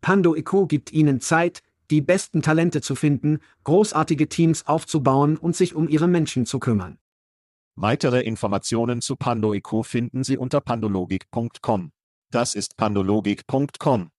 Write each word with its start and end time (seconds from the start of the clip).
Pando 0.00 0.34
IQ 0.34 0.68
gibt 0.68 0.92
Ihnen 0.92 1.20
Zeit, 1.20 1.62
die 1.90 2.00
besten 2.00 2.42
Talente 2.42 2.80
zu 2.80 2.94
finden, 2.94 3.38
großartige 3.64 4.28
Teams 4.28 4.66
aufzubauen 4.66 5.36
und 5.36 5.56
sich 5.56 5.74
um 5.74 5.88
Ihre 5.88 6.08
Menschen 6.08 6.46
zu 6.46 6.58
kümmern. 6.58 6.98
Weitere 7.76 8.20
Informationen 8.22 9.00
zu 9.00 9.14
PandoIQ 9.14 9.84
finden 9.84 10.24
Sie 10.24 10.36
unter 10.36 10.60
pandologik.com. 10.60 11.92
Das 12.30 12.54
ist 12.54 12.76
pandologik.com. 12.76 14.10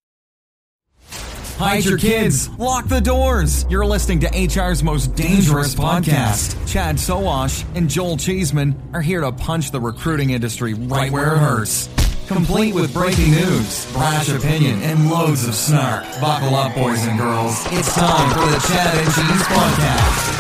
Hide 1.59 1.85
your 1.85 1.97
kids. 1.97 2.49
Lock 2.57 2.85
the 2.87 3.01
doors. 3.01 3.65
You're 3.69 3.85
listening 3.85 4.21
to 4.21 4.27
HR's 4.29 4.81
most 4.81 5.13
dangerous 5.17 5.75
podcast. 5.75 6.55
Chad 6.65 6.97
Soash 6.97 7.65
and 7.75 7.89
Joel 7.89 8.15
Cheeseman 8.15 8.75
are 8.93 9.01
here 9.01 9.19
to 9.19 9.33
punch 9.33 9.71
the 9.71 9.81
recruiting 9.81 10.29
industry 10.29 10.73
right 10.73 11.11
where 11.11 11.33
it 11.33 11.39
hurts. 11.39 11.89
Complete 12.29 12.75
with 12.75 12.93
breaking 12.93 13.31
news, 13.31 13.91
brash 13.91 14.29
opinion, 14.29 14.83
and 14.83 15.09
loads 15.09 15.47
of 15.47 15.55
snark. 15.55 16.03
Buckle 16.21 16.53
up, 16.53 16.75
boys 16.75 17.03
and 17.07 17.17
girls. 17.17 17.65
It's 17.71 17.95
time 17.95 18.29
for 18.29 18.45
the 18.45 18.59
Chad 18.67 18.95
and 18.99 19.07
Cheese 19.15 19.45
Podcast. 19.47 20.39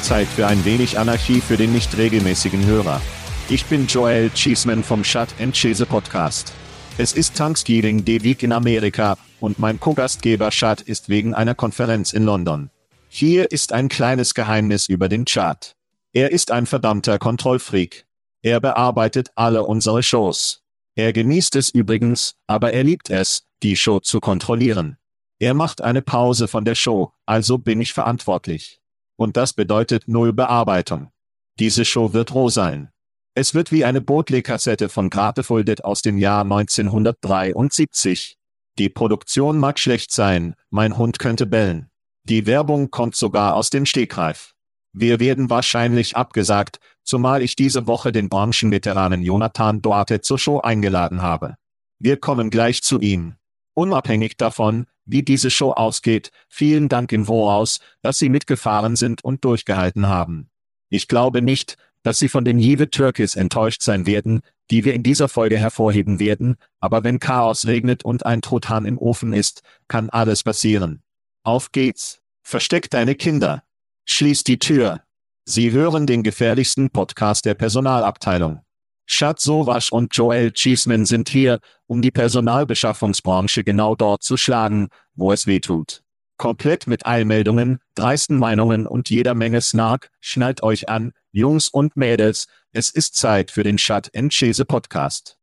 Zeit 0.00 0.28
für 0.28 0.46
ein 0.46 0.64
wenig 0.64 0.98
Anarchie 0.98 1.42
für 1.42 1.58
den 1.58 1.74
nicht 1.74 1.94
regelmäßigen 1.98 2.64
Hörer. 2.64 3.02
Ich 3.50 3.66
bin 3.66 3.86
Joel 3.86 4.30
Cheeseman 4.30 4.82
vom 4.82 5.04
Shut 5.04 5.28
and 5.38 5.52
Cheese 5.52 5.84
Podcast. 5.84 6.54
Es 6.96 7.12
ist 7.12 7.36
Thanksgiving 7.36 8.02
Day 8.02 8.22
Week 8.24 8.42
in 8.42 8.52
Amerika 8.52 9.18
und 9.40 9.58
mein 9.58 9.80
Co-Gastgeber 9.80 10.50
Chad 10.50 10.80
ist 10.80 11.08
wegen 11.08 11.34
einer 11.34 11.54
Konferenz 11.54 12.12
in 12.12 12.24
London. 12.24 12.70
Hier 13.08 13.50
ist 13.50 13.72
ein 13.72 13.88
kleines 13.88 14.34
Geheimnis 14.34 14.86
über 14.86 15.08
den 15.08 15.24
Chad. 15.24 15.74
Er 16.12 16.32
ist 16.32 16.50
ein 16.50 16.66
verdammter 16.66 17.18
Kontrollfreak. 17.18 18.06
Er 18.42 18.60
bearbeitet 18.60 19.30
alle 19.34 19.64
unsere 19.64 20.02
Shows. 20.02 20.62
Er 20.94 21.12
genießt 21.12 21.56
es 21.56 21.70
übrigens, 21.70 22.36
aber 22.46 22.72
er 22.72 22.84
liebt 22.84 23.10
es, 23.10 23.44
die 23.62 23.76
Show 23.76 24.00
zu 24.00 24.20
kontrollieren. 24.20 24.96
Er 25.38 25.54
macht 25.54 25.80
eine 25.82 26.02
Pause 26.02 26.48
von 26.48 26.64
der 26.64 26.74
Show, 26.74 27.12
also 27.26 27.58
bin 27.58 27.80
ich 27.80 27.92
verantwortlich. 27.92 28.80
Und 29.16 29.36
das 29.36 29.52
bedeutet 29.52 30.08
null 30.08 30.32
Bearbeitung. 30.32 31.10
Diese 31.58 31.84
Show 31.84 32.12
wird 32.12 32.34
roh 32.34 32.48
sein. 32.48 32.90
Es 33.34 33.54
wird 33.54 33.70
wie 33.70 33.84
eine 33.84 34.00
Bootleg-Kassette 34.00 34.88
von 34.88 35.10
Gratefuldet 35.10 35.84
aus 35.84 36.02
dem 36.02 36.18
Jahr 36.18 36.42
1973. 36.42 38.37
Die 38.78 38.88
Produktion 38.88 39.58
mag 39.58 39.80
schlecht 39.80 40.12
sein, 40.12 40.54
mein 40.70 40.96
Hund 40.96 41.18
könnte 41.18 41.46
bellen. 41.46 41.90
Die 42.22 42.46
Werbung 42.46 42.92
kommt 42.92 43.16
sogar 43.16 43.56
aus 43.56 43.70
dem 43.70 43.86
Stegreif. 43.86 44.54
Wir 44.92 45.18
werden 45.18 45.50
wahrscheinlich 45.50 46.16
abgesagt, 46.16 46.78
zumal 47.02 47.42
ich 47.42 47.56
diese 47.56 47.88
Woche 47.88 48.12
den 48.12 48.28
Branchenveteranen 48.28 49.22
Jonathan 49.22 49.82
Duarte 49.82 50.20
zur 50.20 50.38
Show 50.38 50.60
eingeladen 50.60 51.22
habe. 51.22 51.56
Wir 51.98 52.18
kommen 52.18 52.50
gleich 52.50 52.82
zu 52.82 53.00
ihm. 53.00 53.34
Unabhängig 53.74 54.36
davon, 54.36 54.86
wie 55.04 55.24
diese 55.24 55.50
Show 55.50 55.72
ausgeht, 55.72 56.30
vielen 56.48 56.88
Dank 56.88 57.10
im 57.10 57.24
Voraus, 57.24 57.80
dass 58.02 58.18
Sie 58.18 58.28
mitgefahren 58.28 58.94
sind 58.94 59.24
und 59.24 59.44
durchgehalten 59.44 60.06
haben. 60.06 60.50
Ich 60.88 61.08
glaube 61.08 61.42
nicht, 61.42 61.76
dass 62.08 62.18
Sie 62.18 62.30
von 62.30 62.46
den 62.46 62.58
Jive 62.58 62.88
Turkis 62.88 63.34
enttäuscht 63.34 63.82
sein 63.82 64.06
werden, 64.06 64.40
die 64.70 64.86
wir 64.86 64.94
in 64.94 65.02
dieser 65.02 65.28
Folge 65.28 65.58
hervorheben 65.58 66.18
werden, 66.18 66.56
aber 66.80 67.04
wenn 67.04 67.18
Chaos 67.18 67.66
regnet 67.66 68.02
und 68.02 68.24
ein 68.24 68.40
Truthahn 68.40 68.86
im 68.86 68.96
Ofen 68.96 69.34
ist, 69.34 69.60
kann 69.88 70.08
alles 70.08 70.42
passieren. 70.42 71.02
Auf 71.42 71.70
geht's. 71.70 72.22
Versteck 72.40 72.88
deine 72.88 73.14
Kinder. 73.14 73.62
Schließ 74.06 74.42
die 74.44 74.58
Tür. 74.58 75.02
Sie 75.44 75.70
hören 75.70 76.06
den 76.06 76.22
gefährlichsten 76.22 76.88
Podcast 76.88 77.44
der 77.44 77.52
Personalabteilung. 77.52 78.62
Schatz 79.04 79.44
Sowasch 79.44 79.92
und 79.92 80.16
Joel 80.16 80.52
Cheeseman 80.52 81.04
sind 81.04 81.28
hier, 81.28 81.60
um 81.86 82.00
die 82.00 82.10
Personalbeschaffungsbranche 82.10 83.64
genau 83.64 83.96
dort 83.96 84.22
zu 84.22 84.38
schlagen, 84.38 84.88
wo 85.14 85.30
es 85.30 85.46
weh 85.46 85.60
tut. 85.60 86.02
Komplett 86.38 86.86
mit 86.86 87.04
Eilmeldungen, 87.04 87.80
dreisten 87.96 88.38
Meinungen 88.38 88.86
und 88.86 89.10
jeder 89.10 89.34
Menge 89.34 89.60
Snark, 89.60 90.12
schnallt 90.20 90.62
euch 90.62 90.88
an, 90.88 91.12
Jungs 91.32 91.68
und 91.68 91.96
Mädels, 91.96 92.46
es 92.70 92.90
ist 92.90 93.16
Zeit 93.16 93.50
für 93.50 93.64
den 93.64 93.76
Shut 93.76 94.14
and 94.16 94.32
Chase 94.32 94.64
Podcast. 94.64 95.36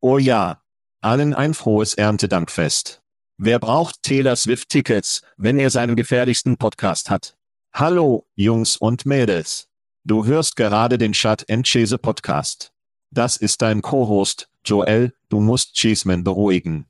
Oh 0.00 0.18
ja, 0.18 0.62
allen 1.00 1.32
ein 1.32 1.54
frohes 1.54 1.94
Erntedankfest. 1.94 3.00
Wer 3.38 3.58
braucht 3.58 4.02
Taylor 4.02 4.36
Swift 4.36 4.68
Tickets, 4.68 5.22
wenn 5.38 5.58
er 5.58 5.70
seinen 5.70 5.96
gefährlichsten 5.96 6.58
Podcast 6.58 7.08
hat? 7.08 7.34
Hallo, 7.72 8.26
Jungs 8.34 8.76
und 8.76 9.06
Mädels. 9.06 9.68
Du 10.04 10.26
hörst 10.26 10.54
gerade 10.56 10.98
den 10.98 11.14
Shut 11.14 11.48
and 11.50 11.66
Chase 11.66 11.96
Podcast. 11.96 12.74
Das 13.10 13.38
ist 13.38 13.62
dein 13.62 13.80
Co-Host, 13.80 14.50
Joel, 14.66 15.14
du 15.30 15.40
musst 15.40 15.76
Cheeseman 15.76 16.24
beruhigen. 16.24 16.84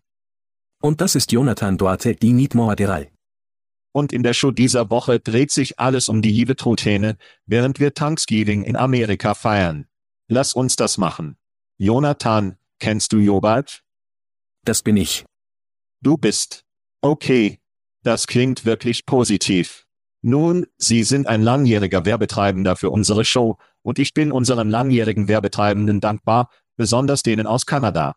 Und 0.83 1.01
das 1.01 1.15
ist 1.15 1.31
Jonathan 1.31 1.79
Duarte, 1.79 2.17
die 2.17 2.33
Niedmoaderal. 2.33 3.09
Und 3.93 4.13
in 4.13 4.23
der 4.23 4.35
Show 4.35 4.51
dieser 4.51 4.91
Woche 4.91 5.19
dreht 5.19 5.51
sich 5.51 5.79
alles 5.79 6.09
um 6.09 6.23
die 6.23 6.31
Jive-Truthähne, 6.31 7.17
während 7.47 7.81
wir 7.81 7.95
Thanksgiving 7.95 8.63
in 8.63 8.77
Amerika 8.77 9.35
feiern. 9.35 9.87
Lass 10.29 10.55
uns 10.55 10.77
das 10.77 10.97
machen. 10.97 11.37
Jonathan, 11.77 12.57
kennst 12.79 13.13
du 13.13 13.19
Jobert? 13.19 13.83
Das 14.65 14.83
bin 14.83 14.97
ich. 14.97 15.25
Du 16.01 16.17
bist. 16.17 16.65
Okay. 17.01 17.59
Das 18.03 18.27
klingt 18.27 18.65
wirklich 18.65 19.07
positiv. 19.07 19.87
Nun, 20.23 20.67
Sie 20.77 21.03
sind 21.03 21.27
ein 21.27 21.43
langjähriger 21.43 22.05
Werbetreibender 22.05 22.77
für 22.77 22.91
unsere 22.91 23.25
Show, 23.25 23.59
und 23.83 23.99
ich 23.99 24.15
bin 24.15 24.33
unseren 24.33 24.69
langjährigen 24.69 25.29
Werbetreibenden 25.29 26.01
dankbar, 26.01 26.51
besonders 26.77 27.23
denen 27.23 27.47
aus 27.47 27.67
Kanada. 27.67 28.17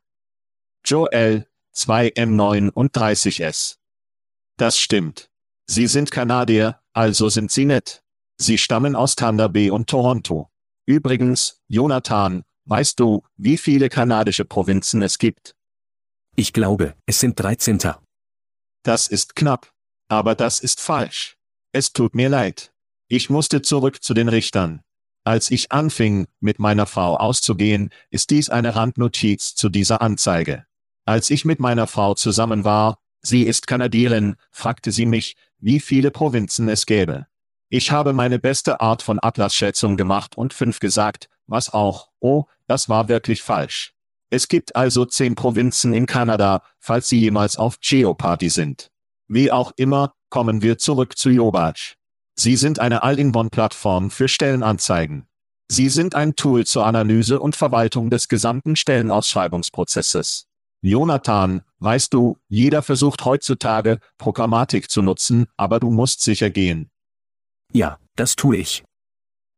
Joel, 0.86 1.48
2M9 1.76 2.70
und 2.70 2.96
30S. 2.96 3.78
Das 4.58 4.78
stimmt. 4.78 5.30
Sie 5.76 5.88
sind 5.88 6.12
Kanadier, 6.12 6.80
also 6.94 7.30
sind 7.30 7.50
Sie 7.50 7.66
nett. 7.66 8.04
Sie 8.38 8.60
stammen 8.60 8.96
aus 8.96 9.16
Thunder 9.16 9.50
Bay 9.50 9.72
und 9.72 9.90
Toronto. 9.90 10.52
Übrigens, 10.86 11.64
Jonathan, 11.68 12.44
weißt 12.66 13.00
du, 13.00 13.24
wie 13.38 13.58
viele 13.58 13.90
kanadische 13.90 14.46
Provinzen 14.46 15.02
es 15.02 15.18
gibt? 15.18 15.56
Ich 16.36 16.54
glaube, 16.54 16.94
es 17.08 17.20
sind 17.20 17.40
13. 17.40 17.80
Das 18.84 19.08
ist 19.08 19.36
knapp. 19.36 19.74
Aber 20.10 20.36
das 20.36 20.60
ist 20.60 20.80
falsch. 20.80 21.38
Es 21.72 21.92
tut 21.92 22.14
mir 22.14 22.30
leid. 22.30 22.72
Ich 23.08 23.32
musste 23.32 23.64
zurück 23.64 24.04
zu 24.04 24.14
den 24.14 24.30
Richtern. 24.30 24.84
Als 25.24 25.50
ich 25.50 25.72
anfing, 25.72 26.28
mit 26.40 26.60
meiner 26.60 26.86
Frau 26.86 27.18
auszugehen, 27.18 27.90
ist 28.12 28.30
dies 28.30 28.50
eine 28.50 28.76
Randnotiz 28.76 29.56
zu 29.56 29.70
dieser 29.70 30.04
Anzeige. 30.04 30.68
Als 31.06 31.32
ich 31.32 31.46
mit 31.46 31.60
meiner 31.60 31.88
Frau 31.88 32.14
zusammen 32.14 32.64
war, 32.64 33.00
sie 33.24 33.42
ist 33.42 33.66
Kanadierin, 33.66 34.36
fragte 34.52 34.92
sie 34.92 35.08
mich, 35.08 35.36
wie 35.64 35.80
viele 35.80 36.12
Provinzen 36.12 36.68
es 36.68 36.86
gäbe. 36.86 37.26
Ich 37.70 37.90
habe 37.90 38.12
meine 38.12 38.38
beste 38.38 38.82
Art 38.82 39.02
von 39.02 39.18
Atlasschätzung 39.22 39.96
gemacht 39.96 40.38
und 40.38 40.54
fünf 40.54 40.80
gesagt, 40.80 41.30
was 41.48 41.74
auch, 41.74 42.10
oh, 42.20 42.46
das 42.68 42.90
war 42.90 43.08
wirklich 43.08 43.42
falsch. 43.42 43.94
Es 44.30 44.50
gibt 44.50 44.76
also 44.76 45.06
zehn 45.06 45.36
Provinzen 45.36 45.94
in 45.94 46.06
Kanada, 46.06 46.64
falls 46.80 47.08
Sie 47.08 47.20
jemals 47.20 47.56
auf 47.56 47.80
Geoparty 47.80 48.50
sind. 48.50 48.92
Wie 49.28 49.52
auch 49.52 49.72
immer, 49.78 50.14
kommen 50.30 50.62
wir 50.62 50.78
zurück 50.78 51.18
zu 51.18 51.30
Jobatsch. 51.30 51.96
Sie 52.36 52.58
sind 52.58 52.80
eine 52.80 53.04
All-in-One-Plattform 53.04 54.12
für 54.12 54.28
Stellenanzeigen. 54.28 55.28
Sie 55.70 55.88
sind 55.88 56.14
ein 56.14 56.36
Tool 56.36 56.66
zur 56.66 56.86
Analyse 56.86 57.40
und 57.40 57.56
Verwaltung 57.56 58.10
des 58.10 58.28
gesamten 58.28 58.76
Stellenausschreibungsprozesses. 58.76 60.46
Jonathan, 60.86 61.62
weißt 61.80 62.14
du, 62.14 62.38
jeder 62.50 62.82
versucht 62.82 63.24
heutzutage, 63.24 64.00
Programmatik 64.18 64.92
zu 64.92 65.02
nutzen, 65.02 65.48
aber 65.56 65.80
du 65.80 65.90
musst 65.90 66.22
sicher 66.22 66.50
gehen. 66.50 66.92
Ja, 67.72 68.00
das 68.18 68.36
tue 68.36 68.58
ich. 68.58 68.84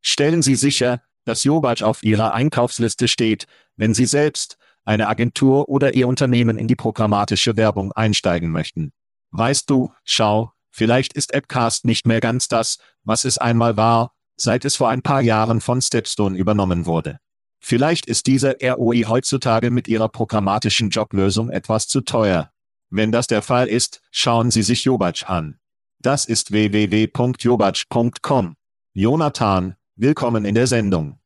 Stellen 0.02 0.44
Sie 0.44 0.54
sicher, 0.54 1.02
dass 1.24 1.44
Jobatsch 1.44 1.82
auf 1.82 2.04
Ihrer 2.04 2.36
Einkaufsliste 2.36 3.08
steht, 3.08 3.48
wenn 3.76 3.96
Sie 3.96 4.06
selbst, 4.06 4.58
eine 4.84 5.08
Agentur 5.08 5.68
oder 5.68 5.96
Ihr 5.96 6.08
Unternehmen 6.08 6.60
in 6.60 6.68
die 6.68 6.76
programmatische 6.76 7.58
Werbung 7.58 7.92
einsteigen 7.92 8.52
möchten. 8.52 8.94
Weißt 9.32 9.68
du, 9.68 9.92
schau, 10.04 10.52
vielleicht 10.70 11.14
ist 11.14 11.34
Appcast 11.34 11.86
nicht 11.86 12.06
mehr 12.06 12.22
ganz 12.22 12.48
das, 12.48 12.78
was 13.04 13.26
es 13.26 13.40
einmal 13.40 13.78
war, 13.78 14.14
seit 14.38 14.64
es 14.64 14.76
vor 14.76 14.90
ein 14.90 15.02
paar 15.02 15.22
Jahren 15.22 15.60
von 15.60 15.82
Stepstone 15.82 16.38
übernommen 16.38 16.86
wurde. 16.86 17.20
Vielleicht 17.68 18.06
ist 18.06 18.28
dieser 18.28 18.58
ROI 18.62 19.06
heutzutage 19.08 19.72
mit 19.72 19.88
Ihrer 19.88 20.08
programmatischen 20.08 20.92
Joblösung 20.92 21.50
etwas 21.50 21.88
zu 21.88 22.02
teuer. 22.02 22.52
Wenn 22.92 23.12
das 23.12 23.26
der 23.26 23.42
Fall 23.42 23.68
ist, 23.68 24.04
schauen 24.12 24.52
Sie 24.52 24.62
sich 24.62 24.84
Jobatsch 24.84 25.24
an. 25.24 25.58
Das 26.00 26.26
ist 26.26 26.52
www.jobatsch.com. 26.52 28.56
Jonathan, 28.94 29.76
willkommen 29.96 30.46
in 30.46 30.54
der 30.54 30.68
Sendung. 30.68 31.18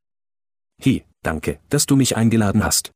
Hi, 0.81 1.03
danke, 1.23 1.59
dass 1.67 1.87
du 1.87 1.97
mich 1.97 2.15
eingeladen 2.15 2.63
hast. 2.63 2.93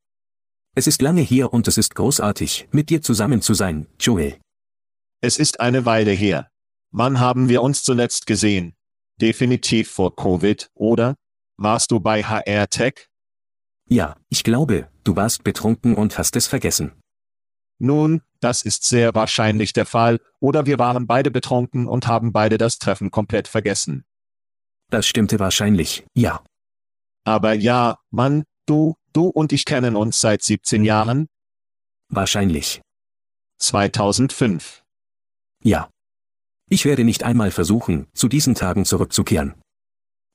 Es 0.73 0.87
ist 0.87 1.01
lange 1.01 1.19
hier 1.19 1.51
und 1.51 1.67
es 1.67 1.77
ist 1.77 1.95
großartig, 1.95 2.69
mit 2.71 2.89
dir 2.89 3.01
zusammen 3.01 3.41
zu 3.41 3.53
sein, 3.53 3.87
Joel. 3.99 4.37
Es 5.19 5.37
ist 5.37 5.59
eine 5.59 5.83
Weile 5.83 6.11
her. 6.11 6.49
Wann 6.91 7.19
haben 7.19 7.49
wir 7.49 7.61
uns 7.61 7.83
zuletzt 7.83 8.25
gesehen? 8.25 8.73
Definitiv 9.19 9.91
vor 9.91 10.15
Covid, 10.15 10.69
oder? 10.75 11.15
Warst 11.57 11.91
du 11.91 11.99
bei 11.99 12.23
HR 12.23 12.69
Tech? 12.69 13.09
Ja, 13.93 14.15
ich 14.29 14.43
glaube, 14.43 14.89
du 15.03 15.15
warst 15.15 15.43
betrunken 15.43 15.93
und 15.93 16.17
hast 16.17 16.35
es 16.35 16.47
vergessen. 16.47 16.93
Nun, 17.77 18.23
das 18.39 18.63
ist 18.63 18.85
sehr 18.85 19.13
wahrscheinlich 19.13 19.71
der 19.71 19.85
Fall, 19.85 20.19
oder 20.39 20.65
wir 20.65 20.79
waren 20.79 21.05
beide 21.05 21.29
betrunken 21.29 21.87
und 21.87 22.07
haben 22.07 22.31
beide 22.31 22.57
das 22.57 22.79
Treffen 22.79 23.11
komplett 23.11 23.47
vergessen. 23.47 24.03
Das 24.89 25.05
stimmte 25.05 25.37
wahrscheinlich, 25.37 26.07
ja. 26.15 26.43
Aber 27.23 27.53
ja, 27.53 27.99
Mann, 28.09 28.45
du, 28.65 28.95
du 29.13 29.27
und 29.27 29.53
ich 29.53 29.63
kennen 29.63 29.95
uns 29.95 30.19
seit 30.19 30.41
17 30.41 30.83
Jahren? 30.83 31.27
Wahrscheinlich. 32.09 32.81
2005. 33.59 34.81
Ja. 35.63 35.91
Ich 36.67 36.85
werde 36.85 37.03
nicht 37.03 37.21
einmal 37.21 37.51
versuchen, 37.51 38.07
zu 38.15 38.27
diesen 38.27 38.55
Tagen 38.55 38.85
zurückzukehren. 38.85 39.53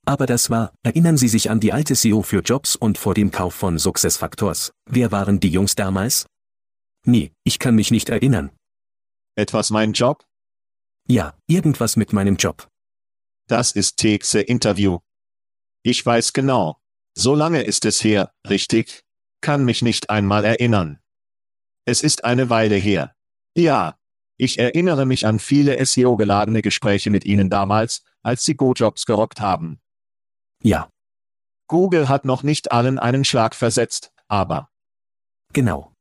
Aber 0.07 0.27
das 0.27 0.49
war, 0.51 0.73
erinnern 0.83 1.17
Sie 1.17 1.29
sich 1.29 1.51
an 1.51 1.61
die 1.61 1.73
alte 1.73 1.95
CEO 1.95 2.23
für 2.23 2.41
Jobs 2.41 2.77
und 2.77 2.99
vor 2.99 3.15
dem 3.15 3.31
Kauf 3.31 3.55
von 3.55 3.79
SuccessFactors. 3.79 4.73
Wer 4.87 5.13
waren 5.13 5.41
die 5.41 5.51
Jungs 5.51 5.75
damals? 5.75 6.27
Nee, 7.05 7.33
ich 7.45 7.59
kann 7.59 7.75
mich 7.75 7.91
nicht 7.91 8.09
erinnern. 8.09 8.51
Etwas 9.37 9.71
mein 9.71 9.93
Job? 9.93 10.25
Ja, 11.07 11.35
irgendwas 11.47 11.97
mit 11.97 12.13
meinem 12.13 12.37
Job. 12.37 12.69
Das 13.49 13.73
ist 13.73 13.97
Texe 13.97 14.41
Interview. 14.41 14.99
Ich 15.83 16.05
weiß 16.05 16.33
genau. 16.33 16.77
So 17.17 17.35
lange 17.35 17.63
ist 17.63 17.85
es 17.85 18.05
her, 18.05 18.33
richtig? 18.49 19.05
Kann 19.41 19.65
mich 19.65 19.83
nicht 19.83 20.11
einmal 20.11 20.45
erinnern. 20.45 21.01
Es 21.85 22.03
ist 22.03 22.25
eine 22.25 22.51
Weile 22.51 22.77
her. 22.77 23.15
Ja. 23.57 23.99
Ich 24.37 24.59
erinnere 24.59 25.07
mich 25.07 25.27
an 25.27 25.39
viele 25.39 25.85
SEO-geladene 25.85 26.63
Gespräche 26.63 27.11
mit 27.11 27.25
Ihnen 27.25 27.51
damals, 27.51 28.03
als 28.23 28.45
Sie 28.45 28.55
Go-Jobs 28.55 29.05
gerockt 29.07 29.41
haben. 29.41 29.81
Ja. 30.63 30.91
Google 31.67 32.09
hat 32.09 32.25
noch 32.25 32.43
nicht 32.43 32.73
allen 32.73 32.99
einen 32.99 33.25
Schlag 33.25 33.55
versetzt, 33.55 34.13
aber. 34.27 34.71
Genau. 35.53 35.93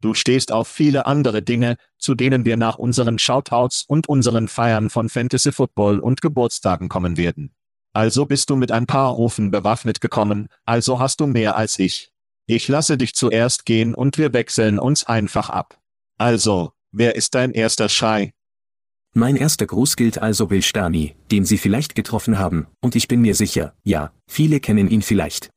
Du 0.00 0.14
stehst 0.14 0.52
auf 0.52 0.68
viele 0.68 1.06
andere 1.06 1.42
Dinge, 1.42 1.76
zu 1.98 2.14
denen 2.14 2.44
wir 2.44 2.56
nach 2.56 2.78
unseren 2.78 3.18
Shoutouts 3.18 3.84
und 3.86 4.08
unseren 4.08 4.48
Feiern 4.48 4.90
von 4.90 5.08
Fantasy 5.08 5.52
Football 5.52 6.00
und 6.00 6.20
Geburtstagen 6.20 6.88
kommen 6.88 7.16
werden. 7.16 7.54
Also 7.92 8.26
bist 8.26 8.50
du 8.50 8.56
mit 8.56 8.72
ein 8.72 8.86
paar 8.86 9.10
Rufen 9.10 9.50
bewaffnet 9.50 10.02
gekommen, 10.02 10.48
also 10.66 10.98
hast 10.98 11.20
du 11.20 11.26
mehr 11.26 11.56
als 11.56 11.78
ich. 11.78 12.12
Ich 12.46 12.68
lasse 12.68 12.98
dich 12.98 13.14
zuerst 13.14 13.64
gehen 13.64 13.94
und 13.94 14.18
wir 14.18 14.32
wechseln 14.32 14.78
uns 14.78 15.04
einfach 15.04 15.48
ab. 15.48 15.80
Also, 16.18 16.72
wer 16.92 17.16
ist 17.16 17.34
dein 17.34 17.52
erster 17.52 17.88
Schrei? 17.88 18.34
Mein 19.18 19.36
erster 19.36 19.64
Gruß 19.64 19.96
gilt 19.96 20.18
also 20.18 20.50
Will 20.50 20.60
Stani, 20.60 21.16
den 21.30 21.46
Sie 21.46 21.56
vielleicht 21.56 21.94
getroffen 21.94 22.38
haben, 22.38 22.66
und 22.82 22.94
ich 22.94 23.08
bin 23.08 23.22
mir 23.22 23.34
sicher, 23.34 23.72
ja, 23.82 24.12
viele 24.28 24.60
kennen 24.60 24.90
ihn 24.90 25.00
vielleicht. 25.00 25.48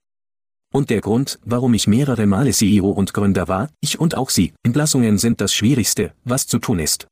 Und 0.73 0.89
der 0.89 1.01
Grund, 1.01 1.39
warum 1.43 1.73
ich 1.73 1.85
mehrere 1.85 2.25
Male 2.25 2.53
CEO 2.53 2.89
und 2.89 3.13
Gründer 3.13 3.49
war, 3.49 3.69
ich 3.81 3.99
und 3.99 4.15
auch 4.15 4.29
Sie, 4.29 4.53
Entlassungen 4.63 5.17
sind 5.17 5.41
das 5.41 5.53
Schwierigste, 5.53 6.13
was 6.23 6.47
zu 6.47 6.59
tun 6.59 6.79
ist. 6.79 7.07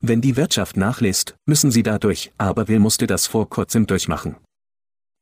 Wenn 0.00 0.20
die 0.20 0.36
Wirtschaft 0.36 0.76
nachlässt, 0.76 1.34
müssen 1.44 1.72
Sie 1.72 1.82
dadurch, 1.82 2.30
aber 2.38 2.68
Will 2.68 2.78
musste 2.78 3.08
das 3.08 3.26
vor 3.26 3.48
kurzem 3.48 3.88
durchmachen. 3.88 4.36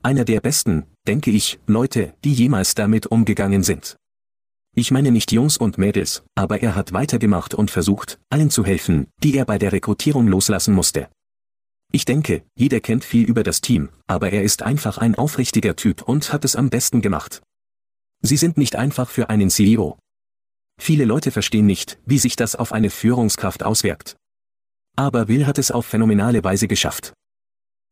Einer 0.02 0.26
der 0.26 0.42
besten, 0.42 0.84
denke 1.08 1.30
ich, 1.30 1.60
Leute, 1.66 2.12
die 2.24 2.34
jemals 2.34 2.74
damit 2.74 3.06
umgegangen 3.06 3.62
sind. 3.62 3.96
Ich 4.74 4.90
meine 4.90 5.10
nicht 5.10 5.32
Jungs 5.32 5.58
und 5.58 5.76
Mädels, 5.76 6.22
aber 6.34 6.62
er 6.62 6.74
hat 6.74 6.94
weitergemacht 6.94 7.54
und 7.54 7.70
versucht, 7.70 8.18
allen 8.30 8.48
zu 8.48 8.64
helfen, 8.64 9.06
die 9.22 9.36
er 9.36 9.44
bei 9.44 9.58
der 9.58 9.70
Rekrutierung 9.70 10.26
loslassen 10.28 10.74
musste. 10.74 11.10
Ich 11.92 12.06
denke, 12.06 12.42
jeder 12.56 12.80
kennt 12.80 13.04
viel 13.04 13.26
über 13.26 13.42
das 13.42 13.60
Team, 13.60 13.90
aber 14.06 14.30
er 14.32 14.42
ist 14.42 14.62
einfach 14.62 14.96
ein 14.96 15.14
aufrichtiger 15.14 15.76
Typ 15.76 16.00
und 16.00 16.32
hat 16.32 16.46
es 16.46 16.56
am 16.56 16.70
besten 16.70 17.02
gemacht. 17.02 17.42
Sie 18.22 18.38
sind 18.38 18.56
nicht 18.56 18.74
einfach 18.74 19.10
für 19.10 19.28
einen 19.28 19.50
CEO. 19.50 19.98
Viele 20.80 21.04
Leute 21.04 21.32
verstehen 21.32 21.66
nicht, 21.66 21.98
wie 22.06 22.18
sich 22.18 22.34
das 22.34 22.56
auf 22.56 22.72
eine 22.72 22.88
Führungskraft 22.88 23.62
auswirkt. 23.62 24.16
Aber 24.96 25.28
Will 25.28 25.46
hat 25.46 25.58
es 25.58 25.70
auf 25.70 25.84
phänomenale 25.84 26.44
Weise 26.44 26.66
geschafft. 26.66 27.12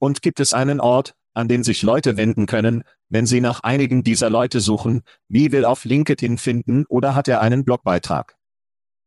Und 0.01 0.23
gibt 0.23 0.41
es 0.41 0.55
einen 0.55 0.81
Ort, 0.81 1.13
an 1.35 1.49
den 1.49 1.63
sich 1.63 1.83
Leute 1.83 2.17
wenden 2.17 2.47
können, 2.47 2.85
wenn 3.09 3.27
sie 3.27 3.41
nach 3.41 3.61
einigen 3.61 4.03
dieser 4.03 4.31
Leute 4.31 4.61
suchen, 4.61 5.03
wie 5.29 5.53
will 5.53 5.65
auf 5.65 5.85
LinkedIn 5.85 6.39
finden 6.39 6.85
oder 6.89 7.15
hat 7.15 7.29
er 7.29 7.41
einen 7.41 7.65
Blogbeitrag? 7.65 8.37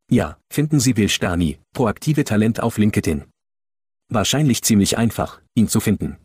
Ja, 0.10 0.38
finden 0.52 0.80
Sie 0.80 0.98
Will 0.98 1.10
Stani, 1.10 1.60
proaktive 1.74 2.24
Talent 2.24 2.62
auf 2.62 2.78
LinkedIn. 2.78 3.26
Wahrscheinlich 4.10 4.62
ziemlich 4.62 4.98
einfach, 4.98 5.42
ihn 5.56 5.68
zu 5.68 5.80
finden. 5.80 6.18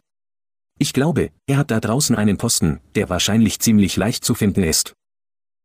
Ich 0.78 0.92
glaube, 0.92 1.30
er 1.46 1.56
hat 1.56 1.70
da 1.70 1.80
draußen 1.80 2.14
einen 2.14 2.36
Posten, 2.36 2.80
der 2.94 3.08
wahrscheinlich 3.08 3.60
ziemlich 3.60 3.96
leicht 3.96 4.24
zu 4.24 4.34
finden 4.34 4.62
ist. 4.62 4.94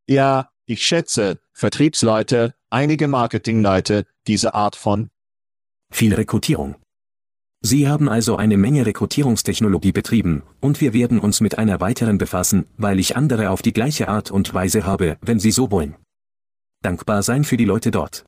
Ja, 0.08 0.50
ich 0.66 0.86
schätze, 0.86 1.40
Vertriebsleute, 1.54 2.56
einige 2.70 3.08
Marketingleute, 3.08 4.06
diese 4.28 4.54
Art 4.54 4.76
von 4.76 5.10
viel 5.92 6.14
Rekrutierung. 6.14 6.76
Sie 7.66 7.88
haben 7.88 8.10
also 8.10 8.36
eine 8.36 8.58
Menge 8.58 8.86
Rekrutierungstechnologie 8.86 9.94
betrieben, 9.94 10.44
und 10.60 10.82
wir 10.82 10.94
werden 10.94 11.20
uns 11.20 11.40
mit 11.40 11.58
einer 11.58 11.80
weiteren 11.80 12.18
befassen, 12.18 12.66
weil 12.76 13.00
ich 13.00 13.16
andere 13.16 13.52
auf 13.52 13.62
die 13.62 13.72
gleiche 13.72 14.10
Art 14.10 14.32
und 14.32 14.54
Weise 14.54 14.86
habe, 14.86 15.18
wenn 15.22 15.40
Sie 15.40 15.52
so 15.52 15.72
wollen. 15.72 15.96
Dankbar 16.82 17.24
sein 17.24 17.46
für 17.46 17.56
die 17.56 17.64
Leute 17.64 17.90
dort. 17.90 18.26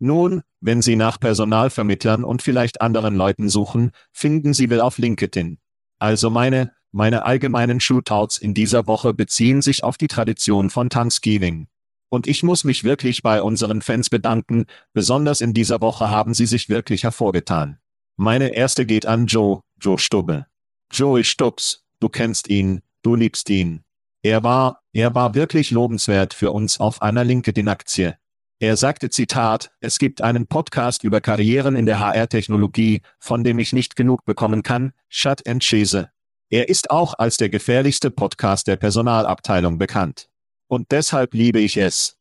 Nun, 0.00 0.42
wenn 0.60 0.82
Sie 0.82 0.96
nach 0.96 1.20
Personalvermittlern 1.20 2.24
und 2.24 2.42
vielleicht 2.42 2.80
anderen 2.80 3.14
Leuten 3.14 3.48
suchen, 3.48 3.92
finden 4.12 4.52
Sie 4.54 4.70
will 4.70 4.80
auf 4.80 4.98
LinkedIn. 4.98 5.58
Also 6.00 6.28
meine, 6.28 6.72
meine 6.90 7.24
allgemeinen 7.24 7.78
Shootouts 7.78 8.38
in 8.38 8.54
dieser 8.54 8.88
Woche 8.88 9.14
beziehen 9.14 9.62
sich 9.62 9.84
auf 9.84 9.96
die 9.96 10.08
Tradition 10.08 10.70
von 10.70 10.90
Thanksgiving. 10.90 11.68
Und 12.08 12.26
ich 12.26 12.42
muss 12.42 12.64
mich 12.64 12.82
wirklich 12.82 13.22
bei 13.22 13.40
unseren 13.40 13.82
Fans 13.82 14.10
bedanken, 14.10 14.66
besonders 14.94 15.40
in 15.40 15.54
dieser 15.54 15.80
Woche 15.80 16.10
haben 16.10 16.34
sie 16.34 16.46
sich 16.46 16.68
wirklich 16.68 17.04
hervorgetan. 17.04 17.78
Meine 18.20 18.48
erste 18.48 18.84
geht 18.84 19.06
an 19.06 19.26
Joe, 19.26 19.60
Joe 19.80 19.96
Stubbe. 19.96 20.46
Joey 20.90 21.22
Stubbs, 21.22 21.84
du 22.00 22.08
kennst 22.08 22.48
ihn, 22.48 22.82
du 23.02 23.14
liebst 23.14 23.48
ihn. 23.48 23.84
Er 24.22 24.42
war, 24.42 24.82
er 24.92 25.14
war 25.14 25.36
wirklich 25.36 25.70
lobenswert 25.70 26.34
für 26.34 26.50
uns 26.50 26.80
auf 26.80 27.00
einer 27.00 27.22
LinkedIn-Aktie. 27.22 28.18
Er 28.58 28.76
sagte 28.76 29.10
Zitat, 29.10 29.70
es 29.78 30.00
gibt 30.00 30.20
einen 30.20 30.48
Podcast 30.48 31.04
über 31.04 31.20
Karrieren 31.20 31.76
in 31.76 31.86
der 31.86 32.00
HR-Technologie, 32.00 33.02
von 33.20 33.44
dem 33.44 33.60
ich 33.60 33.72
nicht 33.72 33.94
genug 33.94 34.24
bekommen 34.24 34.64
kann, 34.64 34.94
Shut 35.08 35.46
and 35.46 35.62
Chase. 35.62 36.10
Er 36.50 36.68
ist 36.68 36.90
auch 36.90 37.14
als 37.20 37.36
der 37.36 37.50
gefährlichste 37.50 38.10
Podcast 38.10 38.66
der 38.66 38.74
Personalabteilung 38.74 39.78
bekannt. 39.78 40.28
Und 40.66 40.90
deshalb 40.90 41.34
liebe 41.34 41.60
ich 41.60 41.76
es. 41.76 42.18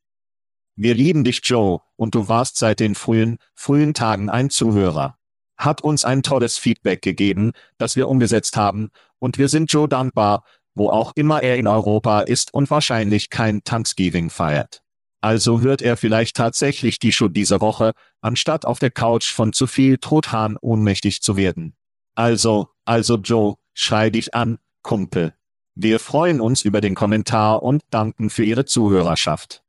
Wir 0.75 0.93
lieben 0.93 1.23
dich, 1.23 1.41
Joe, 1.43 1.81
und 1.95 2.13
du 2.13 2.27
warst 2.27 2.57
seit 2.57 2.81
den 2.81 2.93
frühen, 2.93 3.39
frühen 3.55 3.95
Tagen 3.95 4.29
ein 4.29 4.51
Zuhörer 4.51 5.16
hat 5.57 5.81
uns 5.81 6.05
ein 6.05 6.23
tolles 6.23 6.57
Feedback 6.57 7.01
gegeben, 7.01 7.51
das 7.77 7.95
wir 7.95 8.07
umgesetzt 8.07 8.57
haben, 8.57 8.89
und 9.19 9.37
wir 9.37 9.49
sind 9.49 9.71
Joe 9.71 9.87
dankbar, 9.87 10.43
wo 10.75 10.89
auch 10.89 11.11
immer 11.15 11.41
er 11.41 11.57
in 11.57 11.67
Europa 11.67 12.21
ist 12.21 12.53
und 12.53 12.69
wahrscheinlich 12.69 13.29
kein 13.29 13.63
Thanksgiving 13.63 14.29
feiert. 14.29 14.83
Also 15.21 15.61
hört 15.61 15.81
er 15.81 15.97
vielleicht 15.97 16.35
tatsächlich 16.35 16.99
die 16.99 17.11
Show 17.11 17.27
dieser 17.27 17.59
Woche, 17.59 17.93
anstatt 18.21 18.65
auf 18.65 18.79
der 18.79 18.91
Couch 18.91 19.31
von 19.31 19.51
zu 19.53 19.65
viel 19.65 19.97
Truthahn 19.97 20.57
ohnmächtig 20.61 21.21
zu 21.21 21.35
werden. 21.35 21.75
Also, 22.15 22.69
also 22.85 23.17
Joe, 23.17 23.55
schrei 23.73 24.09
dich 24.09 24.35
an, 24.35 24.59
Kumpel. 24.83 25.33
Wir 25.75 25.99
freuen 25.99 26.41
uns 26.41 26.63
über 26.63 26.81
den 26.81 26.95
Kommentar 26.95 27.61
und 27.63 27.83
danken 27.89 28.29
für 28.29 28.43
Ihre 28.43 28.65
Zuhörerschaft. 28.65 29.63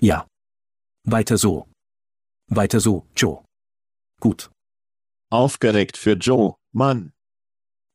Ja. 0.00 0.26
Weiter 1.04 1.38
so. 1.38 1.68
Weiter 2.48 2.80
so, 2.80 3.06
Joe. 3.16 3.42
Gut. 4.20 4.50
Aufgeregt 5.34 5.96
für 5.96 6.12
Joe, 6.12 6.54
Mann. 6.72 7.12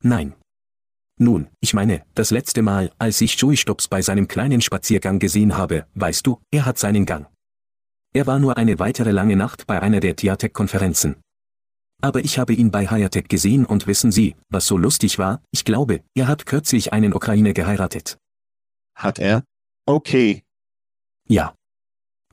Nein. 0.04 0.36
Nun, 1.18 1.48
ich 1.62 1.74
meine, 1.74 2.04
das 2.14 2.32
letzte 2.32 2.62
Mal, 2.62 2.92
als 2.98 3.22
ich 3.22 3.40
Joey 3.40 3.56
Stubbs 3.56 3.88
bei 3.88 4.02
seinem 4.02 4.28
kleinen 4.28 4.60
Spaziergang 4.60 5.20
gesehen 5.20 5.56
habe, 5.56 5.88
weißt 5.96 6.28
du, 6.28 6.42
er 6.52 6.66
hat 6.66 6.78
seinen 6.78 7.06
Gang. 7.06 7.28
Er 8.14 8.28
war 8.28 8.40
nur 8.40 8.58
eine 8.58 8.78
weitere 8.78 9.12
lange 9.12 9.38
Nacht 9.38 9.68
bei 9.68 9.82
einer 9.82 10.02
der 10.02 10.18
Tiatec-Konferenzen. 10.18 11.16
Aber 12.02 12.20
ich 12.26 12.38
habe 12.38 12.52
ihn 12.52 12.72
bei 12.72 12.88
Hayatec 12.88 13.30
gesehen 13.30 13.66
und 13.66 13.88
wissen 13.88 14.12
Sie, 14.12 14.36
was 14.50 14.68
so 14.68 14.78
lustig 14.78 15.18
war, 15.18 15.42
ich 15.52 15.64
glaube, 15.64 16.04
er 16.16 16.28
hat 16.28 16.46
kürzlich 16.46 16.92
einen 16.92 17.14
Ukrainer 17.14 17.54
geheiratet. 17.54 18.18
Hat 18.96 19.18
er? 19.18 19.46
Okay. 19.86 20.44
Ja. 21.30 21.56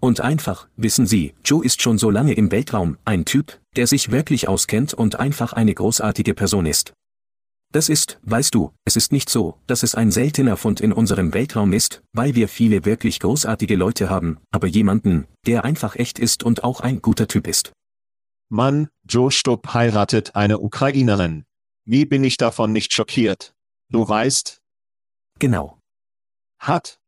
Und 0.07 0.21
einfach, 0.21 0.69
wissen 0.77 1.05
Sie, 1.05 1.35
Joe 1.45 1.65
ist 1.65 1.83
schon 1.83 1.99
so 1.99 2.11
lange 2.11 2.35
im 2.35 2.53
Weltraum, 2.53 2.97
ein 3.05 3.25
Typ, 3.25 3.61
der 3.75 3.89
sich 3.89 4.13
wirklich 4.13 4.47
auskennt 4.47 4.95
und 4.95 5.19
einfach 5.19 5.53
eine 5.53 5.75
großartige 5.75 6.33
Person 6.33 6.65
ist. 6.65 6.93
Das 7.73 7.89
ist, 7.89 8.21
weißt 8.23 8.55
du, 8.55 8.73
es 8.85 8.95
ist 8.95 9.11
nicht 9.11 9.29
so, 9.29 9.59
dass 9.67 9.83
es 9.83 9.97
ein 9.97 10.13
seltener 10.13 10.57
Fund 10.57 10.81
in 10.81 10.93
unserem 10.93 11.35
Weltraum 11.35 11.73
ist, 11.73 12.05
weil 12.13 12.37
wir 12.37 12.49
viele 12.49 12.85
wirklich 12.85 13.19
großartige 13.19 13.75
Leute 13.75 14.09
haben, 14.09 14.39
aber 14.53 14.69
jemanden, 14.69 15.27
der 15.45 15.65
einfach 15.65 15.97
echt 15.97 16.21
ist 16.21 16.45
und 16.45 16.63
auch 16.63 16.79
ein 16.79 17.03
guter 17.03 17.27
Typ 17.27 17.49
ist. 17.49 17.73
Mann, 18.49 18.87
Joe 19.09 19.33
Stubb 19.33 19.75
heiratet 19.75 20.37
eine 20.37 20.61
Ukrainerin. 20.61 21.47
Wie 21.85 22.05
bin 22.05 22.23
ich 22.23 22.37
davon 22.37 22.71
nicht 22.71 22.93
schockiert? 22.93 23.57
Du 23.91 24.09
weißt? 24.09 24.63
Genau. 25.41 25.81
Hat. 26.61 27.01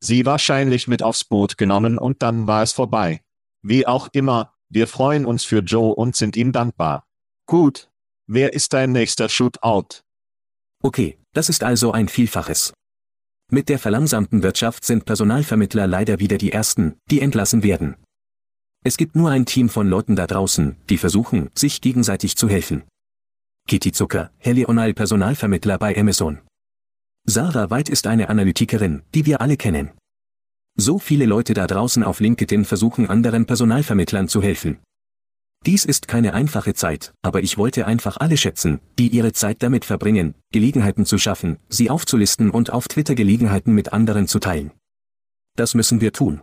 Sie 0.00 0.26
wahrscheinlich 0.26 0.88
mit 0.88 1.02
aufs 1.02 1.24
Boot 1.24 1.56
genommen 1.56 1.98
und 1.98 2.22
dann 2.22 2.46
war 2.46 2.62
es 2.62 2.72
vorbei. 2.72 3.22
Wie 3.62 3.86
auch 3.86 4.08
immer, 4.12 4.54
wir 4.68 4.86
freuen 4.86 5.26
uns 5.26 5.44
für 5.44 5.60
Joe 5.60 5.94
und 5.94 6.16
sind 6.16 6.36
ihm 6.36 6.52
dankbar. 6.52 7.04
Gut. 7.46 7.90
Wer 8.26 8.52
ist 8.54 8.72
dein 8.72 8.92
nächster 8.92 9.28
Shootout? 9.28 10.02
Okay, 10.82 11.18
das 11.32 11.48
ist 11.48 11.62
also 11.62 11.92
ein 11.92 12.08
Vielfaches. 12.08 12.72
Mit 13.50 13.68
der 13.68 13.78
verlangsamten 13.78 14.42
Wirtschaft 14.42 14.84
sind 14.84 15.04
Personalvermittler 15.04 15.86
leider 15.86 16.18
wieder 16.18 16.36
die 16.36 16.50
Ersten, 16.50 16.98
die 17.10 17.20
entlassen 17.20 17.62
werden. 17.62 17.96
Es 18.84 18.96
gibt 18.96 19.14
nur 19.14 19.30
ein 19.30 19.46
Team 19.46 19.68
von 19.68 19.88
Leuten 19.88 20.16
da 20.16 20.26
draußen, 20.26 20.76
die 20.90 20.98
versuchen, 20.98 21.50
sich 21.54 21.80
gegenseitig 21.80 22.36
zu 22.36 22.48
helfen. 22.48 22.84
Kitty 23.68 23.92
Zucker, 23.92 24.30
Helional 24.38 24.94
Personalvermittler 24.94 25.78
bei 25.78 25.96
Amazon. 25.96 26.40
Sarah 27.28 27.70
White 27.70 27.90
ist 27.90 28.06
eine 28.06 28.28
Analytikerin, 28.28 29.02
die 29.12 29.26
wir 29.26 29.40
alle 29.40 29.56
kennen. 29.56 29.90
So 30.76 31.00
viele 31.00 31.26
Leute 31.26 31.54
da 31.54 31.66
draußen 31.66 32.04
auf 32.04 32.20
LinkedIn 32.20 32.64
versuchen 32.64 33.10
anderen 33.10 33.46
Personalvermittlern 33.46 34.28
zu 34.28 34.42
helfen. 34.42 34.78
Dies 35.64 35.84
ist 35.84 36.06
keine 36.06 36.34
einfache 36.34 36.74
Zeit, 36.74 37.12
aber 37.22 37.42
ich 37.42 37.58
wollte 37.58 37.86
einfach 37.86 38.18
alle 38.18 38.36
schätzen, 38.36 38.78
die 38.98 39.08
ihre 39.08 39.32
Zeit 39.32 39.64
damit 39.64 39.84
verbringen, 39.84 40.36
Gelegenheiten 40.52 41.04
zu 41.04 41.18
schaffen, 41.18 41.58
sie 41.68 41.90
aufzulisten 41.90 42.50
und 42.50 42.70
auf 42.72 42.86
Twitter 42.86 43.16
Gelegenheiten 43.16 43.74
mit 43.74 43.92
anderen 43.92 44.28
zu 44.28 44.38
teilen. 44.38 44.70
Das 45.56 45.74
müssen 45.74 46.00
wir 46.00 46.12
tun. 46.12 46.42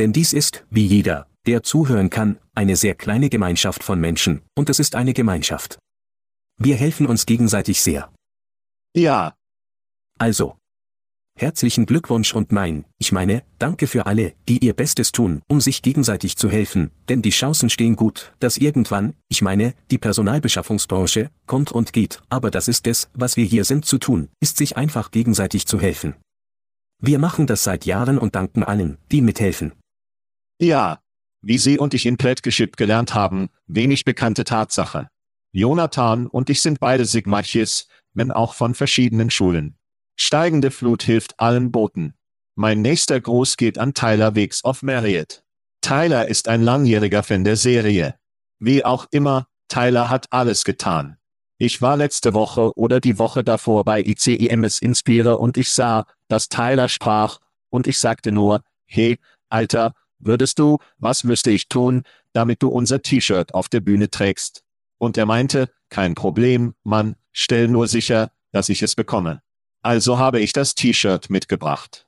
Denn 0.00 0.12
dies 0.12 0.32
ist, 0.32 0.64
wie 0.70 0.86
jeder, 0.86 1.28
der 1.46 1.62
zuhören 1.62 2.10
kann, 2.10 2.40
eine 2.56 2.74
sehr 2.74 2.96
kleine 2.96 3.28
Gemeinschaft 3.28 3.84
von 3.84 4.00
Menschen, 4.00 4.42
und 4.56 4.68
es 4.70 4.80
ist 4.80 4.96
eine 4.96 5.12
Gemeinschaft. 5.12 5.78
Wir 6.58 6.74
helfen 6.74 7.06
uns 7.06 7.26
gegenseitig 7.26 7.80
sehr. 7.80 8.12
Ja. 8.96 9.36
Also. 10.18 10.56
Herzlichen 11.36 11.84
Glückwunsch 11.86 12.32
und 12.32 12.52
mein, 12.52 12.84
ich 12.98 13.10
meine, 13.10 13.42
danke 13.58 13.88
für 13.88 14.06
alle, 14.06 14.34
die 14.48 14.64
ihr 14.64 14.72
Bestes 14.72 15.10
tun, 15.10 15.42
um 15.48 15.60
sich 15.60 15.82
gegenseitig 15.82 16.36
zu 16.36 16.48
helfen, 16.48 16.92
denn 17.08 17.22
die 17.22 17.30
Chancen 17.30 17.70
stehen 17.70 17.96
gut, 17.96 18.32
dass 18.38 18.56
irgendwann, 18.56 19.14
ich 19.28 19.42
meine, 19.42 19.74
die 19.90 19.98
Personalbeschaffungsbranche, 19.98 21.30
kommt 21.46 21.72
und 21.72 21.92
geht, 21.92 22.22
aber 22.28 22.52
das 22.52 22.68
ist 22.68 22.86
es, 22.86 23.10
was 23.14 23.36
wir 23.36 23.44
hier 23.44 23.64
sind 23.64 23.84
zu 23.84 23.98
tun, 23.98 24.28
ist 24.38 24.58
sich 24.58 24.76
einfach 24.76 25.10
gegenseitig 25.10 25.66
zu 25.66 25.80
helfen. 25.80 26.14
Wir 27.02 27.18
machen 27.18 27.48
das 27.48 27.64
seit 27.64 27.84
Jahren 27.84 28.18
und 28.18 28.36
danken 28.36 28.62
allen, 28.62 28.98
die 29.10 29.20
mithelfen. 29.20 29.72
Ja, 30.60 31.00
wie 31.42 31.58
Sie 31.58 31.78
und 31.78 31.94
ich 31.94 32.06
in 32.06 32.16
Plättgeschip 32.16 32.76
gelernt 32.76 33.14
haben, 33.14 33.50
wenig 33.66 34.04
bekannte 34.04 34.44
Tatsache. 34.44 35.08
Jonathan 35.52 36.28
und 36.28 36.48
ich 36.48 36.62
sind 36.62 36.78
beide 36.78 37.04
Sigmachis, 37.04 37.88
wenn 38.14 38.30
auch 38.30 38.54
von 38.54 38.74
verschiedenen 38.74 39.30
Schulen. 39.30 39.76
Steigende 40.16 40.70
Flut 40.70 41.02
hilft 41.02 41.38
allen 41.40 41.72
Booten. 41.72 42.14
Mein 42.54 42.82
nächster 42.82 43.20
Gruß 43.20 43.56
geht 43.56 43.78
an 43.78 43.94
Tyler 43.94 44.34
Weeks 44.34 44.64
of 44.64 44.82
Marriott. 44.82 45.42
Tyler 45.80 46.28
ist 46.28 46.48
ein 46.48 46.62
langjähriger 46.62 47.22
Fan 47.22 47.44
der 47.44 47.56
Serie. 47.56 48.14
Wie 48.58 48.84
auch 48.84 49.06
immer, 49.10 49.48
Tyler 49.68 50.08
hat 50.08 50.26
alles 50.30 50.64
getan. 50.64 51.16
Ich 51.58 51.82
war 51.82 51.96
letzte 51.96 52.34
Woche 52.34 52.76
oder 52.76 53.00
die 53.00 53.18
Woche 53.18 53.44
davor 53.44 53.84
bei 53.84 54.00
ICIMS 54.00 54.80
Inspire 54.80 55.38
und 55.38 55.56
ich 55.56 55.70
sah, 55.70 56.06
dass 56.28 56.48
Tyler 56.48 56.88
sprach, 56.88 57.38
und 57.70 57.86
ich 57.86 57.98
sagte 57.98 58.30
nur, 58.30 58.62
hey, 58.86 59.18
Alter, 59.48 59.94
Würdest 60.26 60.58
du, 60.58 60.78
was 60.96 61.22
müsste 61.22 61.50
ich 61.50 61.68
tun, 61.68 62.02
damit 62.32 62.62
du 62.62 62.68
unser 62.68 63.02
T-Shirt 63.02 63.52
auf 63.52 63.68
der 63.68 63.80
Bühne 63.80 64.08
trägst? 64.08 64.64
Und 64.96 65.18
er 65.18 65.26
meinte, 65.26 65.68
kein 65.90 66.14
Problem, 66.14 66.74
Mann, 66.82 67.16
stell 67.30 67.68
nur 67.68 67.88
sicher, 67.88 68.32
dass 68.50 68.70
ich 68.70 68.82
es 68.82 68.94
bekomme. 68.94 69.42
Also 69.84 70.18
habe 70.18 70.40
ich 70.40 70.54
das 70.54 70.74
T-Shirt 70.74 71.28
mitgebracht. 71.28 72.06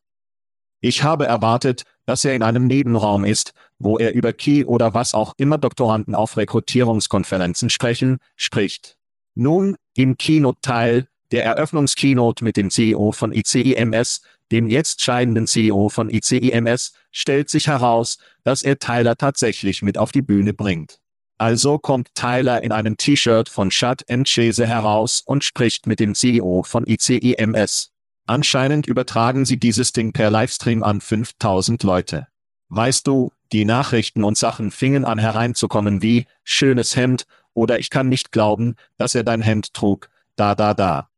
Ich 0.81 1.03
habe 1.03 1.27
erwartet, 1.27 1.83
dass 2.07 2.25
er 2.25 2.35
in 2.35 2.43
einem 2.43 2.67
Nebenraum 2.67 3.27
ist, 3.27 3.53
wo 3.79 3.99
er 3.99 4.15
über 4.15 4.33
Key 4.33 4.65
oder 4.65 4.95
was 4.95 5.13
auch 5.13 5.35
immer 5.37 5.59
Doktoranden 5.59 6.15
auf 6.15 6.39
Rekrutierungskonferenzen 6.39 7.69
sprechen, 7.69 8.17
spricht. 8.35 8.97
Nun, 9.35 9.77
im 9.95 10.17
Keynote-Teil, 10.17 11.09
der 11.33 11.45
Eröffnungskeynote 11.45 12.45
mit 12.45 12.57
dem 12.57 12.71
CEO 12.71 13.13
von 13.13 13.31
ICIMS, 13.33 14.23
dem 14.51 14.69
jetzt 14.69 15.03
scheidenden 15.03 15.47
CEO 15.47 15.91
von 15.91 16.09
ICIMS, 16.09 16.95
stellt 17.11 17.51
sich 17.51 17.67
heraus, 17.67 18.17
dass 18.43 18.63
er 18.63 18.79
Tyler 18.79 19.17
tatsächlich 19.17 19.83
mit 19.83 19.99
auf 19.99 20.13
die 20.13 20.23
Bühne 20.23 20.55
bringt. 20.55 20.99
Also 21.39 21.79
kommt 21.79 22.15
Tyler 22.15 22.63
in 22.63 22.73
einem 22.73 22.97
T-Shirt 22.97 23.49
von 23.49 23.71
Shad 23.71 24.07
Chase 24.25 24.67
heraus 24.67 25.23
und 25.27 25.45
spricht 25.45 25.87
mit 25.87 26.01
dem 26.01 26.15
CEO 26.15 26.63
von 26.63 26.87
ICIMS. 26.87 27.93
Anscheinend 28.27 28.87
übertragen 28.87 29.45
sie 29.45 29.59
dieses 29.59 29.93
Ding 29.93 30.13
per 30.13 30.31
Livestream 30.31 30.83
an 30.83 31.01
5000 31.01 31.83
Leute. 31.83 32.27
Weißt 32.69 33.07
du, 33.07 33.33
die 33.53 33.65
Nachrichten 33.65 34.25
und 34.25 34.37
Sachen 34.37 34.71
fingen 34.71 35.05
an 35.05 35.19
hereinzukommen 35.19 36.03
wie, 36.03 36.27
schönes 36.43 36.97
Hemd, 36.97 37.27
oder 37.55 37.79
ich 37.79 37.91
kann 37.91 38.09
nicht 38.09 38.33
glauben, 38.33 38.75
dass 38.99 39.15
er 39.15 39.23
dein 39.23 39.43
Hemd 39.43 39.73
trug, 39.75 40.11
da 40.35 40.55
da 40.55 40.75
da. 40.75 41.11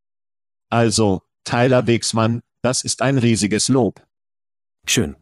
Also, 0.68 1.22
Tyler 1.44 1.86
Wegsmann, 1.86 2.42
das 2.60 2.84
ist 2.84 3.00
ein 3.00 3.18
riesiges 3.18 3.68
Lob. 3.68 4.06
Schön. 4.86 5.16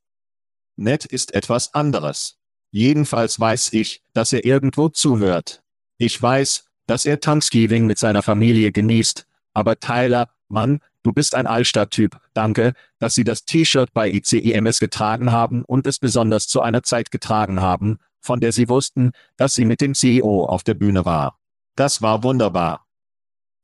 Nett 0.76 1.04
ist 1.04 1.34
etwas 1.34 1.72
anderes. 1.74 2.38
Jedenfalls 2.70 3.38
weiß 3.40 3.72
ich, 3.72 4.02
dass 4.12 4.32
er 4.32 4.44
irgendwo 4.44 4.88
zuhört. 4.88 5.62
Ich 5.98 6.20
weiß, 6.20 6.64
dass 6.86 7.06
er 7.06 7.20
Thanksgiving 7.20 7.86
mit 7.86 7.98
seiner 7.98 8.22
Familie 8.22 8.72
genießt, 8.72 9.26
aber 9.54 9.80
Tyler, 9.80 10.28
Mann, 10.48 10.80
du 11.02 11.12
bist 11.12 11.34
ein 11.34 11.46
Allstadttyp. 11.46 12.18
Danke, 12.34 12.74
dass 12.98 13.14
Sie 13.14 13.24
das 13.24 13.44
T-Shirt 13.44 13.92
bei 13.92 14.10
ICIMS 14.10 14.80
getragen 14.80 15.32
haben 15.32 15.64
und 15.64 15.86
es 15.86 15.98
besonders 15.98 16.48
zu 16.48 16.60
einer 16.60 16.82
Zeit 16.82 17.10
getragen 17.10 17.60
haben, 17.60 17.98
von 18.20 18.40
der 18.40 18.52
Sie 18.52 18.68
wussten, 18.68 19.12
dass 19.36 19.54
sie 19.54 19.64
mit 19.64 19.80
dem 19.80 19.94
CEO 19.94 20.44
auf 20.44 20.62
der 20.62 20.74
Bühne 20.74 21.04
war. 21.04 21.38
Das 21.76 22.02
war 22.02 22.22
wunderbar. 22.22 22.86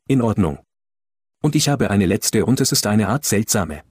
In 0.09 0.23
Ordnung. 0.23 0.59
Und 1.43 1.57
ich 1.57 1.69
habe 1.69 1.91
eine 1.91 2.07
letzte 2.07 2.47
und 2.47 2.61
es 2.61 2.73
ist 2.73 2.87
eine 2.87 3.09
Art 3.09 3.25
seltsame. 3.25 3.83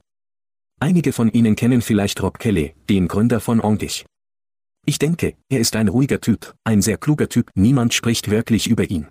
Einige 0.80 1.12
von 1.12 1.30
Ihnen 1.30 1.54
kennen 1.54 1.82
vielleicht 1.82 2.22
Rob 2.22 2.38
Kelly, 2.38 2.74
den 2.88 3.06
Gründer 3.06 3.40
von 3.40 3.60
Ondish. 3.60 4.04
Ich 4.84 4.98
denke, 4.98 5.34
er 5.48 5.60
ist 5.60 5.76
ein 5.76 5.88
ruhiger 5.88 6.20
Typ, 6.20 6.54
ein 6.64 6.82
sehr 6.82 6.98
kluger 6.98 7.28
Typ, 7.28 7.50
niemand 7.54 7.94
spricht 7.94 8.30
wirklich 8.30 8.68
über 8.68 8.90
ihn. 8.90 9.08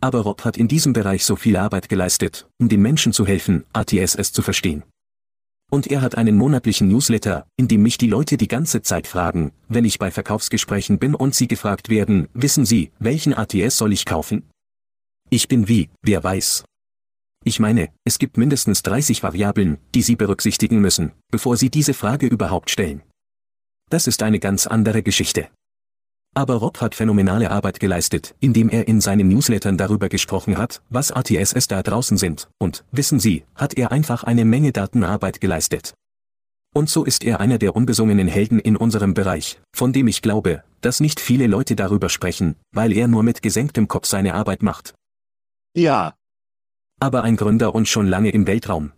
Aber 0.00 0.20
Rob 0.20 0.44
hat 0.44 0.56
in 0.56 0.68
diesem 0.68 0.92
Bereich 0.92 1.24
so 1.24 1.36
viel 1.36 1.56
Arbeit 1.56 1.88
geleistet, 1.88 2.48
um 2.58 2.68
den 2.68 2.80
Menschen 2.80 3.12
zu 3.12 3.26
helfen, 3.26 3.64
ATSS 3.72 4.32
zu 4.32 4.42
verstehen. 4.42 4.84
Und 5.70 5.88
er 5.88 6.00
hat 6.00 6.16
einen 6.16 6.36
monatlichen 6.36 6.88
Newsletter, 6.88 7.46
in 7.56 7.68
dem 7.68 7.82
mich 7.82 7.98
die 7.98 8.06
Leute 8.06 8.38
die 8.38 8.48
ganze 8.48 8.80
Zeit 8.80 9.06
fragen, 9.06 9.52
wenn 9.68 9.84
ich 9.84 9.98
bei 9.98 10.10
Verkaufsgesprächen 10.10 10.98
bin 10.98 11.14
und 11.14 11.34
sie 11.34 11.48
gefragt 11.48 11.90
werden, 11.90 12.28
wissen 12.32 12.64
Sie, 12.64 12.90
welchen 12.98 13.34
ATS 13.34 13.76
soll 13.76 13.92
ich 13.92 14.06
kaufen? 14.06 14.48
Ich 15.28 15.48
bin 15.48 15.68
wie, 15.68 15.90
wer 16.02 16.24
weiß, 16.24 16.64
ich 17.44 17.60
meine, 17.60 17.90
es 18.04 18.18
gibt 18.18 18.36
mindestens 18.36 18.82
30 18.82 19.22
Variablen, 19.22 19.78
die 19.94 20.02
Sie 20.02 20.16
berücksichtigen 20.16 20.80
müssen, 20.80 21.12
bevor 21.30 21.56
Sie 21.56 21.70
diese 21.70 21.94
Frage 21.94 22.26
überhaupt 22.26 22.70
stellen. 22.70 23.02
Das 23.90 24.06
ist 24.06 24.22
eine 24.22 24.38
ganz 24.38 24.66
andere 24.66 25.02
Geschichte. 25.02 25.48
Aber 26.34 26.56
Rob 26.56 26.80
hat 26.80 26.94
phänomenale 26.94 27.50
Arbeit 27.50 27.80
geleistet, 27.80 28.34
indem 28.38 28.68
er 28.68 28.86
in 28.86 29.00
seinen 29.00 29.28
Newslettern 29.28 29.76
darüber 29.76 30.08
gesprochen 30.08 30.58
hat, 30.58 30.82
was 30.90 31.10
ATSs 31.10 31.66
da 31.68 31.82
draußen 31.82 32.16
sind, 32.16 32.48
und, 32.58 32.84
wissen 32.92 33.18
Sie, 33.18 33.44
hat 33.54 33.74
er 33.74 33.90
einfach 33.92 34.24
eine 34.24 34.44
Menge 34.44 34.72
Datenarbeit 34.72 35.40
geleistet. 35.40 35.94
Und 36.74 36.90
so 36.90 37.04
ist 37.04 37.24
er 37.24 37.40
einer 37.40 37.58
der 37.58 37.74
unbesungenen 37.74 38.28
Helden 38.28 38.60
in 38.60 38.76
unserem 38.76 39.14
Bereich, 39.14 39.58
von 39.74 39.92
dem 39.92 40.06
ich 40.06 40.22
glaube, 40.22 40.62
dass 40.80 41.00
nicht 41.00 41.18
viele 41.18 41.46
Leute 41.46 41.74
darüber 41.74 42.08
sprechen, 42.08 42.56
weil 42.72 42.92
er 42.92 43.08
nur 43.08 43.22
mit 43.22 43.42
gesenktem 43.42 43.88
Kopf 43.88 44.06
seine 44.06 44.34
Arbeit 44.34 44.62
macht. 44.62 44.94
Ja. 45.74 46.14
Aber 47.00 47.22
ein 47.22 47.36
Gründer 47.36 47.74
und 47.74 47.88
schon 47.88 48.06
lange 48.06 48.30
im 48.30 48.46
Weltraum. 48.46 48.92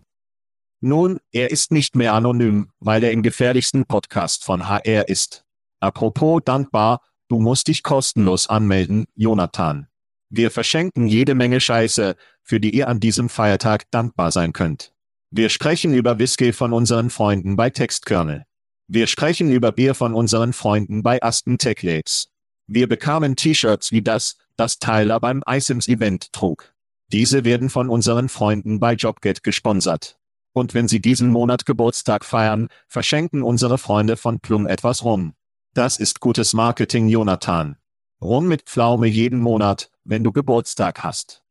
Nun, 0.80 1.18
er 1.32 1.50
ist 1.50 1.72
nicht 1.72 1.94
mehr 1.94 2.14
anonym, 2.14 2.70
weil 2.80 3.04
er 3.04 3.12
im 3.12 3.22
gefährlichsten 3.22 3.84
Podcast 3.86 4.44
von 4.44 4.68
HR 4.68 5.08
ist. 5.08 5.44
Apropos 5.80 6.42
dankbar, 6.44 7.00
Du 7.30 7.38
musst 7.38 7.68
dich 7.68 7.84
kostenlos 7.84 8.48
anmelden, 8.48 9.06
Jonathan. 9.14 9.86
Wir 10.30 10.50
verschenken 10.50 11.06
jede 11.06 11.36
Menge 11.36 11.60
Scheiße, 11.60 12.16
für 12.42 12.58
die 12.58 12.74
ihr 12.74 12.88
an 12.88 12.98
diesem 12.98 13.28
Feiertag 13.28 13.88
dankbar 13.92 14.32
sein 14.32 14.52
könnt. 14.52 14.92
Wir 15.30 15.48
sprechen 15.48 15.94
über 15.94 16.18
Whisky 16.18 16.52
von 16.52 16.72
unseren 16.72 17.08
Freunden 17.08 17.54
bei 17.54 17.70
Textkernel. 17.70 18.46
Wir 18.88 19.06
sprechen 19.06 19.52
über 19.52 19.70
Bier 19.70 19.94
von 19.94 20.12
unseren 20.12 20.52
Freunden 20.52 21.04
bei 21.04 21.22
Aston 21.22 21.56
Tech 21.56 21.82
Labs. 21.82 22.30
Wir 22.66 22.88
bekamen 22.88 23.36
T-Shirts 23.36 23.92
wie 23.92 24.02
das, 24.02 24.36
das 24.56 24.80
Tyler 24.80 25.20
beim 25.20 25.44
ISIMS 25.48 25.86
Event 25.86 26.32
trug. 26.32 26.74
Diese 27.12 27.44
werden 27.44 27.70
von 27.70 27.88
unseren 27.88 28.28
Freunden 28.28 28.80
bei 28.80 28.94
Jobget 28.94 29.44
gesponsert. 29.44 30.18
Und 30.52 30.74
wenn 30.74 30.88
sie 30.88 31.00
diesen 31.00 31.30
Monat 31.30 31.66
Geburtstag 31.66 32.24
feiern, 32.24 32.68
verschenken 32.88 33.42
unsere 33.42 33.78
Freunde 33.78 34.16
von 34.16 34.40
Plum 34.40 34.66
etwas 34.66 35.04
rum. 35.04 35.34
Das 35.74 35.98
ist 35.98 36.20
gutes 36.20 36.52
Marketing, 36.52 37.08
Jonathan. 37.08 37.76
Rum 38.20 38.48
mit 38.48 38.62
Pflaume 38.62 39.06
jeden 39.06 39.40
Monat, 39.40 39.90
wenn 40.04 40.24
du 40.24 40.32
Geburtstag 40.32 41.04
hast. 41.04 41.42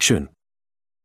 Schön. 0.00 0.28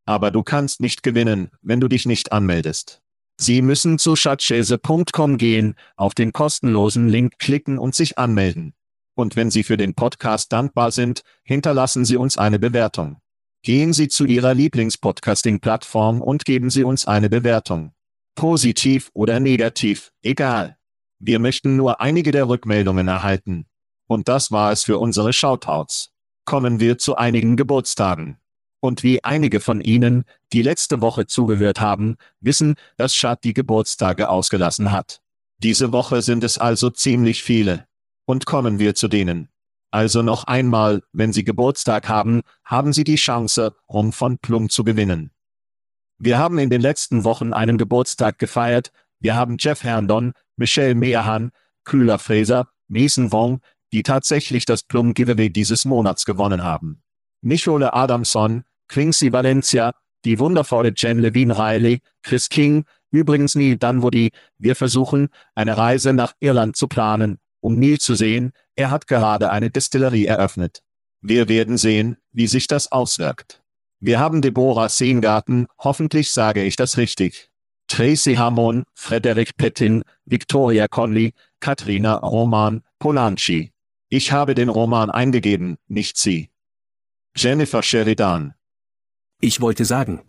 Aber 0.06 0.32
du 0.32 0.44
kannst 0.44 0.82
nicht 0.82 1.04
gewinnen, 1.04 1.51
wenn 1.62 1.80
du 1.80 1.88
dich 1.88 2.06
nicht 2.06 2.32
anmeldest. 2.32 3.01
Sie 3.38 3.62
müssen 3.62 3.98
zu 3.98 4.16
schatzschäse.com 4.16 5.38
gehen, 5.38 5.75
auf 5.96 6.13
den 6.13 6.34
kostenlosen 6.34 7.08
Link 7.08 7.40
klicken 7.40 7.78
und 7.78 7.96
sich 7.96 8.18
anmelden. 8.18 8.74
Und 9.16 9.36
wenn 9.36 9.51
Sie 9.51 9.63
für 9.63 9.78
den 9.78 9.94
Podcast 9.94 10.51
dankbar 10.51 10.92
sind, 10.92 11.24
hinterlassen 11.44 12.06
Sie 12.06 12.18
uns 12.18 12.38
eine 12.38 12.60
Bewertung. 12.60 13.22
Gehen 13.63 13.94
Sie 13.94 14.08
zu 14.08 14.25
Ihrer 14.25 14.56
Lieblingspodcasting-Plattform 14.56 16.22
und 16.22 16.46
geben 16.46 16.72
Sie 16.72 16.84
uns 16.84 17.06
eine 17.06 17.30
Bewertung. 17.30 17.94
Positiv 18.34 19.12
oder 19.13 19.39
negativ, 19.39 20.12
egal. 20.24 20.77
Wir 21.20 21.38
möchten 21.38 21.75
nur 21.75 22.01
einige 22.01 22.32
der 22.32 22.50
Rückmeldungen 22.50 23.08
erhalten. 23.08 23.68
Und 24.08 24.27
das 24.27 24.51
war 24.51 24.72
es 24.72 24.84
für 24.84 24.98
unsere 24.98 25.32
Shoutouts. 25.32 26.12
Kommen 26.44 26.80
wir 26.80 26.98
zu 26.98 27.15
einigen 27.15 27.56
Geburtstagen. 27.56 28.39
Und 28.80 29.03
wie 29.03 29.24
einige 29.24 29.60
von 29.60 29.80
Ihnen, 29.80 30.24
die 30.53 30.63
letzte 30.63 31.01
Woche 31.01 31.27
zugehört 31.27 31.80
haben, 31.80 32.15
wissen, 32.39 32.74
dass 32.98 33.15
Schad 33.15 33.44
die 33.44 33.53
Geburtstage 33.53 34.27
ausgelassen 34.27 34.91
hat. 34.91 35.22
Diese 35.60 35.91
Woche 35.91 36.24
sind 36.24 36.44
es 36.44 36.58
also 36.58 36.89
ziemlich 36.89 37.44
viele. 37.44 37.86
Und 38.25 38.48
kommen 38.48 38.80
wir 38.80 38.96
zu 38.96 39.08
denen. 39.08 39.50
Also 39.91 40.21
noch 40.21 40.45
einmal, 40.45 41.03
wenn 41.12 41.33
Sie 41.33 41.43
Geburtstag 41.43 42.07
haben, 42.07 42.41
haben 42.63 42.93
Sie 42.93 43.03
die 43.03 43.17
Chance, 43.17 43.75
um 43.88 44.13
von 44.13 44.38
Plum 44.38 44.69
zu 44.69 44.86
gewinnen. 44.86 45.31
Wir 46.17 46.38
haben 46.38 46.57
in 46.60 46.69
den 46.69 46.81
letzten 46.81 47.25
Wochen 47.25 47.51
einen 47.51 47.77
Geburtstag 47.77 48.39
gefeiert, 48.39 48.91
wir 49.19 49.36
haben 49.36 49.57
Jeff 49.60 49.83
Herndon, 49.83 50.33
Michelle 50.55 50.95
Meerhan, 50.95 51.51
Kühler 51.83 52.19
Fraser, 52.19 52.69
Mason 52.88 53.31
Wong, 53.31 53.60
die 53.91 54.03
tatsächlich 54.03 54.65
das 54.65 54.83
Plum 54.83 55.13
Giveaway 55.13 55.50
dieses 55.50 55.83
Monats 55.83 56.25
gewonnen 56.25 56.63
haben. 56.63 57.03
Nicole 57.41 57.93
Adamson, 57.93 58.63
Quincy 58.88 59.33
Valencia, 59.33 59.93
die 60.24 60.39
wundervolle 60.39 60.93
Jen 60.95 61.19
Levine 61.19 61.57
Riley, 61.57 62.01
Chris 62.24 62.50
King, 62.50 62.86
übrigens 63.12 63.55
Neil 63.55 63.77
Dunwoody, 63.77 64.31
wir 64.57 64.75
versuchen, 64.75 65.29
eine 65.55 65.77
Reise 65.77 66.13
nach 66.13 66.33
Irland 66.39 66.75
zu 66.75 66.88
planen, 66.88 67.39
um 67.62 67.80
Neil 67.80 68.00
zu 68.00 68.15
sehen, 68.15 68.51
er 68.75 68.91
hat 68.91 69.08
gerade 69.08 69.51
eine 69.51 69.70
Distillerie 69.70 70.25
eröffnet. 70.25 70.83
Wir 71.22 71.48
werden 71.48 71.77
sehen, 71.77 72.18
wie 72.31 72.48
sich 72.48 72.68
das 72.68 72.92
auswirkt. 72.92 73.62
Wir 74.00 74.20
haben 74.20 74.42
Deborah 74.42 74.90
Seengarten, 74.90 75.68
hoffentlich 75.77 76.31
sage 76.31 76.64
ich 76.64 76.75
das 76.75 76.98
richtig. 76.98 77.51
Tracy 77.88 78.35
Hamon, 78.35 78.83
Frederick 78.96 79.57
Pettin, 79.57 80.03
Victoria 80.25 80.88
Conley, 80.88 81.33
Katrina 81.59 82.16
Roman, 82.16 82.83
Polanski. 83.00 83.74
Ich 84.09 84.31
habe 84.31 84.55
den 84.55 84.70
Roman 84.70 85.09
eingegeben, 85.09 85.77
nicht 85.88 86.18
Sie. 86.18 86.50
Jennifer 87.35 87.83
Sheridan. 87.83 88.55
Ich 89.40 89.62
wollte 89.62 89.85
sagen. 89.85 90.22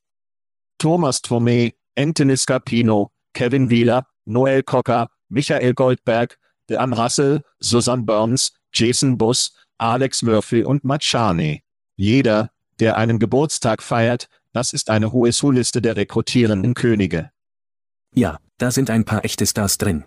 Thomas 0.79 1.23
Thomé, 1.23 1.75
Anthony 1.97 2.37
Scapino, 2.37 3.11
Kevin 3.33 3.71
Wheeler, 3.71 4.07
Noel 4.25 4.63
Cocker, 4.63 5.09
Michael 5.29 5.75
Goldberg, 5.75 6.39
Dan 6.67 6.93
Russell, 6.93 7.43
Susan 7.61 8.07
Burns, 8.07 8.53
Jason 8.73 9.19
Buss, 9.19 9.55
Alex 9.79 10.23
Murphy 10.23 10.65
und 10.65 10.85
Machane. 10.85 11.61
Jeder, 11.97 12.51
der 12.81 12.97
einen 12.97 13.19
Geburtstag 13.19 13.83
feiert, 13.83 14.29
das 14.53 14.73
ist 14.73 14.91
eine 14.91 15.13
hohe 15.13 15.31
Liste 15.53 15.83
der 15.83 15.97
rekrutierenden 15.97 16.75
Könige. 16.75 17.31
Ja, 18.15 18.39
da 18.59 18.71
sind 18.71 18.91
ein 18.91 19.05
paar 19.05 19.25
echte 19.25 19.47
Stars 19.47 19.79
drin. 19.79 20.05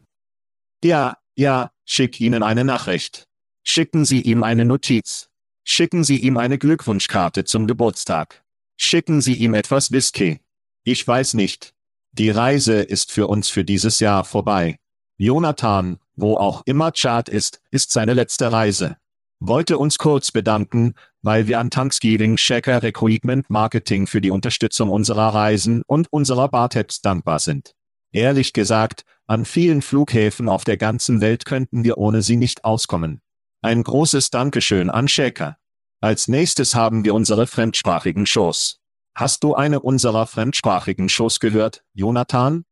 Ja, 0.84 1.18
ja, 1.36 1.72
schick 1.86 2.22
ihnen 2.22 2.44
eine 2.44 2.64
Nachricht. 2.64 3.28
Schicken 3.64 4.06
Sie 4.06 4.22
ihm 4.22 4.44
eine 4.44 4.64
Notiz. 4.66 5.30
Schicken 5.64 6.04
Sie 6.04 6.18
ihm 6.18 6.38
eine 6.38 6.60
Glückwunschkarte 6.60 7.44
zum 7.44 7.66
Geburtstag. 7.66 8.44
Schicken 8.78 9.22
Sie 9.22 9.34
ihm 9.34 9.56
etwas 9.56 9.92
Whisky. 9.92 10.40
Ich 10.84 11.08
weiß 11.08 11.34
nicht. 11.34 11.74
Die 12.12 12.30
Reise 12.30 12.76
ist 12.82 13.12
für 13.12 13.28
uns 13.28 13.50
für 13.50 13.66
dieses 13.66 14.00
Jahr 14.00 14.24
vorbei. 14.24 14.78
Jonathan, 15.18 15.98
wo 16.16 16.38
auch 16.38 16.62
immer 16.66 16.92
Chad 16.92 17.30
ist, 17.30 17.62
ist 17.72 17.92
seine 17.92 18.14
letzte 18.14 18.52
Reise. 18.52 18.98
Wollte 19.40 19.78
uns 19.78 19.98
kurz 19.98 20.32
bedanken, 20.32 20.94
weil 21.22 21.48
wir 21.48 21.60
an 21.60 21.70
Thanksgiving 21.70 22.38
Shaker 22.38 22.82
Recruitment 22.82 23.50
Marketing 23.50 24.08
für 24.08 24.22
die 24.22 24.32
Unterstützung 24.32 24.90
unserer 24.90 25.34
Reisen 25.34 25.82
und 25.88 26.12
unserer 26.12 26.48
Bartabs 26.48 27.02
dankbar 27.02 27.40
sind. 27.40 27.76
Ehrlich 28.12 28.54
gesagt, 28.54 29.04
an 29.28 29.44
vielen 29.44 29.82
Flughäfen 29.82 30.48
auf 30.48 30.64
der 30.64 30.78
ganzen 30.78 31.20
Welt 31.20 31.46
könnten 31.46 31.84
wir 31.84 31.98
ohne 31.98 32.22
sie 32.22 32.38
nicht 32.38 32.64
auskommen. 32.64 33.22
Ein 33.62 33.84
großes 33.84 34.30
Dankeschön 34.30 34.90
an 34.90 35.08
Shaker. 35.08 35.58
Als 36.00 36.28
nächstes 36.28 36.76
haben 36.76 37.04
wir 37.04 37.14
unsere 37.14 37.48
fremdsprachigen 37.48 38.26
Shows. 38.26 38.80
Hast 39.16 39.44
du 39.44 39.56
eine 39.56 39.80
unserer 39.80 40.28
fremdsprachigen 40.28 41.10
Shows 41.10 41.40
gehört, 41.40 41.84
Jonathan? 41.94 42.66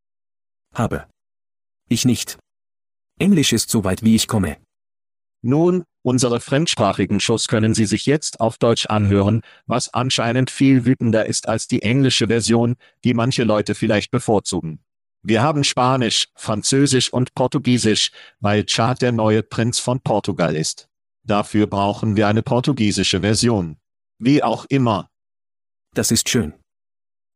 Habe. 0.73 1.08
Ich 1.89 2.06
nicht. 2.06 2.38
Englisch 3.19 3.54
ist 3.54 3.69
so 3.69 3.84
weit 3.84 4.04
wie 4.04 4.15
ich 4.15 4.28
komme. 4.28 4.58
Nun, 5.41 5.84
unsere 6.04 6.39
fremdsprachigen 6.39 7.19
Shows 7.19 7.47
können 7.47 7.73
Sie 7.73 7.86
sich 7.86 8.06
jetzt 8.06 8.39
auf 8.39 8.58
Deutsch 8.58 8.86
anhören, 8.86 9.41
was 9.65 9.93
anscheinend 9.93 10.49
viel 10.49 10.86
wütender 10.86 11.26
ist 11.26 11.49
als 11.49 11.67
die 11.67 11.82
englische 11.82 12.28
Version, 12.28 12.76
die 13.04 13.13
manche 13.13 13.43
Leute 13.43 13.76
vielleicht 13.76 14.10
bevorzugen. 14.10 14.80
Wir 15.21 15.41
haben 15.41 15.63
Spanisch, 15.63 16.30
Französisch 16.36 17.12
und 17.12 17.34
Portugiesisch, 17.34 18.12
weil 18.39 18.65
Chad 18.65 19.02
der 19.02 19.12
neue 19.12 19.43
Prinz 19.43 19.80
von 19.80 20.02
Portugal 20.02 20.56
ist. 20.56 20.89
Dafür 21.23 21.67
brauchen 21.67 22.15
wir 22.15 22.28
eine 22.28 22.41
portugiesische 22.41 23.21
Version. 23.21 23.78
Wie 24.19 24.43
auch 24.43 24.65
immer. 24.65 25.10
Das 25.93 26.12
ist 26.12 26.28
schön. 26.28 26.54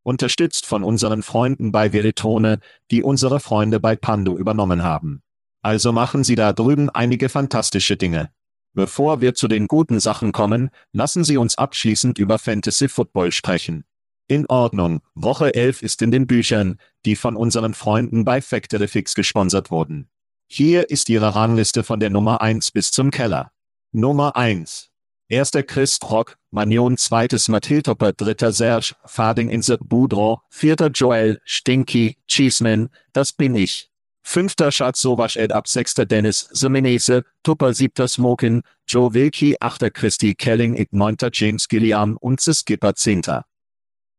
Unterstützt 0.04 0.66
von 0.66 0.84
unseren 0.84 1.24
Freunden 1.24 1.72
bei 1.72 1.92
Veritone, 1.92 2.60
die 2.92 3.04
unsere 3.04 3.40
Freunde 3.40 3.80
bei 3.80 3.96
Pando 3.96 4.38
übernommen 4.38 4.84
haben. 4.84 5.22
Also 5.68 5.92
machen 5.92 6.24
Sie 6.24 6.36
da 6.36 6.54
drüben 6.54 6.90
einige 6.90 7.28
fantastische 7.28 7.98
Dinge. 7.98 8.30
Bevor 8.72 9.20
wir 9.20 9.34
zu 9.34 9.50
den 9.50 9.68
guten 9.68 10.00
Sachen 10.00 10.32
kommen, 10.32 10.70
lassen 10.94 11.26
Sie 11.26 11.36
uns 11.36 11.58
abschließend 11.58 12.18
über 12.20 12.40
Fantasy 12.40 12.88
Football 12.88 13.34
sprechen. 13.34 13.84
In 14.30 14.46
Ordnung, 14.46 15.02
Woche 15.14 15.54
11 15.54 15.82
ist 15.82 16.02
in 16.02 16.10
den 16.10 16.26
Büchern, 16.26 16.80
die 17.04 17.18
von 17.18 17.36
unseren 17.36 17.74
Freunden 17.74 18.24
bei 18.24 18.42
Factory 18.42 18.88
Fix 18.88 19.14
gesponsert 19.14 19.70
wurden. 19.70 20.08
Hier 20.48 20.90
ist 20.90 21.10
ihre 21.10 21.36
Rangliste 21.36 21.84
von 21.84 22.00
der 22.00 22.12
Nummer 22.12 22.40
1 22.40 22.72
bis 22.72 22.92
zum 22.92 23.12
Keller. 23.12 23.52
Nummer 23.92 24.38
1. 24.38 24.90
Erster 25.28 25.64
Chris 25.64 26.00
Rock, 26.10 26.38
Manion 26.50 26.96
zweites 26.96 27.50
Mathiltopper 27.50 28.14
dritter 28.14 28.54
Serge, 28.54 28.96
Fading 29.04 29.50
Inse 29.50 29.78
Boudreau, 29.80 30.40
vierter 30.50 30.92
Joel, 30.92 31.42
Stinky, 31.44 32.16
Cheeseman, 32.26 32.88
das 33.12 33.34
bin 33.34 33.54
ich. 33.54 33.87
Fünfter 34.30 34.74
Schatz 34.74 35.00
Sowasch 35.00 35.38
Ed 35.38 35.54
ab 35.54 35.70
sechster 35.70 36.06
Dennis, 36.06 36.50
Semenese, 36.52 37.24
Tupper 37.44 37.74
siebter 37.74 38.10
Smokin, 38.10 38.62
Joe 38.86 39.14
Wilkie 39.14 39.56
achter 39.62 39.90
Christy 39.90 40.36
Kelling 40.36 40.76
Ig 40.76 40.90
neunter 40.92 41.30
James 41.32 41.70
Gilliam 41.70 42.18
und 42.18 42.42
Skipper 42.42 42.94
zehnter. 42.94 43.46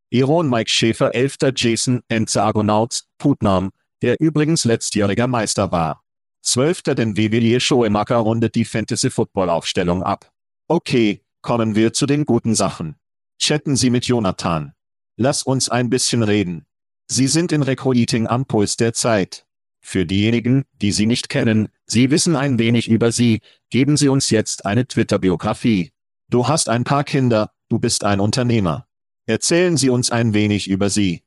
Iron 0.09 0.49
Mike 0.49 0.71
Schäfer 0.71 1.13
11. 1.13 1.37
Jason 1.55 2.01
Enze 2.07 2.41
Argonauts, 2.41 3.07
Putnam, 3.19 3.69
der 4.01 4.19
übrigens 4.19 4.65
letztjähriger 4.65 5.27
Meister 5.27 5.71
war. 5.71 6.03
Zwölfter 6.41 6.95
denn 6.95 7.15
Wewelie 7.15 7.59
Schoemaker 7.59 8.17
rundet 8.17 8.55
die 8.55 8.65
Fantasy-Football-Aufstellung 8.65 10.01
ab. 10.01 10.31
Okay, 10.67 11.21
kommen 11.43 11.75
wir 11.75 11.93
zu 11.93 12.07
den 12.07 12.25
guten 12.25 12.55
Sachen. 12.55 12.95
Chatten 13.37 13.75
Sie 13.75 13.91
mit 13.91 14.07
Jonathan. 14.07 14.73
Lass 15.17 15.43
uns 15.43 15.69
ein 15.69 15.91
bisschen 15.91 16.23
reden. 16.23 16.65
Sie 17.07 17.27
sind 17.27 17.51
in 17.51 17.61
Recruiting 17.61 18.25
am 18.25 18.47
Puls 18.47 18.75
der 18.75 18.93
Zeit. 18.93 19.45
Für 19.81 20.05
diejenigen, 20.05 20.65
die 20.81 20.91
Sie 20.91 21.05
nicht 21.05 21.29
kennen, 21.29 21.69
Sie 21.85 22.11
wissen 22.11 22.35
ein 22.35 22.59
wenig 22.59 22.89
über 22.89 23.11
Sie, 23.11 23.41
geben 23.69 23.97
Sie 23.97 24.09
uns 24.09 24.29
jetzt 24.29 24.65
eine 24.65 24.87
Twitter-Biografie. 24.87 25.91
Du 26.29 26.47
hast 26.47 26.69
ein 26.69 26.83
paar 26.83 27.03
Kinder, 27.03 27.51
du 27.69 27.79
bist 27.79 28.03
ein 28.03 28.19
Unternehmer. 28.19 28.85
Erzählen 29.25 29.77
Sie 29.77 29.89
uns 29.89 30.11
ein 30.11 30.33
wenig 30.33 30.69
über 30.69 30.89
Sie. 30.89 31.23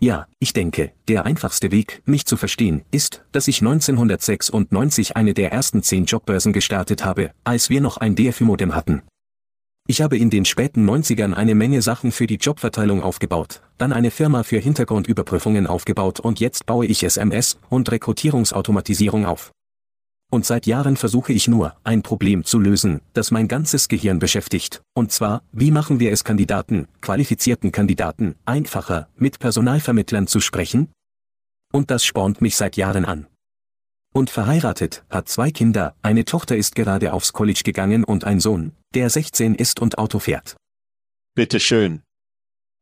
Ja, 0.00 0.26
ich 0.40 0.52
denke, 0.52 0.92
der 1.06 1.26
einfachste 1.26 1.70
Weg, 1.70 2.02
mich 2.06 2.26
zu 2.26 2.36
verstehen, 2.36 2.82
ist, 2.90 3.24
dass 3.30 3.46
ich 3.46 3.60
1996 3.60 5.16
eine 5.16 5.32
der 5.32 5.52
ersten 5.52 5.82
zehn 5.82 6.06
Jobbörsen 6.06 6.52
gestartet 6.52 7.04
habe, 7.04 7.30
als 7.44 7.70
wir 7.70 7.80
noch 7.80 7.98
ein 7.98 8.16
DFÜ-Modem 8.16 8.74
hatten. 8.74 9.02
Ich 9.88 10.00
habe 10.00 10.16
in 10.16 10.30
den 10.30 10.44
späten 10.44 10.88
90ern 10.88 11.34
eine 11.34 11.56
Menge 11.56 11.82
Sachen 11.82 12.12
für 12.12 12.28
die 12.28 12.36
Jobverteilung 12.36 13.02
aufgebaut, 13.02 13.62
dann 13.78 13.92
eine 13.92 14.12
Firma 14.12 14.44
für 14.44 14.58
Hintergrundüberprüfungen 14.58 15.66
aufgebaut 15.66 16.20
und 16.20 16.38
jetzt 16.38 16.66
baue 16.66 16.86
ich 16.86 17.02
SMS 17.02 17.58
und 17.68 17.90
Rekrutierungsautomatisierung 17.90 19.26
auf. 19.26 19.50
Und 20.30 20.46
seit 20.46 20.66
Jahren 20.66 20.96
versuche 20.96 21.32
ich 21.32 21.48
nur, 21.48 21.74
ein 21.84 22.02
Problem 22.02 22.44
zu 22.44 22.58
lösen, 22.58 23.00
das 23.12 23.32
mein 23.32 23.48
ganzes 23.48 23.88
Gehirn 23.88 24.18
beschäftigt. 24.18 24.80
Und 24.94 25.12
zwar, 25.12 25.42
wie 25.52 25.70
machen 25.70 26.00
wir 26.00 26.12
es 26.12 26.24
Kandidaten, 26.24 26.86
qualifizierten 27.02 27.70
Kandidaten, 27.70 28.36
einfacher, 28.46 29.08
mit 29.16 29.40
Personalvermittlern 29.40 30.26
zu 30.26 30.40
sprechen? 30.40 30.90
Und 31.72 31.90
das 31.90 32.04
spornt 32.04 32.40
mich 32.40 32.56
seit 32.56 32.76
Jahren 32.76 33.04
an 33.04 33.26
und 34.12 34.30
verheiratet, 34.30 35.04
hat 35.10 35.28
zwei 35.28 35.50
Kinder, 35.50 35.94
eine 36.02 36.24
Tochter 36.24 36.56
ist 36.56 36.74
gerade 36.74 37.12
aufs 37.12 37.32
College 37.32 37.62
gegangen 37.64 38.04
und 38.04 38.24
ein 38.24 38.40
Sohn, 38.40 38.72
der 38.94 39.10
16 39.10 39.54
ist 39.54 39.80
und 39.80 39.98
Auto 39.98 40.18
fährt. 40.18 40.56
Bitte 41.34 41.60
schön. 41.60 42.02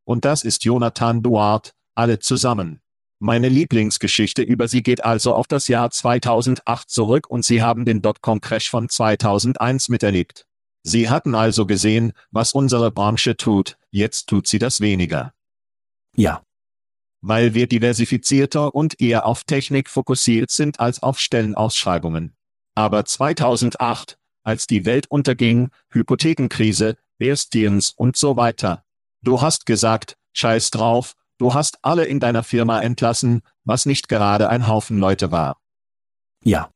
Und 0.04 0.24
das 0.24 0.44
ist 0.44 0.64
Jonathan 0.64 1.22
Duart, 1.22 1.72
alle 1.94 2.18
zusammen. 2.18 2.80
Meine 3.20 3.48
Lieblingsgeschichte 3.48 4.42
über 4.42 4.66
sie 4.66 4.82
geht 4.82 5.04
also 5.04 5.34
auf 5.34 5.46
das 5.46 5.68
Jahr 5.68 5.90
2008 5.90 6.90
zurück 6.90 7.28
und 7.28 7.44
sie 7.44 7.62
haben 7.62 7.84
den 7.84 8.02
Dotcom-Crash 8.02 8.70
von 8.70 8.88
2001 8.88 9.88
miterlebt. 9.88 10.46
Sie 10.82 11.10
hatten 11.10 11.34
also 11.34 11.66
gesehen, 11.66 12.12
was 12.30 12.52
unsere 12.52 12.90
Branche 12.90 13.36
tut, 13.36 13.76
jetzt 13.90 14.28
tut 14.28 14.46
sie 14.46 14.58
das 14.58 14.80
weniger. 14.80 15.34
Ja 16.16 16.42
weil 17.20 17.54
wir 17.54 17.66
diversifizierter 17.66 18.74
und 18.74 19.00
eher 19.00 19.26
auf 19.26 19.44
Technik 19.44 19.88
fokussiert 19.88 20.50
sind 20.50 20.80
als 20.80 21.02
auf 21.02 21.18
Stellenausschreibungen. 21.18 22.34
Aber 22.74 23.04
2008, 23.04 24.18
als 24.42 24.66
die 24.66 24.86
Welt 24.86 25.10
unterging, 25.10 25.70
Hypothekenkrise, 25.92 26.96
Bearsteins 27.18 27.90
und 27.90 28.16
so 28.16 28.36
weiter. 28.36 28.84
Du 29.22 29.42
hast 29.42 29.66
gesagt, 29.66 30.16
scheiß 30.32 30.70
drauf, 30.70 31.14
du 31.38 31.52
hast 31.52 31.78
alle 31.82 32.04
in 32.04 32.20
deiner 32.20 32.42
Firma 32.42 32.80
entlassen, 32.80 33.42
was 33.64 33.84
nicht 33.84 34.08
gerade 34.08 34.48
ein 34.48 34.66
Haufen 34.66 34.98
Leute 34.98 35.30
war. 35.30 35.60
Ja. 36.42 36.70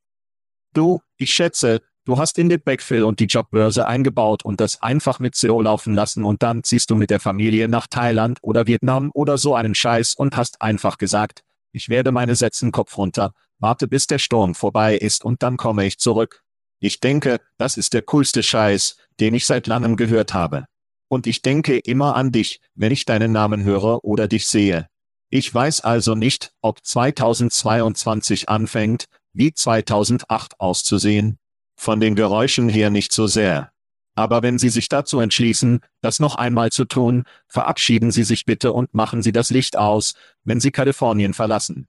Du, 0.75 1.01
ich 1.17 1.33
schätze, 1.33 1.81
Du 2.07 2.19
hast 2.19 2.39
in 2.39 2.51
den 2.51 2.61
Backfill 2.61 3.03
und 3.03 3.19
die 3.19 3.25
Jobbörse 3.25 3.87
eingebaut 3.87 4.45
und 4.45 4.61
das 4.61 4.83
einfach 4.83 5.21
mit 5.21 5.35
SEO 5.35 5.63
laufen 5.63 5.95
lassen 5.95 6.25
und 6.25 6.43
dann 6.43 6.63
ziehst 6.63 6.91
du 6.91 6.97
mit 6.97 7.09
der 7.09 7.19
Familie 7.19 7.67
nach 7.67 7.87
Thailand 7.87 8.39
oder 8.43 8.67
Vietnam 8.67 9.11
oder 9.15 9.39
so 9.39 9.55
einen 9.55 9.75
Scheiß 9.75 10.15
und 10.15 10.37
hast 10.37 10.61
einfach 10.61 10.99
gesagt, 10.99 11.45
ich 11.73 11.89
werde 11.89 12.13
meine 12.13 12.37
Sätzen 12.37 12.73
Kopf 12.73 12.99
runter, 12.99 13.33
warte 13.59 13.89
bis 13.89 14.07
der 14.07 14.19
Sturm 14.19 14.55
vorbei 14.55 14.97
ist 14.99 15.25
und 15.25 15.43
dann 15.43 15.57
komme 15.57 15.87
ich 15.87 15.99
zurück. 15.99 16.43
Ich 16.79 17.01
denke, 17.01 17.41
das 17.57 17.79
ist 17.79 17.95
der 17.95 18.03
coolste 18.03 18.43
Scheiß, 18.43 18.99
den 19.19 19.33
ich 19.33 19.47
seit 19.47 19.67
langem 19.67 19.97
gehört 19.97 20.35
habe. 20.35 20.67
Und 21.09 21.27
ich 21.27 21.41
denke 21.41 21.79
immer 21.79 22.17
an 22.17 22.33
dich, 22.33 22.61
wenn 22.75 22.93
ich 22.93 23.07
deinen 23.07 23.33
Namen 23.33 23.65
höre 23.65 24.05
oder 24.05 24.29
dich 24.29 24.47
sehe. 24.47 24.89
Ich 25.31 25.53
weiß 25.55 25.81
also 25.81 26.15
nicht, 26.15 26.53
ob 26.61 26.85
2022 26.85 28.51
anfängt, 28.51 29.07
wie 29.33 29.55
2008 29.55 30.61
auszusehen, 30.61 31.39
von 31.77 32.01
den 32.01 32.15
Geräuschen 32.15 32.69
her 32.69 32.91
nicht 32.91 33.13
so 33.13 33.27
sehr. 33.27 33.71
Aber 34.17 34.43
wenn 34.43 34.59
Sie 34.59 34.69
sich 34.69 34.89
dazu 34.89 35.19
entschließen, 35.19 35.81
das 36.01 36.21
noch 36.21 36.37
einmal 36.37 36.71
zu 36.71 36.85
tun, 36.85 37.25
verabschieden 37.49 38.13
Sie 38.13 38.23
sich 38.23 38.45
bitte 38.45 38.73
und 38.73 38.95
machen 38.95 39.23
Sie 39.23 39.33
das 39.33 39.51
Licht 39.51 39.77
aus, 39.77 40.15
wenn 40.45 40.61
Sie 40.61 40.71
Kalifornien 40.71 41.35
verlassen. 41.35 41.87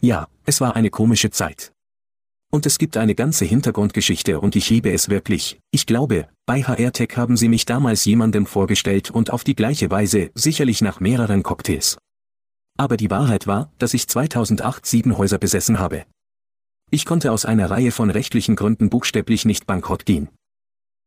Ja, 0.00 0.28
es 0.44 0.60
war 0.60 0.76
eine 0.76 0.90
komische 0.90 1.30
Zeit. 1.30 1.72
Und 2.50 2.66
es 2.66 2.78
gibt 2.78 2.96
eine 2.98 3.14
ganze 3.14 3.46
Hintergrundgeschichte 3.46 4.38
und 4.38 4.56
ich 4.56 4.68
liebe 4.68 4.92
es 4.92 5.08
wirklich. 5.08 5.58
Ich 5.70 5.86
glaube, 5.86 6.28
bei 6.44 6.62
HR-Tech 6.62 7.16
haben 7.16 7.36
sie 7.36 7.48
mich 7.48 7.64
damals 7.64 8.04
jemandem 8.04 8.44
vorgestellt 8.44 9.10
und 9.10 9.30
auf 9.30 9.42
die 9.42 9.54
gleiche 9.54 9.90
Weise, 9.90 10.30
sicherlich 10.34 10.82
nach 10.82 11.00
mehreren 11.00 11.42
Cocktails. 11.42 11.96
Aber 12.76 12.98
die 12.98 13.10
Wahrheit 13.10 13.46
war, 13.46 13.72
dass 13.78 13.94
ich 13.94 14.06
2008 14.06 14.84
sieben 14.84 15.16
Häuser 15.16 15.38
besessen 15.38 15.78
habe. 15.78 16.04
Ich 16.94 17.06
konnte 17.06 17.32
aus 17.32 17.46
einer 17.46 17.70
Reihe 17.70 17.90
von 17.90 18.10
rechtlichen 18.10 18.54
Gründen 18.54 18.90
buchstäblich 18.90 19.46
nicht 19.46 19.66
bankrott 19.66 20.04
gehen. 20.04 20.28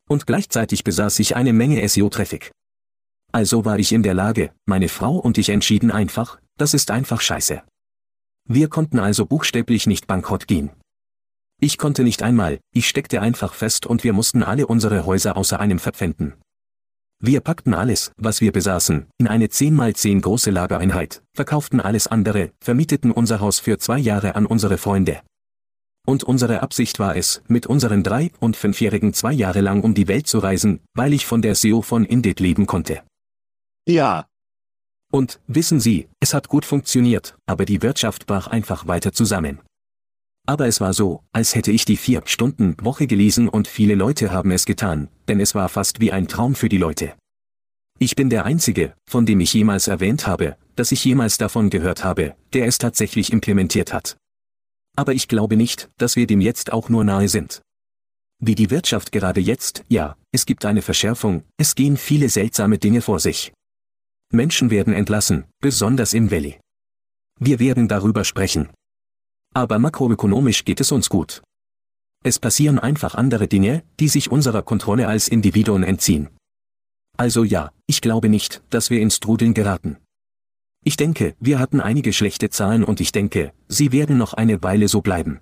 Und 0.10 0.26
gleichzeitig 0.26 0.84
besaß 0.84 1.19
ich 1.19 1.36
eine 1.36 1.54
Menge 1.54 1.88
SEO-Traffic. 1.88 2.50
Also 3.32 3.65
war 3.65 3.78
ich 3.78 3.91
in 3.91 4.02
der 4.02 4.15
Lage, 4.15 4.52
meine 4.65 4.89
Frau 4.89 5.17
und 5.17 5.38
ich 5.38 5.50
entschieden 5.50 5.91
einfach, 5.91 6.39
das 6.58 6.74
ist 6.74 6.89
einfach 6.89 7.21
scheiße. 7.21 7.62
Wir 8.50 8.67
konnten 8.67 8.98
also 8.98 9.28
buchstäblich 9.28 9.86
nicht 9.86 10.08
bankrott 10.08 10.48
gehen. 10.48 10.71
Ich 11.62 11.78
konnte 11.78 12.04
nicht 12.04 12.24
einmal, 12.24 12.60
ich 12.74 12.89
steckte 12.89 13.21
einfach 13.21 13.54
fest 13.54 13.86
und 13.86 14.04
wir 14.04 14.13
mussten 14.13 14.41
alle 14.41 14.65
unsere 14.65 15.06
Häuser 15.06 15.38
außer 15.38 15.60
einem 15.60 15.78
verpfänden. 15.78 16.34
Wir 17.21 17.41
packten 17.41 17.76
alles, 17.76 18.12
was 18.17 18.41
wir 18.41 18.52
besaßen, 18.52 19.06
in 19.19 19.28
eine 19.28 19.48
10x10 19.48 20.21
große 20.21 20.50
Lagereinheit, 20.50 21.21
verkauften 21.36 21.80
alles 21.80 22.08
andere, 22.08 22.54
vermieteten 22.60 23.12
unser 23.12 23.39
Haus 23.39 23.60
für 23.60 23.78
zwei 23.78 24.00
Jahre 24.00 24.36
an 24.36 24.48
unsere 24.48 24.80
Freunde, 24.80 25.21
und 26.05 26.23
unsere 26.23 26.61
Absicht 26.61 26.99
war 26.99 27.15
es, 27.15 27.41
mit 27.47 27.67
unseren 27.67 28.03
drei- 28.03 28.31
und 28.39 28.55
fünfjährigen 28.55 29.13
zwei 29.13 29.33
Jahre 29.33 29.61
lang 29.61 29.83
um 29.83 29.93
die 29.93 30.07
Welt 30.07 30.27
zu 30.27 30.39
reisen, 30.39 30.79
weil 30.93 31.13
ich 31.13 31.25
von 31.25 31.41
der 31.41 31.55
SEO 31.55 31.81
von 31.81 32.05
Indeed 32.05 32.39
leben 32.39 32.67
konnte. 32.67 33.01
Ja. 33.87 34.27
Und, 35.11 35.39
wissen 35.47 35.79
Sie, 35.79 36.07
es 36.19 36.33
hat 36.33 36.47
gut 36.47 36.65
funktioniert, 36.65 37.35
aber 37.45 37.65
die 37.65 37.81
Wirtschaft 37.81 38.25
brach 38.25 38.47
einfach 38.47 38.87
weiter 38.87 39.13
zusammen. 39.13 39.59
Aber 40.47 40.67
es 40.67 40.79
war 40.79 40.93
so, 40.93 41.23
als 41.31 41.55
hätte 41.55 41.71
ich 41.71 41.85
die 41.85 41.97
Vier-Stunden-Woche 41.97 43.07
gelesen 43.07 43.49
und 43.49 43.67
viele 43.67 43.95
Leute 43.95 44.31
haben 44.31 44.51
es 44.51 44.65
getan, 44.65 45.09
denn 45.27 45.39
es 45.39 45.55
war 45.55 45.69
fast 45.69 45.99
wie 45.99 46.11
ein 46.11 46.27
Traum 46.27 46.53
für 46.53 46.69
die 46.69 46.77
Leute. 46.77 47.13
Ich 47.97 48.15
bin 48.15 48.29
der 48.29 48.45
Einzige, 48.45 48.93
von 49.09 49.25
dem 49.25 49.39
ich 49.39 49.53
jemals 49.53 49.87
erwähnt 49.87 50.27
habe, 50.27 50.57
dass 50.75 50.91
ich 50.91 51.03
jemals 51.05 51.37
davon 51.37 51.69
gehört 51.69 52.03
habe, 52.03 52.35
der 52.53 52.67
es 52.67 52.77
tatsächlich 52.77 53.31
implementiert 53.31 53.93
hat 53.93 54.17
aber 54.95 55.13
ich 55.13 55.27
glaube 55.27 55.58
nicht, 55.58 55.89
dass 55.97 56.15
wir 56.15 56.27
dem 56.27 56.41
jetzt 56.41 56.71
auch 56.71 56.89
nur 56.89 57.03
nahe 57.03 57.29
sind. 57.29 57.62
Wie 58.39 58.55
die 58.55 58.69
Wirtschaft 58.69 59.12
gerade 59.12 59.39
jetzt, 59.39 59.84
ja, 59.88 60.17
es 60.31 60.45
gibt 60.45 60.65
eine 60.65 60.81
Verschärfung, 60.81 61.43
es 61.58 61.75
gehen 61.75 61.97
viele 61.97 62.29
seltsame 62.29 62.77
Dinge 62.77 63.01
vor 63.01 63.19
sich. 63.19 63.53
Menschen 64.31 64.69
werden 64.69 64.93
entlassen, 64.93 65.45
besonders 65.62 66.13
im 66.13 66.31
Valley. 66.31 66.60
Wir 67.39 67.60
werden 67.60 67.88
darüber 67.88 68.23
sprechen. 68.23 68.69
Aber 69.53 69.79
makroökonomisch 69.79 70.65
geht 70.65 70.81
es 70.81 70.91
uns 70.91 71.10
gut. 71.10 71.41
Es 72.23 72.39
passieren 72.39 72.79
einfach 72.79 73.15
andere 73.15 73.47
Dinge, 73.47 73.84
die 73.99 74.08
sich 74.08 74.31
unserer 74.31 74.63
Kontrolle 74.63 75.08
als 75.08 75.27
Individuen 75.27 75.84
entziehen. 75.84 76.29
Also 77.17 77.43
ja, 77.43 77.71
ich 77.88 78.01
glaube 78.01 78.29
nicht, 78.29 78.62
dass 78.69 78.89
wir 78.89 78.99
ins 78.99 79.19
Trudeln 79.19 79.53
geraten. 79.53 79.97
Ich 80.88 80.98
denke, 80.98 81.36
wir 81.39 81.58
hatten 81.58 81.82
einige 81.82 82.13
schlechte 82.13 82.52
Zahlen 82.52 82.84
und 82.84 83.02
ich 83.02 83.12
denke, 83.12 83.54
sie 83.67 83.91
werden 83.91 84.19
noch 84.19 84.36
eine 84.36 84.62
Weile 84.62 84.88
so 84.88 85.02
bleiben. 85.02 85.39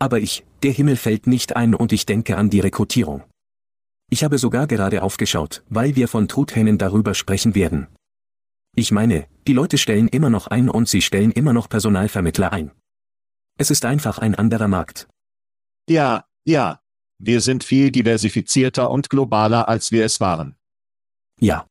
Aber 0.00 0.18
ich, 0.18 0.44
der 0.64 0.72
Himmel 0.72 0.96
fällt 0.96 1.28
nicht 1.28 1.54
ein 1.54 1.76
und 1.76 1.92
ich 1.92 2.06
denke 2.06 2.36
an 2.36 2.50
die 2.50 2.58
Rekrutierung. 2.58 3.22
Ich 4.10 4.24
habe 4.24 4.36
sogar 4.36 4.66
gerade 4.66 5.04
aufgeschaut, 5.04 5.62
weil 5.68 5.94
wir 5.94 6.08
von 6.08 6.26
Truthähnen 6.26 6.76
darüber 6.76 7.14
sprechen 7.14 7.54
werden. 7.54 7.86
Ich 8.74 8.90
meine, 8.90 9.28
die 9.46 9.52
Leute 9.52 9.78
stellen 9.78 10.08
immer 10.08 10.28
noch 10.28 10.48
ein 10.48 10.68
und 10.68 10.88
sie 10.88 11.02
stellen 11.02 11.30
immer 11.30 11.52
noch 11.52 11.68
Personalvermittler 11.68 12.52
ein. 12.52 12.72
Es 13.58 13.70
ist 13.70 13.84
einfach 13.84 14.18
ein 14.18 14.34
anderer 14.34 14.68
Markt. 14.68 15.08
Ja, 15.88 16.24
ja. 16.44 16.80
Wir 17.20 17.40
sind 17.40 17.62
viel 17.62 17.92
diversifizierter 17.92 18.90
und 18.90 19.08
globaler, 19.08 19.68
als 19.68 19.92
wir 19.92 20.04
es 20.04 20.18
waren. 20.18 20.56
Ja. 21.38 21.68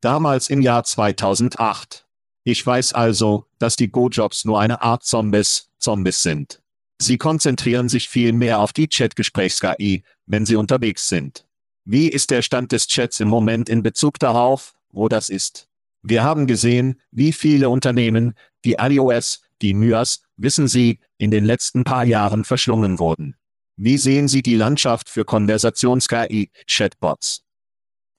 Damals 0.00 0.48
im 0.48 0.60
Jahr 0.60 0.84
2008. 0.84 2.03
Ich 2.44 2.64
weiß 2.64 2.92
also, 2.92 3.46
dass 3.58 3.76
die 3.76 3.90
Go-Jobs 3.90 4.44
nur 4.44 4.60
eine 4.60 4.82
Art 4.82 5.02
Zombies, 5.04 5.70
Zombies 5.78 6.22
sind. 6.22 6.60
Sie 7.00 7.16
konzentrieren 7.16 7.88
sich 7.88 8.08
viel 8.08 8.32
mehr 8.32 8.60
auf 8.60 8.72
die 8.72 8.88
Chat-Gesprächs-KI, 8.88 10.04
wenn 10.26 10.46
sie 10.46 10.56
unterwegs 10.56 11.08
sind. 11.08 11.46
Wie 11.84 12.08
ist 12.08 12.30
der 12.30 12.42
Stand 12.42 12.72
des 12.72 12.86
Chats 12.86 13.20
im 13.20 13.28
Moment 13.28 13.68
in 13.68 13.82
Bezug 13.82 14.18
darauf, 14.18 14.74
wo 14.90 15.08
das 15.08 15.28
ist? 15.28 15.68
Wir 16.02 16.22
haben 16.22 16.46
gesehen, 16.46 17.00
wie 17.10 17.32
viele 17.32 17.70
Unternehmen, 17.70 18.34
wie 18.62 18.76
iOS, 18.78 19.42
die 19.62 19.72
MYAs, 19.72 20.22
wissen 20.36 20.68
Sie, 20.68 20.98
in 21.16 21.30
den 21.30 21.44
letzten 21.44 21.84
paar 21.84 22.04
Jahren 22.04 22.44
verschlungen 22.44 22.98
wurden. 22.98 23.36
Wie 23.76 23.96
sehen 23.96 24.28
Sie 24.28 24.42
die 24.42 24.56
Landschaft 24.56 25.08
für 25.08 25.24
Konversations-KI, 25.24 26.50
Chatbots? 26.66 27.43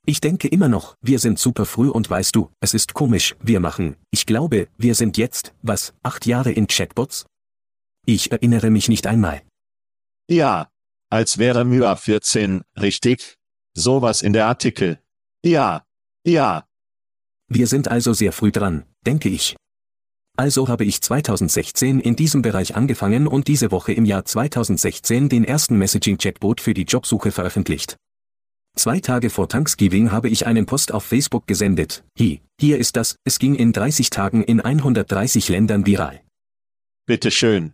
Ich 0.08 0.22
denke 0.22 0.48
immer 0.48 0.68
noch, 0.68 0.96
wir 1.02 1.18
sind 1.18 1.40
super 1.40 1.66
früh 1.66 1.90
und 1.90 2.08
weißt 2.08 2.36
du, 2.36 2.52
es 2.60 2.76
ist 2.76 2.94
komisch, 2.94 3.36
wir 3.42 3.60
machen, 3.60 3.96
ich 4.12 4.28
glaube, 4.28 4.68
wir 4.78 4.94
sind 4.94 5.18
jetzt, 5.18 5.54
was, 5.64 5.96
acht 6.04 6.28
Jahre 6.28 6.52
in 6.52 6.68
Chatbots? 6.68 7.26
Ich 8.06 8.32
erinnere 8.32 8.70
mich 8.70 8.88
nicht 8.88 9.08
einmal. 9.08 9.42
Ja, 10.30 10.70
als 11.10 11.40
wäre 11.40 11.66
MYA 11.66 11.96
14, 11.96 12.62
richtig? 12.80 13.36
Sowas 13.74 14.22
in 14.22 14.34
der 14.34 14.46
Artikel. 14.46 15.00
Ja, 15.44 15.84
ja. 16.24 16.66
Wir 17.48 17.66
sind 17.66 17.88
also 17.88 18.14
sehr 18.14 18.32
früh 18.32 18.52
dran, 18.52 18.86
denke 19.06 19.30
ich. 19.30 19.56
Also 20.38 20.68
habe 20.68 20.86
ich 20.86 21.02
2016 21.02 22.00
in 22.00 22.16
diesem 22.16 22.44
Bereich 22.44 22.76
angefangen 22.76 23.26
und 23.26 23.48
diese 23.48 23.72
Woche 23.72 23.94
im 23.94 24.06
Jahr 24.06 24.26
2016 24.26 25.30
den 25.30 25.46
ersten 25.46 25.78
Messaging-Chatbot 25.78 26.62
für 26.62 26.74
die 26.74 26.84
Jobsuche 26.84 27.32
veröffentlicht. 27.32 27.98
Zwei 28.76 29.00
Tage 29.00 29.30
vor 29.30 29.48
Thanksgiving 29.48 30.12
habe 30.12 30.28
ich 30.28 30.46
einen 30.46 30.66
Post 30.66 30.94
auf 30.94 31.06
Facebook 31.06 31.48
gesendet. 31.48 32.04
Hi, 32.20 32.42
hier 32.60 32.78
ist 32.78 32.98
das, 32.98 33.16
es 33.24 33.40
ging 33.40 33.56
in 33.56 33.72
30 33.72 34.10
Tagen 34.10 34.44
in 34.44 34.60
130 34.60 35.48
Ländern 35.48 35.86
viral. 35.86 36.22
Bitte 37.08 37.32
schön. 37.32 37.74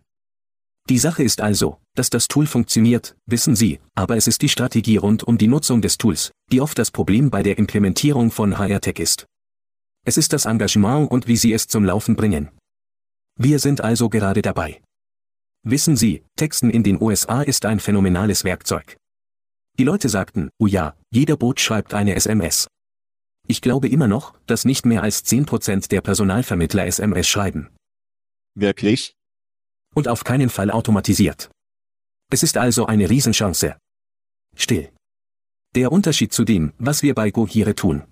Die 0.88 0.98
Sache 0.98 1.24
ist 1.24 1.40
also, 1.40 1.78
dass 1.94 2.08
das 2.08 2.28
Tool 2.28 2.46
funktioniert, 2.46 3.16
wissen 3.26 3.56
Sie, 3.56 3.80
aber 3.96 4.16
es 4.16 4.28
ist 4.28 4.42
die 4.42 4.48
Strategie 4.48 4.96
rund 4.96 5.24
um 5.24 5.38
die 5.38 5.48
Nutzung 5.48 5.82
des 5.82 5.98
Tools, 5.98 6.30
die 6.52 6.60
oft 6.60 6.78
das 6.78 6.92
Problem 6.92 7.30
bei 7.30 7.42
der 7.42 7.58
Implementierung 7.58 8.30
von 8.30 8.58
HR-Tech 8.58 8.98
ist. 8.98 9.26
Es 10.04 10.16
ist 10.16 10.32
das 10.32 10.44
Engagement 10.44 11.10
und 11.10 11.26
wie 11.26 11.36
Sie 11.36 11.52
es 11.52 11.66
zum 11.66 11.84
Laufen 11.84 12.14
bringen. 12.14 12.50
Wir 13.36 13.58
sind 13.58 13.80
also 13.80 14.08
gerade 14.08 14.42
dabei. 14.42 14.80
Wissen 15.64 15.96
Sie, 15.96 16.24
Texten 16.36 16.70
in 16.70 16.82
den 16.82 17.00
USA 17.00 17.42
ist 17.42 17.64
ein 17.64 17.80
phänomenales 17.80 18.44
Werkzeug. 18.44 18.96
Die 19.82 19.86
Leute 19.86 20.08
sagten, 20.08 20.50
oh 20.60 20.68
ja, 20.68 20.94
jeder 21.10 21.36
Boot 21.36 21.58
schreibt 21.58 21.92
eine 21.92 22.14
SMS. 22.14 22.68
Ich 23.48 23.60
glaube 23.60 23.88
immer 23.88 24.06
noch, 24.06 24.38
dass 24.46 24.64
nicht 24.64 24.86
mehr 24.86 25.02
als 25.02 25.24
10% 25.24 25.88
der 25.88 26.00
Personalvermittler 26.00 26.86
SMS 26.86 27.26
schreiben. 27.26 27.68
Wirklich? 28.54 29.16
Und 29.92 30.06
auf 30.06 30.22
keinen 30.22 30.50
Fall 30.50 30.70
automatisiert. 30.70 31.50
Es 32.30 32.44
ist 32.44 32.58
also 32.58 32.86
eine 32.86 33.10
Riesenchance. 33.10 33.76
Still. 34.54 34.88
Der 35.74 35.90
Unterschied 35.90 36.32
zu 36.32 36.44
dem, 36.44 36.74
was 36.78 37.02
wir 37.02 37.16
bei 37.16 37.32
Gohire 37.32 37.74
tun. 37.74 38.04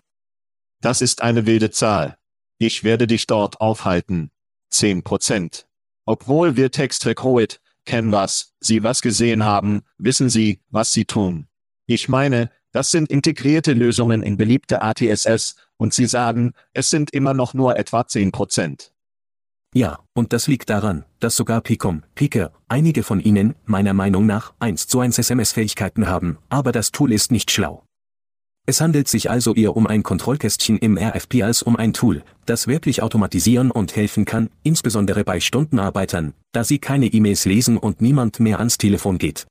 Das 0.81 1.01
ist 1.01 1.23
eine 1.23 1.47
wilde 1.47 1.71
Zahl. 1.71 2.19
Ich 2.59 2.83
werde 2.83 3.07
dich 3.07 3.29
dort 3.29 3.61
aufhalten. 3.61 4.33
10%. 4.73 5.67
Obwohl 6.05 6.57
wir 6.57 6.73
Textrecruit, 6.73 7.61
Canvas, 7.85 8.55
Sie 8.59 8.83
was 8.83 9.03
gesehen 9.03 9.45
haben, 9.45 9.83
wissen 9.99 10.31
Sie, 10.31 10.61
was 10.71 10.93
Sie 10.93 11.05
tun. 11.05 11.47
Ich 11.93 12.09
meine, 12.09 12.51
das 12.71 12.93
sind 12.93 13.11
integrierte 13.11 13.73
Lösungen 13.73 14.23
in 14.23 14.37
beliebte 14.37 14.81
ATSS, 14.81 15.57
und 15.77 15.93
Sie 15.93 16.07
sagen, 16.07 16.53
es 16.73 16.89
sind 16.89 17.13
immer 17.13 17.35
noch 17.35 17.53
nur 17.53 17.77
etwa 17.77 18.03
10%. 18.03 18.93
Ja, 19.75 19.99
und 20.15 20.33
das 20.33 20.47
liegt 20.47 20.71
daran, 20.71 21.05
dass 21.19 21.35
sogar 21.35 21.61
Picom, 21.63 22.05
Picker, 22.15 22.53
einige 22.69 23.03
von 23.03 23.19
ihnen, 23.19 23.57
meiner 23.65 23.93
Meinung 23.93 24.25
nach, 24.25 24.53
1 24.61 24.87
zu 24.87 25.01
1 25.01 25.19
SMS-Fähigkeiten 25.19 26.07
haben, 26.07 26.39
aber 26.49 26.71
das 26.71 26.93
Tool 26.93 27.13
ist 27.13 27.33
nicht 27.33 27.51
schlau. 27.51 27.83
Es 28.67 28.81
handelt 28.81 29.09
sich 29.09 29.29
also 29.29 29.57
eher 29.57 29.77
um 29.77 29.89
ein 29.89 30.05
Kontrollkästchen 30.05 30.79
im 30.79 30.97
RFP 30.97 31.43
als 31.43 31.61
um 31.61 31.75
ein 31.75 31.93
Tool, 31.93 32.23
das 32.47 32.69
wirklich 32.69 33.03
automatisieren 33.03 33.73
und 33.73 33.97
helfen 33.97 34.27
kann, 34.27 34.51
insbesondere 34.63 35.25
bei 35.25 35.41
Stundenarbeitern, 35.41 36.35
da 36.53 36.63
sie 36.63 36.79
keine 36.79 37.07
E-Mails 37.07 37.47
lesen 37.47 37.79
und 37.79 38.01
niemand 38.01 38.39
mehr 38.39 38.61
ans 38.61 38.79
Telefon 38.79 39.19
geht. 39.19 39.49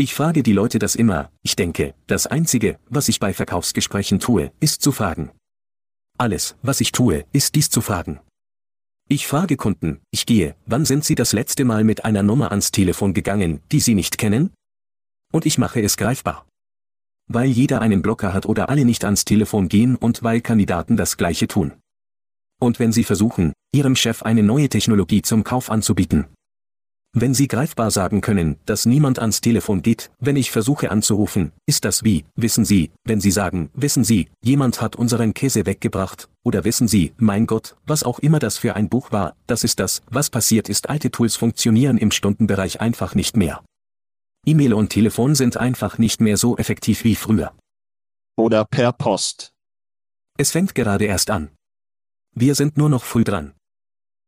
Ich 0.00 0.14
frage 0.14 0.42
die 0.42 0.54
Leute 0.54 0.78
das 0.78 0.94
immer, 0.94 1.30
ich 1.42 1.56
denke, 1.56 1.92
das 2.06 2.26
Einzige, 2.26 2.78
was 2.88 3.10
ich 3.10 3.20
bei 3.20 3.34
Verkaufsgesprächen 3.34 4.18
tue, 4.18 4.50
ist 4.58 4.80
zu 4.80 4.92
fragen. 4.92 5.30
Alles, 6.16 6.56
was 6.62 6.80
ich 6.80 6.92
tue, 6.92 7.26
ist 7.34 7.54
dies 7.54 7.68
zu 7.68 7.82
fragen. 7.82 8.18
Ich 9.10 9.26
frage 9.26 9.58
Kunden, 9.58 10.00
ich 10.10 10.24
gehe, 10.24 10.56
wann 10.64 10.86
sind 10.86 11.04
Sie 11.04 11.16
das 11.16 11.34
letzte 11.34 11.66
Mal 11.66 11.84
mit 11.84 12.06
einer 12.06 12.22
Nummer 12.22 12.50
ans 12.50 12.70
Telefon 12.70 13.12
gegangen, 13.12 13.60
die 13.72 13.80
Sie 13.80 13.94
nicht 13.94 14.16
kennen? 14.16 14.54
Und 15.34 15.44
ich 15.44 15.58
mache 15.58 15.82
es 15.82 15.98
greifbar. 15.98 16.46
Weil 17.26 17.50
jeder 17.50 17.82
einen 17.82 18.00
Blocker 18.00 18.32
hat 18.32 18.46
oder 18.46 18.70
alle 18.70 18.86
nicht 18.86 19.04
ans 19.04 19.26
Telefon 19.26 19.68
gehen 19.68 19.96
und 19.96 20.22
weil 20.22 20.40
Kandidaten 20.40 20.96
das 20.96 21.18
gleiche 21.18 21.46
tun. 21.46 21.74
Und 22.58 22.78
wenn 22.78 22.92
Sie 22.92 23.04
versuchen, 23.04 23.52
Ihrem 23.74 23.96
Chef 23.96 24.22
eine 24.22 24.42
neue 24.42 24.70
Technologie 24.70 25.20
zum 25.20 25.44
Kauf 25.44 25.70
anzubieten, 25.70 26.24
wenn 27.12 27.34
Sie 27.34 27.48
greifbar 27.48 27.90
sagen 27.90 28.20
können, 28.20 28.56
dass 28.66 28.86
niemand 28.86 29.18
ans 29.18 29.40
Telefon 29.40 29.82
geht, 29.82 30.12
wenn 30.20 30.36
ich 30.36 30.52
versuche 30.52 30.92
anzurufen, 30.92 31.50
ist 31.66 31.84
das 31.84 32.04
wie, 32.04 32.24
wissen 32.36 32.64
Sie, 32.64 32.90
wenn 33.04 33.20
Sie 33.20 33.32
sagen, 33.32 33.70
wissen 33.74 34.04
Sie, 34.04 34.28
jemand 34.42 34.80
hat 34.80 34.94
unseren 34.94 35.34
Käse 35.34 35.66
weggebracht, 35.66 36.28
oder 36.44 36.64
wissen 36.64 36.86
Sie, 36.86 37.12
mein 37.16 37.46
Gott, 37.46 37.76
was 37.84 38.04
auch 38.04 38.20
immer 38.20 38.38
das 38.38 38.58
für 38.58 38.76
ein 38.76 38.88
Buch 38.88 39.10
war, 39.10 39.34
das 39.48 39.64
ist 39.64 39.80
das, 39.80 40.02
was 40.08 40.30
passiert 40.30 40.68
ist, 40.68 40.88
alte 40.88 41.10
Tools 41.10 41.34
funktionieren 41.34 41.98
im 41.98 42.12
Stundenbereich 42.12 42.80
einfach 42.80 43.16
nicht 43.16 43.36
mehr. 43.36 43.64
E-Mail 44.46 44.72
und 44.72 44.90
Telefon 44.90 45.34
sind 45.34 45.56
einfach 45.56 45.98
nicht 45.98 46.20
mehr 46.20 46.36
so 46.36 46.56
effektiv 46.56 47.02
wie 47.02 47.16
früher. 47.16 47.52
Oder 48.36 48.64
per 48.64 48.92
Post. 48.92 49.52
Es 50.38 50.52
fängt 50.52 50.74
gerade 50.76 51.06
erst 51.06 51.30
an. 51.30 51.50
Wir 52.34 52.54
sind 52.54 52.78
nur 52.78 52.88
noch 52.88 53.02
früh 53.02 53.24
dran. 53.24 53.54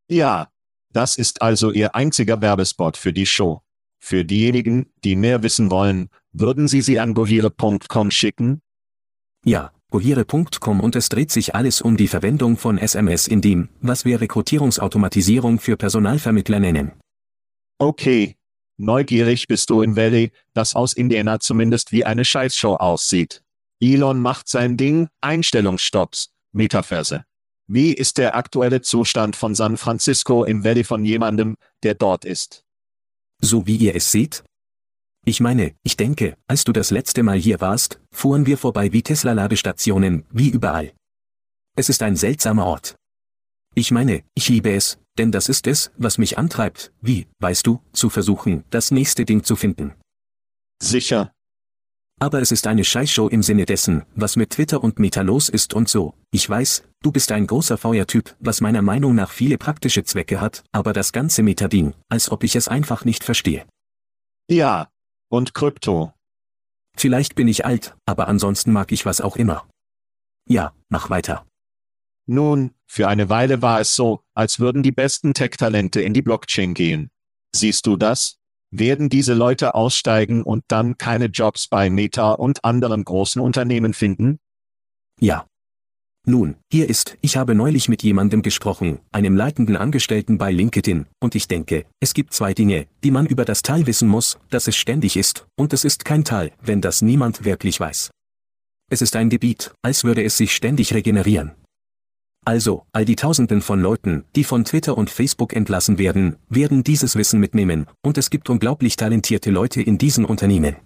Ja, 0.08 0.48
das 0.92 1.16
ist 1.16 1.42
also 1.42 1.70
Ihr 1.70 1.94
einziger 1.94 2.40
Werbespot 2.40 2.96
für 2.96 3.12
die 3.12 3.26
Show. 3.26 3.62
Für 3.98 4.24
diejenigen, 4.24 4.92
die 5.04 5.16
mehr 5.16 5.42
wissen 5.42 5.70
wollen, 5.70 6.08
würden 6.32 6.68
Sie 6.68 6.82
sie 6.82 6.98
an 6.98 7.14
gohire.com 7.14 8.10
schicken? 8.10 8.62
Ja, 9.44 9.72
gohire.com 9.90 10.80
und 10.80 10.96
es 10.96 11.08
dreht 11.08 11.30
sich 11.30 11.54
alles 11.54 11.80
um 11.80 11.96
die 11.96 12.08
Verwendung 12.08 12.56
von 12.56 12.78
SMS 12.78 13.28
in 13.28 13.40
dem, 13.40 13.68
was 13.80 14.04
wir 14.04 14.20
Rekrutierungsautomatisierung 14.20 15.60
für 15.60 15.76
Personalvermittler 15.76 16.58
nennen. 16.58 16.92
Okay. 17.78 18.36
Neugierig 18.78 19.46
bist 19.46 19.70
du 19.70 19.82
in 19.82 19.96
Valley, 19.96 20.32
das 20.54 20.74
aus 20.74 20.94
Indiana 20.94 21.38
zumindest 21.38 21.92
wie 21.92 22.04
eine 22.04 22.24
Scheißshow 22.24 22.76
aussieht. 22.76 23.42
Elon 23.80 24.20
macht 24.20 24.48
sein 24.48 24.76
Ding, 24.76 25.08
Einstellungsstopps, 25.20 26.32
Metaverse. 26.52 27.24
Wie 27.74 27.94
ist 27.94 28.18
der 28.18 28.36
aktuelle 28.36 28.82
Zustand 28.82 29.34
von 29.34 29.54
San 29.54 29.78
Francisco 29.78 30.44
im 30.44 30.62
Valley 30.62 30.84
von 30.84 31.06
jemandem, 31.06 31.56
der 31.82 31.94
dort 31.94 32.26
ist? 32.26 32.66
So 33.40 33.66
wie 33.66 33.76
ihr 33.76 33.96
es 33.96 34.12
seht? 34.12 34.44
Ich 35.24 35.40
meine, 35.40 35.74
ich 35.82 35.96
denke, 35.96 36.36
als 36.46 36.64
du 36.64 36.72
das 36.74 36.90
letzte 36.90 37.22
Mal 37.22 37.38
hier 37.38 37.62
warst, 37.62 37.98
fuhren 38.10 38.44
wir 38.44 38.58
vorbei 38.58 38.92
wie 38.92 39.02
Tesla-Ladestationen, 39.02 40.26
wie 40.30 40.50
überall. 40.50 40.92
Es 41.74 41.88
ist 41.88 42.02
ein 42.02 42.14
seltsamer 42.14 42.66
Ort. 42.66 42.94
Ich 43.74 43.90
meine, 43.90 44.22
ich 44.34 44.50
liebe 44.50 44.74
es, 44.74 44.98
denn 45.16 45.32
das 45.32 45.48
ist 45.48 45.66
es, 45.66 45.92
was 45.96 46.18
mich 46.18 46.36
antreibt, 46.36 46.92
wie, 47.00 47.26
weißt 47.38 47.66
du, 47.66 47.80
zu 47.94 48.10
versuchen, 48.10 48.64
das 48.68 48.90
nächste 48.90 49.24
Ding 49.24 49.44
zu 49.44 49.56
finden. 49.56 49.94
Sicher, 50.78 51.32
aber 52.22 52.40
es 52.40 52.52
ist 52.52 52.68
eine 52.68 52.84
Scheißshow 52.84 53.26
im 53.26 53.42
Sinne 53.42 53.66
dessen, 53.66 54.04
was 54.14 54.36
mit 54.36 54.50
Twitter 54.50 54.84
und 54.84 55.00
Meta 55.00 55.22
los 55.22 55.48
ist 55.48 55.74
und 55.74 55.88
so. 55.88 56.14
Ich 56.30 56.48
weiß, 56.48 56.84
du 57.02 57.10
bist 57.10 57.32
ein 57.32 57.48
großer 57.48 57.76
Feuertyp, 57.76 58.36
was 58.38 58.60
meiner 58.60 58.80
Meinung 58.80 59.16
nach 59.16 59.32
viele 59.32 59.58
praktische 59.58 60.04
Zwecke 60.04 60.40
hat, 60.40 60.62
aber 60.70 60.92
das 60.92 61.10
ganze 61.10 61.42
Meta-Ding, 61.42 61.94
als 62.08 62.30
ob 62.30 62.44
ich 62.44 62.54
es 62.54 62.68
einfach 62.68 63.04
nicht 63.04 63.24
verstehe. 63.24 63.66
Ja. 64.48 64.88
Und 65.30 65.52
Krypto. 65.52 66.12
Vielleicht 66.96 67.34
bin 67.34 67.48
ich 67.48 67.66
alt, 67.66 67.96
aber 68.06 68.28
ansonsten 68.28 68.70
mag 68.70 68.92
ich 68.92 69.04
was 69.04 69.20
auch 69.20 69.34
immer. 69.34 69.68
Ja, 70.48 70.74
mach 70.90 71.10
weiter. 71.10 71.44
Nun, 72.26 72.70
für 72.86 73.08
eine 73.08 73.30
Weile 73.30 73.62
war 73.62 73.80
es 73.80 73.96
so, 73.96 74.22
als 74.32 74.60
würden 74.60 74.84
die 74.84 74.92
besten 74.92 75.34
Tech-Talente 75.34 76.00
in 76.00 76.14
die 76.14 76.22
Blockchain 76.22 76.74
gehen. 76.74 77.10
Siehst 77.52 77.84
du 77.84 77.96
das? 77.96 78.38
Werden 78.72 79.08
diese 79.08 79.34
Leute 79.34 79.74
aussteigen 79.76 80.42
und 80.42 80.64
dann 80.68 80.98
keine 80.98 81.26
Jobs 81.26 81.68
bei 81.68 81.90
Meta 81.90 82.32
und 82.32 82.64
anderen 82.64 83.04
großen 83.04 83.40
Unternehmen 83.40 83.94
finden? 83.94 84.38
Ja. 85.20 85.46
Nun, 86.24 86.54
hier 86.70 86.88
ist, 86.88 87.18
ich 87.20 87.36
habe 87.36 87.54
neulich 87.54 87.88
mit 87.88 88.04
jemandem 88.04 88.42
gesprochen, 88.42 89.00
einem 89.10 89.36
leitenden 89.36 89.76
Angestellten 89.76 90.38
bei 90.38 90.52
LinkedIn, 90.52 91.06
und 91.20 91.34
ich 91.34 91.48
denke, 91.48 91.84
es 92.00 92.14
gibt 92.14 92.32
zwei 92.32 92.54
Dinge, 92.54 92.86
die 93.02 93.10
man 93.10 93.26
über 93.26 93.44
das 93.44 93.62
Tal 93.62 93.88
wissen 93.88 94.08
muss, 94.08 94.38
dass 94.48 94.68
es 94.68 94.76
ständig 94.76 95.16
ist, 95.16 95.46
und 95.56 95.72
es 95.72 95.84
ist 95.84 96.04
kein 96.04 96.22
Tal, 96.22 96.52
wenn 96.62 96.80
das 96.80 97.02
niemand 97.02 97.44
wirklich 97.44 97.80
weiß. 97.80 98.10
Es 98.88 99.02
ist 99.02 99.16
ein 99.16 99.30
Gebiet, 99.30 99.72
als 99.82 100.04
würde 100.04 100.22
es 100.22 100.36
sich 100.36 100.54
ständig 100.54 100.94
regenerieren. 100.94 101.52
Also, 102.44 102.86
all 102.92 103.04
die 103.04 103.14
Tausenden 103.14 103.62
von 103.62 103.80
Leuten, 103.80 104.24
die 104.34 104.42
von 104.42 104.64
Twitter 104.64 104.98
und 104.98 105.10
Facebook 105.10 105.52
entlassen 105.52 105.98
werden, 105.98 106.36
werden 106.48 106.82
dieses 106.82 107.14
Wissen 107.14 107.38
mitnehmen, 107.38 107.86
und 108.02 108.18
es 108.18 108.30
gibt 108.30 108.50
unglaublich 108.50 108.96
talentierte 108.96 109.50
Leute 109.50 109.80
in 109.80 109.96
diesen 109.96 110.24
Unternehmen. 110.24 110.76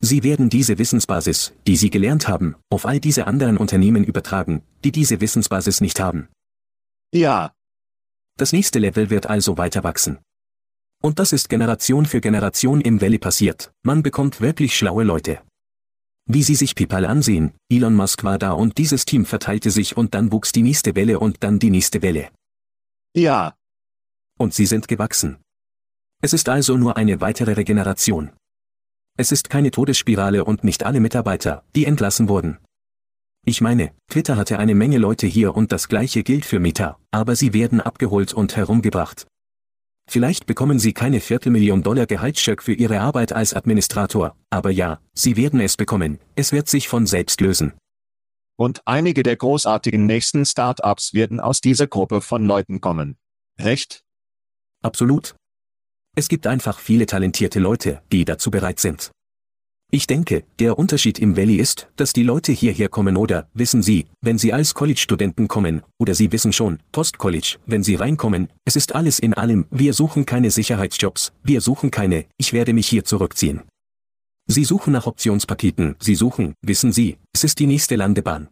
Sie 0.00 0.22
werden 0.22 0.48
diese 0.48 0.78
Wissensbasis, 0.78 1.52
die 1.66 1.76
sie 1.76 1.90
gelernt 1.90 2.28
haben, 2.28 2.54
auf 2.70 2.86
all 2.86 3.00
diese 3.00 3.26
anderen 3.26 3.56
Unternehmen 3.56 4.04
übertragen, 4.04 4.62
die 4.84 4.92
diese 4.92 5.20
Wissensbasis 5.20 5.80
nicht 5.80 5.98
haben. 5.98 6.28
Ja. 7.12 7.52
Das 8.36 8.52
nächste 8.52 8.78
Level 8.78 9.10
wird 9.10 9.26
also 9.26 9.58
weiter 9.58 9.82
wachsen. 9.82 10.18
Und 11.02 11.18
das 11.18 11.32
ist 11.32 11.48
Generation 11.48 12.06
für 12.06 12.20
Generation 12.20 12.80
im 12.80 13.00
Valley 13.00 13.18
passiert. 13.18 13.72
Man 13.82 14.04
bekommt 14.04 14.40
wirklich 14.40 14.76
schlaue 14.76 15.02
Leute. 15.02 15.40
Wie 16.30 16.42
Sie 16.42 16.54
sich 16.54 16.74
PayPal 16.74 17.06
ansehen, 17.06 17.54
Elon 17.70 17.94
Musk 17.94 18.22
war 18.22 18.38
da 18.38 18.52
und 18.52 18.76
dieses 18.76 19.06
Team 19.06 19.24
verteilte 19.24 19.70
sich 19.70 19.96
und 19.96 20.14
dann 20.14 20.30
wuchs 20.30 20.52
die 20.52 20.62
nächste 20.62 20.94
Welle 20.94 21.20
und 21.20 21.42
dann 21.42 21.58
die 21.58 21.70
nächste 21.70 22.02
Welle. 22.02 22.28
Ja. 23.16 23.56
Und 24.38 24.52
sie 24.52 24.66
sind 24.66 24.88
gewachsen. 24.88 25.38
Es 26.20 26.34
ist 26.34 26.50
also 26.50 26.76
nur 26.76 26.98
eine 26.98 27.22
weitere 27.22 27.54
Regeneration. 27.54 28.30
Es 29.16 29.32
ist 29.32 29.48
keine 29.48 29.70
Todesspirale 29.70 30.44
und 30.44 30.64
nicht 30.64 30.84
alle 30.84 31.00
Mitarbeiter, 31.00 31.64
die 31.74 31.86
entlassen 31.86 32.28
wurden. 32.28 32.58
Ich 33.46 33.62
meine, 33.62 33.92
Twitter 34.10 34.36
hatte 34.36 34.58
eine 34.58 34.74
Menge 34.74 34.98
Leute 34.98 35.26
hier 35.26 35.56
und 35.56 35.72
das 35.72 35.88
gleiche 35.88 36.22
gilt 36.24 36.44
für 36.44 36.60
Meta, 36.60 36.98
aber 37.10 37.36
sie 37.36 37.54
werden 37.54 37.80
abgeholt 37.80 38.34
und 38.34 38.54
herumgebracht. 38.54 39.26
Vielleicht 40.10 40.46
bekommen 40.46 40.78
sie 40.78 40.94
keine 40.94 41.20
Viertelmillion 41.20 41.82
Dollar 41.82 42.06
Gehaltscheck 42.06 42.62
für 42.62 42.72
ihre 42.72 43.00
Arbeit 43.00 43.34
als 43.34 43.52
Administrator, 43.52 44.34
aber 44.48 44.70
ja, 44.70 45.00
sie 45.12 45.36
werden 45.36 45.60
es 45.60 45.76
bekommen, 45.76 46.18
es 46.34 46.50
wird 46.50 46.68
sich 46.68 46.88
von 46.88 47.06
selbst 47.06 47.42
lösen. 47.42 47.74
Und 48.56 48.80
einige 48.86 49.22
der 49.22 49.36
großartigen 49.36 50.06
nächsten 50.06 50.46
Startups 50.46 51.12
werden 51.12 51.40
aus 51.40 51.60
dieser 51.60 51.86
Gruppe 51.86 52.22
von 52.22 52.46
Leuten 52.46 52.80
kommen. 52.80 53.18
Recht? 53.60 54.02
Absolut. 54.82 55.36
Es 56.16 56.28
gibt 56.28 56.46
einfach 56.46 56.78
viele 56.78 57.04
talentierte 57.04 57.60
Leute, 57.60 58.02
die 58.10 58.24
dazu 58.24 58.50
bereit 58.50 58.80
sind. 58.80 59.10
Ich 59.90 60.06
denke, 60.06 60.44
der 60.58 60.78
Unterschied 60.78 61.18
im 61.18 61.34
Valley 61.38 61.56
ist, 61.56 61.88
dass 61.96 62.12
die 62.12 62.22
Leute 62.22 62.52
hierher 62.52 62.90
kommen 62.90 63.16
oder, 63.16 63.48
wissen 63.54 63.82
Sie, 63.82 64.06
wenn 64.20 64.36
sie 64.36 64.52
als 64.52 64.74
College-Studenten 64.74 65.48
kommen, 65.48 65.82
oder 65.98 66.14
sie 66.14 66.30
wissen 66.30 66.52
schon, 66.52 66.80
Post-College, 66.92 67.56
wenn 67.64 67.82
sie 67.82 67.94
reinkommen, 67.94 68.52
es 68.66 68.76
ist 68.76 68.94
alles 68.94 69.18
in 69.18 69.32
allem, 69.32 69.66
wir 69.70 69.94
suchen 69.94 70.26
keine 70.26 70.50
Sicherheitsjobs, 70.50 71.32
wir 71.42 71.62
suchen 71.62 71.90
keine, 71.90 72.26
ich 72.36 72.52
werde 72.52 72.74
mich 72.74 72.86
hier 72.86 73.04
zurückziehen. 73.04 73.62
Sie 74.46 74.64
suchen 74.64 74.92
nach 74.92 75.06
Optionspaketen, 75.06 75.96
sie 76.00 76.14
suchen, 76.14 76.52
wissen 76.60 76.92
Sie, 76.92 77.16
es 77.32 77.44
ist 77.44 77.58
die 77.58 77.66
nächste 77.66 77.96
Landebahn. 77.96 78.48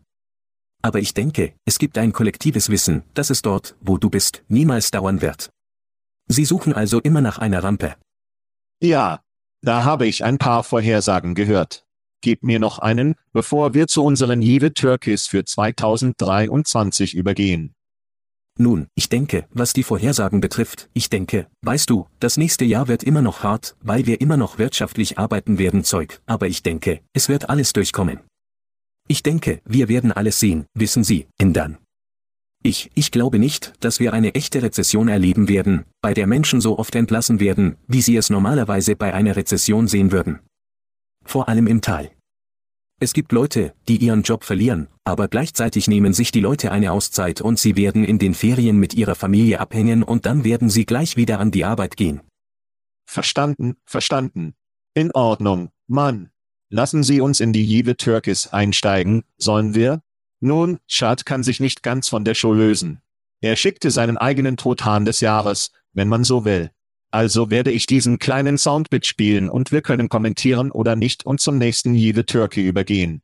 Aber 0.83 1.01
ich 1.01 1.13
denke, 1.13 1.53
es 1.67 1.79
gibt 1.79 1.99
ein 1.99 2.15
kollektives 2.15 2.71
Wissen, 2.71 3.03
dass 3.13 3.29
es 3.29 3.43
dort, 3.43 3.77
wo 3.83 3.99
du 3.99 4.09
bist, 4.09 4.43
niemals 4.49 4.91
dauern 4.91 5.21
wird. 5.21 5.51
Sie 6.29 6.47
suchen 6.47 6.73
also 6.73 6.99
immer 7.01 7.21
nach 7.21 7.39
einer 7.39 7.63
Rampe. 7.63 7.97
Ja, 8.83 9.21
da 9.67 9.83
habe 9.83 10.07
ich 10.07 10.25
ein 10.25 10.39
paar 10.39 10.63
Vorhersagen 10.63 11.35
gehört. 11.35 11.85
Gib 12.21 12.45
mir 12.45 12.59
noch 12.59 12.79
einen, 12.79 13.15
bevor 13.33 13.75
wir 13.75 13.89
zu 13.89 14.05
unseren 14.05 14.41
Jive 14.41 14.73
Turkeys 14.73 15.27
für 15.27 15.45
2023 15.45 17.15
übergehen. 17.15 17.75
Nun, 18.59 18.87
ich 18.95 19.09
denke, 19.09 19.47
was 19.51 19.75
die 19.75 19.83
Vorhersagen 19.83 20.41
betrifft, 20.41 20.89
ich 20.95 21.11
denke, 21.11 21.47
weißt 21.63 21.91
du, 21.91 22.07
das 22.21 22.37
nächste 22.39 22.65
Jahr 22.65 22.89
wird 22.89 23.03
immer 23.03 23.21
noch 23.23 23.43
hart, 23.43 23.77
weil 23.83 24.07
wir 24.07 24.21
immer 24.21 24.37
noch 24.37 24.59
wirtschaftlich 24.59 25.19
arbeiten 25.19 25.59
werden 25.59 25.85
Zeug, 25.85 26.21
aber 26.27 26.47
ich 26.47 26.63
denke, 26.63 27.01
es 27.13 27.29
wird 27.29 27.51
alles 27.51 27.73
durchkommen. 27.73 28.21
Ich 29.09 29.23
denke, 29.23 29.61
wir 29.65 29.89
werden 29.89 30.11
alles 30.11 30.41
sehen, 30.41 30.67
wissen 30.75 31.05
Sie, 31.05 31.27
ändern. 31.39 31.77
Ich, 32.67 32.91
ich 32.95 33.13
glaube 33.13 33.39
nicht, 33.39 33.75
dass 33.79 34.01
wir 34.01 34.13
eine 34.13 34.35
echte 34.35 34.61
Rezession 34.61 35.07
erleben 35.07 35.49
werden, 35.49 35.85
bei 36.01 36.15
der 36.15 36.27
Menschen 36.27 36.61
so 36.61 36.81
oft 36.81 36.97
entlassen 36.97 37.39
werden, 37.39 37.77
wie 37.87 38.03
sie 38.03 38.17
es 38.17 38.29
normalerweise 38.29 38.97
bei 38.97 39.15
einer 39.15 39.37
Rezession 39.37 39.87
sehen 39.87 40.11
würden. 40.11 40.41
Vor 41.25 41.49
allem 41.49 41.69
im 41.69 41.81
Tal. 41.81 42.11
Es 42.99 43.13
gibt 43.13 43.31
Leute, 43.31 43.73
die 43.87 43.99
ihren 43.99 44.23
Job 44.23 44.43
verlieren, 44.43 44.89
aber 45.05 45.29
gleichzeitig 45.29 45.87
nehmen 45.87 46.13
sich 46.13 46.33
die 46.33 46.41
Leute 46.41 46.73
eine 46.73 46.91
Auszeit 46.91 47.41
und 47.41 47.61
sie 47.61 47.77
werden 47.77 48.03
in 48.03 48.19
den 48.19 48.35
Ferien 48.35 48.79
mit 48.79 48.95
ihrer 48.95 49.15
Familie 49.15 49.61
abhängen 49.61 50.03
und 50.03 50.27
dann 50.27 50.43
werden 50.43 50.69
sie 50.69 50.87
gleich 50.87 51.17
wieder 51.17 51.39
an 51.39 51.53
die 51.53 51.65
Arbeit 51.65 51.97
gehen. 51.97 52.21
Verstanden, 53.05 53.77
verstanden. 53.85 54.55
In 54.93 55.13
Ordnung, 55.13 55.71
Mann. 55.87 56.31
Lassen 56.69 57.05
Sie 57.05 57.21
uns 57.21 57.39
in 57.39 57.53
die 57.53 57.65
Jive 57.65 57.97
Türkis 57.97 58.49
einsteigen, 58.49 59.23
sollen 59.39 59.77
wir? 59.77 60.03
Nun, 60.41 60.79
Chad 60.87 61.27
kann 61.27 61.43
sich 61.43 61.61
nicht 61.61 61.83
ganz 61.83 62.09
von 62.09 62.25
der 62.25 62.35
Show 62.35 62.53
lösen. 62.53 63.01
Er 63.41 63.57
schickte 63.57 63.91
seinen 63.91 64.17
eigenen 64.17 64.57
Tothahn 64.57 65.05
des 65.05 65.21
Jahres, 65.21 65.71
wenn 65.93 66.09
man 66.09 66.25
so 66.25 66.45
will. 66.45 66.71
Also 67.11 67.51
werde 67.51 67.71
ich 67.71 67.87
diesen 67.87 68.19
kleinen 68.19 68.59
Soundbit 68.59 69.07
spielen 69.07 69.49
und 69.49 69.73
wir 69.73 69.83
können 69.83 70.09
kommentieren 70.09 70.71
oder 70.71 70.97
nicht 70.97 71.25
und 71.25 71.41
zum 71.41 71.59
nächsten 71.59 71.95
Jive 71.95 72.27
Turkey 72.27 72.67
übergehen. 72.67 73.23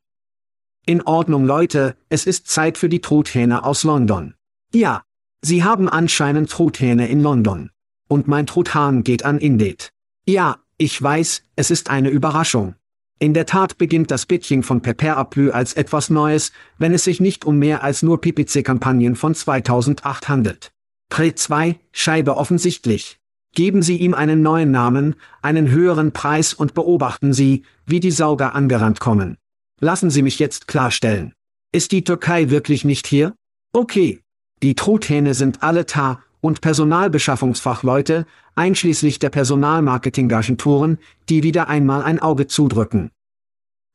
In 0.85 1.01
Ordnung 1.01 1.45
Leute, 1.45 1.95
es 2.09 2.25
ist 2.25 2.47
Zeit 2.47 2.77
für 2.77 2.89
die 2.89 3.01
Truthähne 3.01 3.63
aus 3.63 3.83
London. 3.83 4.33
Ja, 4.73 5.03
Sie 5.41 5.63
haben 5.63 5.89
anscheinend 5.89 6.49
Truthähne 6.49 7.09
in 7.09 7.21
London. 7.21 7.69
Und 8.07 8.27
mein 8.27 8.45
Truthahn 8.45 9.03
geht 9.03 9.25
an 9.25 9.39
Indet. 9.39 9.91
Ja, 10.25 10.59
ich 10.77 11.01
weiß, 11.01 11.43
es 11.57 11.69
ist 11.69 11.89
eine 11.89 12.09
Überraschung. 12.09 12.75
In 13.23 13.33
der 13.33 13.45
Tat 13.45 13.77
beginnt 13.77 14.11
das 14.11 14.25
Bitching 14.25 14.63
von 14.63 14.81
Pepper 14.81 15.15
Aplü 15.15 15.49
als 15.49 15.75
etwas 15.75 16.09
Neues, 16.09 16.51
wenn 16.77 16.93
es 16.93 17.05
sich 17.05 17.21
nicht 17.21 17.45
um 17.45 17.57
mehr 17.57 17.81
als 17.81 18.03
nur 18.03 18.19
PPC-Kampagnen 18.19 19.15
von 19.15 19.33
2008 19.33 20.27
handelt. 20.27 20.73
Pre 21.07 21.33
2, 21.33 21.79
Scheibe 21.93 22.35
offensichtlich. 22.35 23.21
Geben 23.55 23.81
Sie 23.81 23.95
ihm 23.95 24.13
einen 24.13 24.41
neuen 24.41 24.71
Namen, 24.71 25.15
einen 25.41 25.69
höheren 25.69 26.11
Preis 26.11 26.53
und 26.53 26.73
beobachten 26.73 27.31
Sie, 27.31 27.63
wie 27.85 28.01
die 28.01 28.11
Sauger 28.11 28.55
angerannt 28.55 28.99
kommen. 28.99 29.37
Lassen 29.79 30.09
Sie 30.09 30.21
mich 30.21 30.37
jetzt 30.37 30.67
klarstellen. 30.67 31.31
Ist 31.71 31.93
die 31.93 32.03
Türkei 32.03 32.49
wirklich 32.49 32.83
nicht 32.83 33.07
hier? 33.07 33.33
Okay. 33.71 34.19
Die 34.61 34.75
Truthähne 34.75 35.33
sind 35.33 35.63
alle 35.63 35.85
da, 35.85 36.21
und 36.43 36.59
Personalbeschaffungsfachleute, 36.59 38.25
einschließlich 38.55 39.17
der 39.17 39.29
Personalmarketingagenturen, 39.29 40.99
die 41.29 41.41
wieder 41.41 41.69
einmal 41.69 42.03
ein 42.03 42.19
Auge 42.19 42.47
zudrücken. 42.47 43.11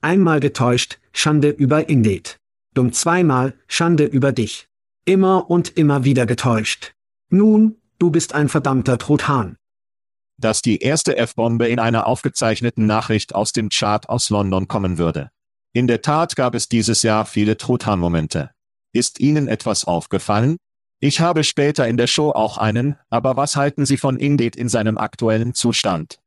Einmal 0.00 0.40
getäuscht, 0.40 0.98
Schande 1.12 1.50
über 1.50 1.90
Indeed. 1.90 2.38
Dumm 2.72 2.94
zweimal, 2.94 3.52
Schande 3.66 4.04
über 4.04 4.32
dich. 4.32 4.66
Immer 5.04 5.50
und 5.50 5.76
immer 5.76 6.04
wieder 6.04 6.24
getäuscht. 6.24 6.94
Nun, 7.28 7.76
du 7.98 8.10
bist 8.10 8.34
ein 8.34 8.48
verdammter 8.48 8.96
Truthahn. 8.96 9.56
Dass 10.38 10.62
die 10.62 10.78
erste 10.78 11.18
F-Bombe 11.18 11.68
in 11.68 11.78
einer 11.78 12.06
aufgezeichneten 12.06 12.86
Nachricht 12.86 13.34
aus 13.34 13.52
dem 13.52 13.68
Chart 13.68 14.08
aus 14.08 14.30
London 14.30 14.68
kommen 14.68 14.96
würde. 14.96 15.30
In 15.74 15.86
der 15.86 16.00
Tat 16.00 16.34
gab 16.34 16.54
es 16.54 16.66
dieses 16.70 17.02
Jahr 17.02 17.26
viele 17.26 17.58
Truthahn-Momente. 17.58 18.52
Ist 18.94 19.20
Ihnen 19.20 19.48
etwas 19.48 19.84
aufgefallen? 19.84 20.56
Ich 21.00 21.20
habe 21.20 21.44
später 21.44 21.86
in 21.86 21.96
der 21.96 22.08
Show 22.08 22.30
auch 22.30 22.58
einen, 22.58 22.96
aber 23.08 23.36
was 23.36 23.54
halten 23.54 23.86
Sie 23.86 23.96
von 23.96 24.16
Indeed 24.16 24.56
in 24.56 24.68
seinem 24.68 24.98
aktuellen 24.98 25.54
Zustand? 25.54 26.18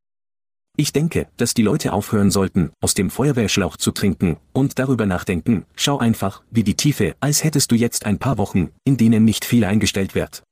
Ich 0.78 0.94
denke, 0.94 1.28
dass 1.36 1.54
die 1.54 1.64
Leute 1.64 1.92
aufhören 1.92 2.32
sollten, 2.32 2.72
aus 2.80 2.94
dem 2.94 3.10
Feuerwehrschlauch 3.10 3.76
zu 3.76 3.92
trinken, 3.92 4.38
und 4.54 4.80
darüber 4.80 5.06
nachdenken, 5.06 5.66
schau 5.76 5.98
einfach, 5.98 6.44
wie 6.50 6.64
die 6.64 6.76
Tiefe, 6.76 7.16
als 7.20 7.44
hättest 7.44 7.72
du 7.72 7.76
jetzt 7.76 8.06
ein 8.06 8.18
paar 8.18 8.38
Wochen, 8.38 8.70
in 8.86 8.96
denen 8.96 9.26
nicht 9.26 9.44
viel 9.44 9.66
eingestellt 9.66 10.16
wird. 10.16 10.44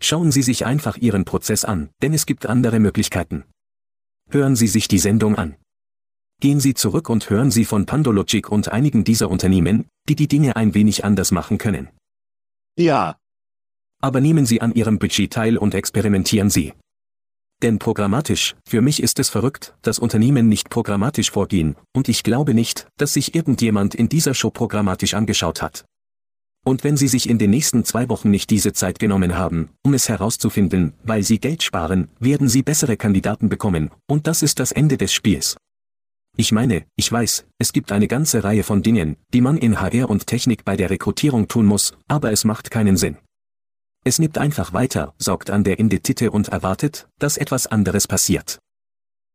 Schauen 0.00 0.30
Sie 0.30 0.42
sich 0.42 0.66
einfach 0.66 0.98
Ihren 0.98 1.24
Prozess 1.24 1.64
an, 1.64 1.88
denn 2.02 2.12
es 2.12 2.26
gibt 2.26 2.44
andere 2.44 2.78
Möglichkeiten. 2.78 3.44
Hören 4.28 4.56
Sie 4.56 4.68
sich 4.68 4.88
die 4.88 4.98
Sendung 4.98 5.36
an. 5.36 5.56
Gehen 6.40 6.60
Sie 6.60 6.74
zurück 6.74 7.08
und 7.08 7.30
hören 7.30 7.50
Sie 7.50 7.64
von 7.64 7.86
Pandologic 7.86 8.50
und 8.50 8.68
einigen 8.68 9.02
dieser 9.04 9.30
Unternehmen, 9.30 9.86
die 10.08 10.14
die 10.14 10.28
Dinge 10.28 10.54
ein 10.54 10.74
wenig 10.74 11.04
anders 11.04 11.32
machen 11.32 11.56
können. 11.56 11.88
Ja, 12.78 13.16
aber 14.00 14.20
nehmen 14.20 14.46
Sie 14.46 14.60
an 14.60 14.74
Ihrem 14.74 14.98
Budget 14.98 15.32
teil 15.32 15.56
und 15.56 15.74
experimentieren 15.74 16.50
Sie. 16.50 16.72
Denn 17.62 17.80
programmatisch, 17.80 18.54
für 18.68 18.80
mich 18.80 19.02
ist 19.02 19.18
es 19.18 19.30
verrückt, 19.30 19.74
dass 19.82 19.98
Unternehmen 19.98 20.48
nicht 20.48 20.70
programmatisch 20.70 21.30
vorgehen, 21.30 21.74
und 21.92 22.08
ich 22.08 22.22
glaube 22.22 22.54
nicht, 22.54 22.86
dass 22.96 23.14
sich 23.14 23.34
irgendjemand 23.34 23.96
in 23.96 24.08
dieser 24.08 24.34
Show 24.34 24.50
programmatisch 24.50 25.14
angeschaut 25.14 25.60
hat. 25.60 25.84
Und 26.64 26.84
wenn 26.84 26.96
Sie 26.96 27.08
sich 27.08 27.28
in 27.28 27.38
den 27.38 27.50
nächsten 27.50 27.84
zwei 27.84 28.08
Wochen 28.08 28.30
nicht 28.30 28.50
diese 28.50 28.72
Zeit 28.72 28.98
genommen 28.98 29.36
haben, 29.36 29.70
um 29.84 29.94
es 29.94 30.08
herauszufinden, 30.08 30.92
weil 31.02 31.22
Sie 31.22 31.40
Geld 31.40 31.62
sparen, 31.62 32.08
werden 32.20 32.48
Sie 32.48 32.62
bessere 32.62 32.96
Kandidaten 32.96 33.48
bekommen, 33.48 33.90
und 34.06 34.26
das 34.26 34.42
ist 34.42 34.60
das 34.60 34.70
Ende 34.70 34.96
des 34.96 35.12
Spiels. 35.12 35.56
Ich 36.36 36.52
meine, 36.52 36.84
ich 36.94 37.10
weiß, 37.10 37.46
es 37.58 37.72
gibt 37.72 37.90
eine 37.90 38.06
ganze 38.06 38.44
Reihe 38.44 38.62
von 38.62 38.82
Dingen, 38.82 39.16
die 39.34 39.40
man 39.40 39.56
in 39.56 39.80
HR 39.80 40.08
und 40.08 40.28
Technik 40.28 40.64
bei 40.64 40.76
der 40.76 40.90
Rekrutierung 40.90 41.48
tun 41.48 41.66
muss, 41.66 41.94
aber 42.06 42.30
es 42.30 42.44
macht 42.44 42.70
keinen 42.70 42.96
Sinn. 42.96 43.16
Es 44.04 44.18
nimmt 44.18 44.38
einfach 44.38 44.72
weiter, 44.72 45.14
saugt 45.18 45.50
an 45.50 45.64
der 45.64 45.78
Indetite 45.78 46.30
und 46.30 46.48
erwartet, 46.48 47.08
dass 47.18 47.36
etwas 47.36 47.66
anderes 47.66 48.06
passiert. 48.06 48.58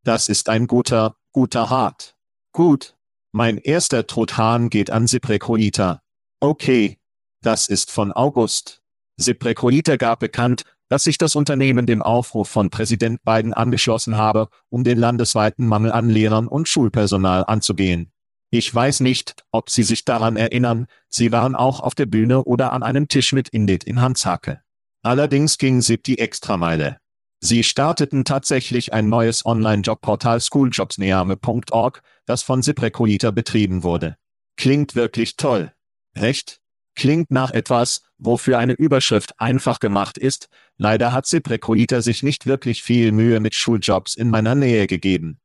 Das 0.04 0.30
ist 0.30 0.50
ein 0.50 0.68
guter, 0.68 1.16
guter 1.32 1.70
Hart. 1.70 2.16
Gut. 2.52 2.96
Mein 3.32 3.58
erster 3.58 4.06
Truthahn 4.06 4.70
geht 4.70 4.92
an 4.92 5.08
Siprecoita. 5.08 6.02
Okay. 6.40 7.00
Das 7.42 7.68
ist 7.68 7.92
von 7.92 8.12
August. 8.12 8.82
Siprecoita 9.18 9.98
gab 9.98 10.20
bekannt, 10.20 10.64
dass 10.88 11.04
sich 11.04 11.18
das 11.18 11.36
Unternehmen 11.36 11.88
dem 11.88 12.04
Aufruf 12.04 12.48
von 12.48 12.70
Präsident 12.70 13.24
Biden 13.24 13.54
angeschlossen 13.54 14.16
habe, 14.16 14.50
um 14.70 14.84
den 14.84 15.00
landesweiten 15.00 15.66
Mangel 15.68 15.92
an 15.92 16.10
Lehrern 16.10 16.48
und 16.48 16.68
Schulpersonal 16.68 17.44
anzugehen. 17.48 18.13
Ich 18.56 18.72
weiß 18.74 19.00
nicht, 19.00 19.44
ob 19.52 19.72
Sie 19.72 19.82
sich 19.82 20.06
daran 20.06 20.36
erinnern, 20.38 20.86
Sie 21.10 21.32
waren 21.32 21.56
auch 21.56 21.80
auf 21.80 21.96
der 21.96 22.06
Bühne 22.06 22.44
oder 22.44 22.72
an 22.72 22.84
einem 22.84 23.08
Tisch 23.08 23.34
mit 23.34 23.50
Indit 23.50 23.84
in 23.84 24.00
Handzake. 24.00 24.62
Allerdings 25.02 25.58
ging 25.58 25.82
SIP 25.82 26.04
die 26.04 26.20
Extrameile. 26.20 26.98
Sie 27.40 27.64
starteten 27.64 28.26
tatsächlich 28.26 28.94
ein 28.94 29.10
neues 29.10 29.44
Online-Jobportal 29.44 30.40
schooljobsneame.org, 30.40 32.04
das 32.28 32.44
von 32.44 32.62
ZipRecruiter 32.62 33.32
betrieben 33.32 33.82
wurde. 33.82 34.18
Klingt 34.56 34.94
wirklich 34.94 35.36
toll. 35.36 35.74
Recht? 36.16 36.60
Klingt 36.94 37.32
nach 37.32 37.50
etwas, 37.50 38.04
wofür 38.20 38.60
eine 38.60 38.74
Überschrift 38.74 39.34
einfach 39.40 39.80
gemacht 39.80 40.20
ist, 40.20 40.48
leider 40.78 41.12
hat 41.12 41.26
ZipRecruiter 41.26 42.04
sich 42.04 42.22
nicht 42.22 42.46
wirklich 42.46 42.84
viel 42.84 43.14
Mühe 43.14 43.40
mit 43.40 43.56
Schuljobs 43.56 44.14
in 44.14 44.30
meiner 44.30 44.54
Nähe 44.54 44.86
gegeben. 44.86 45.40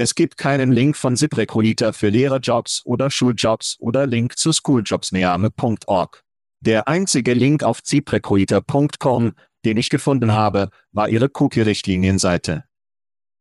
Es 0.00 0.14
gibt 0.14 0.36
keinen 0.36 0.70
Link 0.70 0.96
von 0.96 1.16
ZipRecruiter 1.16 1.92
für 1.92 2.08
Lehrerjobs 2.08 2.82
oder 2.84 3.10
Schuljobs 3.10 3.76
oder 3.80 4.06
Link 4.06 4.38
zu 4.38 4.52
schooljobsneame.org. 4.52 6.22
Der 6.60 6.86
einzige 6.86 7.34
Link 7.34 7.64
auf 7.64 7.82
ZipRecruiter.com, 7.82 9.32
den 9.64 9.76
ich 9.76 9.90
gefunden 9.90 10.32
habe, 10.32 10.70
war 10.92 11.08
ihre 11.08 11.28
Cookie-Richtlinienseite. 11.34 12.62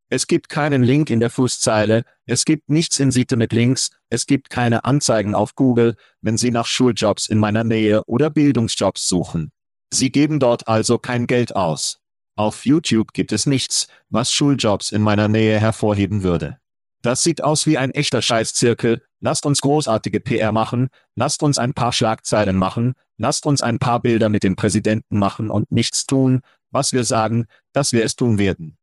Es 0.10 0.26
gibt 0.26 0.50
keinen 0.50 0.82
Link 0.82 1.12
in 1.12 1.20
der 1.20 1.30
Fußzeile, 1.30 2.04
es 2.26 2.44
gibt 2.44 2.70
nichts 2.70 3.00
in 3.00 3.12
Siete 3.12 3.36
mit 3.36 3.54
Links, 3.54 3.92
es 4.10 4.26
gibt 4.26 4.50
keine 4.50 4.84
Anzeigen 4.84 5.36
auf 5.36 5.54
Google, 5.54 5.96
wenn 6.22 6.38
Sie 6.38 6.50
nach 6.50 6.66
Schuljobs 6.66 7.28
in 7.28 7.38
meiner 7.38 7.66
Nähe 7.66 8.04
oder 8.06 8.32
Bildungsjobs 8.32 9.08
suchen. 9.08 9.52
Sie 9.94 10.12
geben 10.12 10.40
dort 10.40 10.68
also 10.68 10.98
kein 10.98 11.28
Geld 11.28 11.56
aus. 11.56 12.00
Auf 12.38 12.68
YouTube 12.68 13.14
gibt 13.14 13.32
es 13.32 13.48
nichts, 13.48 13.88
was 14.10 14.32
Schuljobs 14.32 14.92
in 14.92 15.02
meiner 15.02 15.28
Nähe 15.28 15.60
hervorheben 15.60 16.22
würde. 16.22 16.60
Das 17.02 17.24
sieht 17.24 17.44
aus 17.44 17.66
wie 17.66 17.80
ein 17.80 17.90
echter 17.92 18.22
Scheißzirkel, 18.22 19.02
lasst 19.20 19.48
uns 19.48 19.60
großartige 19.62 20.20
PR 20.20 20.52
machen, 20.52 20.90
lasst 21.16 21.42
uns 21.42 21.58
ein 21.58 21.74
paar 21.74 21.94
Schlagzeilen 21.94 22.56
machen, 22.56 22.94
lasst 23.18 23.48
uns 23.48 23.64
ein 23.64 23.80
paar 23.80 24.02
Bilder 24.02 24.30
mit 24.30 24.44
dem 24.44 24.56
Präsidenten 24.56 25.18
machen 25.18 25.50
und 25.50 25.72
nichts 25.72 26.06
tun, 26.06 26.42
was 26.70 26.94
wir 26.94 27.04
sagen, 27.04 27.48
dass 27.74 27.92
wir 27.92 28.06
es 28.06 28.16
tun 28.16 28.38
werden. 28.38 28.78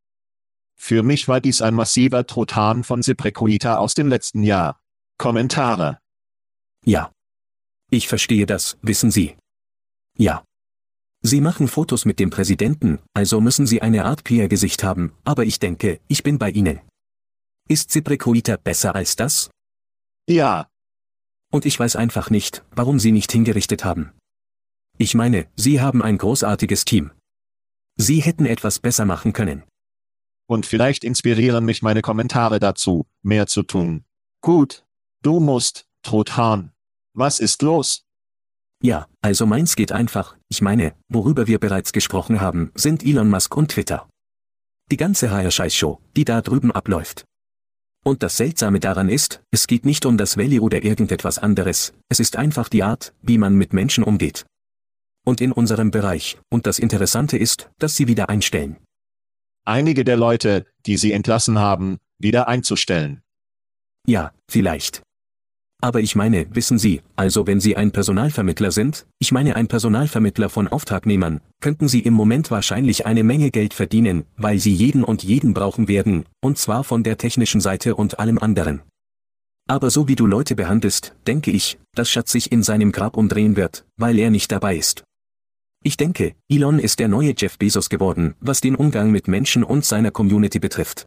Für 0.74 1.04
mich 1.04 1.28
war 1.28 1.40
dies 1.40 1.62
ein 1.62 1.74
massiver 1.74 2.26
Trotan 2.26 2.82
von 2.82 3.04
Ziprekoita 3.04 3.76
aus 3.76 3.94
dem 3.94 4.08
letzten 4.08 4.42
Jahr. 4.42 4.80
Kommentare. 5.16 5.98
Ja. 6.84 7.12
Ich 7.88 8.08
verstehe 8.08 8.46
das, 8.46 8.78
wissen 8.82 9.12
Sie. 9.12 9.36
Ja. 10.18 10.42
Sie 11.26 11.40
machen 11.40 11.68
Fotos 11.68 12.04
mit 12.04 12.20
dem 12.20 12.28
Präsidenten, 12.28 12.98
also 13.14 13.40
müssen 13.40 13.66
Sie 13.66 13.80
eine 13.80 14.04
Art 14.04 14.24
PR-Gesicht 14.24 14.84
haben, 14.84 15.14
aber 15.24 15.46
ich 15.46 15.58
denke, 15.58 16.00
ich 16.06 16.22
bin 16.22 16.38
bei 16.38 16.50
Ihnen. 16.50 16.80
Ist 17.66 17.90
Ziprekoita 17.90 18.58
besser 18.58 18.94
als 18.94 19.16
das? 19.16 19.48
Ja. 20.28 20.68
Und 21.50 21.64
ich 21.64 21.80
weiß 21.80 21.96
einfach 21.96 22.28
nicht, 22.28 22.62
warum 22.72 22.98
Sie 23.00 23.10
nicht 23.10 23.32
hingerichtet 23.32 23.86
haben. 23.86 24.12
Ich 24.98 25.14
meine, 25.14 25.48
Sie 25.56 25.80
haben 25.80 26.02
ein 26.02 26.18
großartiges 26.18 26.84
Team. 26.84 27.10
Sie 27.96 28.20
hätten 28.20 28.44
etwas 28.44 28.78
besser 28.78 29.06
machen 29.06 29.32
können. 29.32 29.62
Und 30.46 30.66
vielleicht 30.66 31.04
inspirieren 31.04 31.64
mich 31.64 31.80
meine 31.80 32.02
Kommentare 32.02 32.60
dazu, 32.60 33.06
mehr 33.22 33.46
zu 33.46 33.62
tun. 33.62 34.04
Gut. 34.42 34.84
Du 35.22 35.40
musst, 35.40 35.86
Truthahn. 36.02 36.72
Was 37.14 37.40
ist 37.40 37.62
los? 37.62 38.03
Ja, 38.82 39.06
also 39.22 39.46
meins 39.46 39.76
geht 39.76 39.92
einfach, 39.92 40.36
ich 40.48 40.60
meine, 40.60 40.94
worüber 41.08 41.46
wir 41.46 41.58
bereits 41.58 41.92
gesprochen 41.92 42.40
haben, 42.40 42.70
sind 42.74 43.04
Elon 43.04 43.30
Musk 43.30 43.56
und 43.56 43.70
Twitter. 43.70 44.08
Die 44.90 44.96
ganze 44.96 45.30
HR-Scheiß-Show, 45.30 46.00
die 46.16 46.24
da 46.24 46.42
drüben 46.42 46.70
abläuft. 46.70 47.24
Und 48.04 48.22
das 48.22 48.36
Seltsame 48.36 48.80
daran 48.80 49.08
ist, 49.08 49.42
es 49.50 49.66
geht 49.66 49.86
nicht 49.86 50.04
um 50.04 50.18
das 50.18 50.36
Valley 50.36 50.60
oder 50.60 50.84
irgendetwas 50.84 51.38
anderes, 51.38 51.94
es 52.10 52.20
ist 52.20 52.36
einfach 52.36 52.68
die 52.68 52.82
Art, 52.82 53.14
wie 53.22 53.38
man 53.38 53.54
mit 53.54 53.72
Menschen 53.72 54.04
umgeht. 54.04 54.44
Und 55.24 55.40
in 55.40 55.52
unserem 55.52 55.90
Bereich, 55.90 56.38
und 56.50 56.66
das 56.66 56.78
Interessante 56.78 57.38
ist, 57.38 57.70
dass 57.78 57.96
sie 57.96 58.08
wieder 58.08 58.28
einstellen 58.28 58.76
einige 59.64 60.04
der 60.04 60.16
Leute, 60.16 60.66
die 60.86 60.96
sie 60.96 61.12
entlassen 61.12 61.58
haben, 61.58 61.98
wieder 62.18 62.48
einzustellen. 62.48 63.22
Ja, 64.06 64.32
vielleicht. 64.48 65.02
Aber 65.84 66.00
ich 66.00 66.16
meine, 66.16 66.46
wissen 66.54 66.78
Sie, 66.78 67.02
also 67.14 67.46
wenn 67.46 67.60
Sie 67.60 67.76
ein 67.76 67.92
Personalvermittler 67.92 68.70
sind, 68.70 69.04
ich 69.18 69.32
meine 69.32 69.54
ein 69.54 69.68
Personalvermittler 69.68 70.48
von 70.48 70.66
Auftragnehmern, 70.66 71.42
könnten 71.60 71.88
Sie 71.88 72.00
im 72.00 72.14
Moment 72.14 72.50
wahrscheinlich 72.50 73.04
eine 73.04 73.22
Menge 73.22 73.50
Geld 73.50 73.74
verdienen, 73.74 74.24
weil 74.38 74.58
Sie 74.58 74.72
jeden 74.72 75.04
und 75.04 75.22
jeden 75.24 75.52
brauchen 75.52 75.86
werden, 75.86 76.24
und 76.40 76.56
zwar 76.56 76.84
von 76.84 77.02
der 77.02 77.18
technischen 77.18 77.60
Seite 77.60 77.96
und 77.96 78.18
allem 78.18 78.38
anderen. 78.38 78.80
Aber 79.68 79.90
so 79.90 80.08
wie 80.08 80.16
du 80.16 80.24
Leute 80.24 80.56
behandelst, 80.56 81.14
denke 81.26 81.50
ich, 81.50 81.78
dass 81.94 82.08
Schatz 82.08 82.32
sich 82.32 82.50
in 82.50 82.62
seinem 82.62 82.90
Grab 82.90 83.14
umdrehen 83.18 83.54
wird, 83.54 83.84
weil 83.98 84.18
er 84.18 84.30
nicht 84.30 84.50
dabei 84.52 84.76
ist. 84.76 85.04
Ich 85.82 85.98
denke, 85.98 86.34
Elon 86.48 86.78
ist 86.78 86.98
der 86.98 87.08
neue 87.08 87.34
Jeff 87.36 87.58
Bezos 87.58 87.90
geworden, 87.90 88.36
was 88.40 88.62
den 88.62 88.74
Umgang 88.74 89.10
mit 89.10 89.28
Menschen 89.28 89.62
und 89.62 89.84
seiner 89.84 90.12
Community 90.12 90.58
betrifft. 90.58 91.04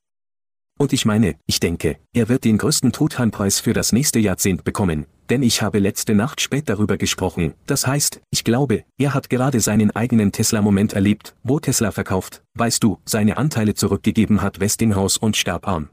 Und 0.78 0.94
ich 0.94 1.06
meine, 1.06 1.36
ich 1.48 1.60
denke, 1.60 1.98
er 2.14 2.30
wird 2.30 2.44
den 2.44 2.60
größten 2.60 2.92
Truthahnpreis 2.92 3.60
für 3.60 3.74
das 3.74 3.92
nächste 3.92 4.20
Jahrzehnt 4.20 4.64
bekommen, 4.64 5.08
denn 5.30 5.42
ich 5.42 5.64
habe 5.64 5.80
letzte 5.80 6.14
Nacht 6.14 6.40
spät 6.40 6.70
darüber 6.70 6.98
gesprochen, 6.98 7.56
das 7.66 7.88
heißt, 7.88 8.22
ich 8.30 8.44
glaube, 8.44 8.84
er 9.00 9.16
hat 9.16 9.30
gerade 9.32 9.60
seinen 9.60 9.92
eigenen 9.92 10.32
Tesla-Moment 10.32 10.94
erlebt, 10.94 11.36
wo 11.44 11.60
Tesla 11.60 11.92
verkauft, 11.92 12.44
weißt 12.54 12.84
du, 12.84 13.00
seine 13.06 13.38
Anteile 13.38 13.74
zurückgegeben 13.74 14.44
hat 14.44 14.60
Westinghouse 14.60 15.18
und 15.18 15.36
starb 15.36 15.68
arm. 15.68 15.90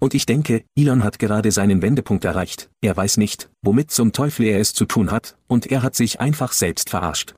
Und 0.00 0.14
ich 0.14 0.26
denke, 0.26 0.64
Elon 0.76 1.04
hat 1.04 1.20
gerade 1.20 1.52
seinen 1.52 1.80
Wendepunkt 1.80 2.24
erreicht, 2.24 2.70
er 2.80 2.96
weiß 2.96 3.18
nicht, 3.18 3.50
womit 3.62 3.92
zum 3.92 4.12
Teufel 4.12 4.46
er 4.46 4.58
es 4.58 4.74
zu 4.74 4.84
tun 4.84 5.12
hat, 5.12 5.36
und 5.46 5.70
er 5.70 5.84
hat 5.84 5.94
sich 5.94 6.18
einfach 6.18 6.52
selbst 6.52 6.90
verarscht. 6.90 7.34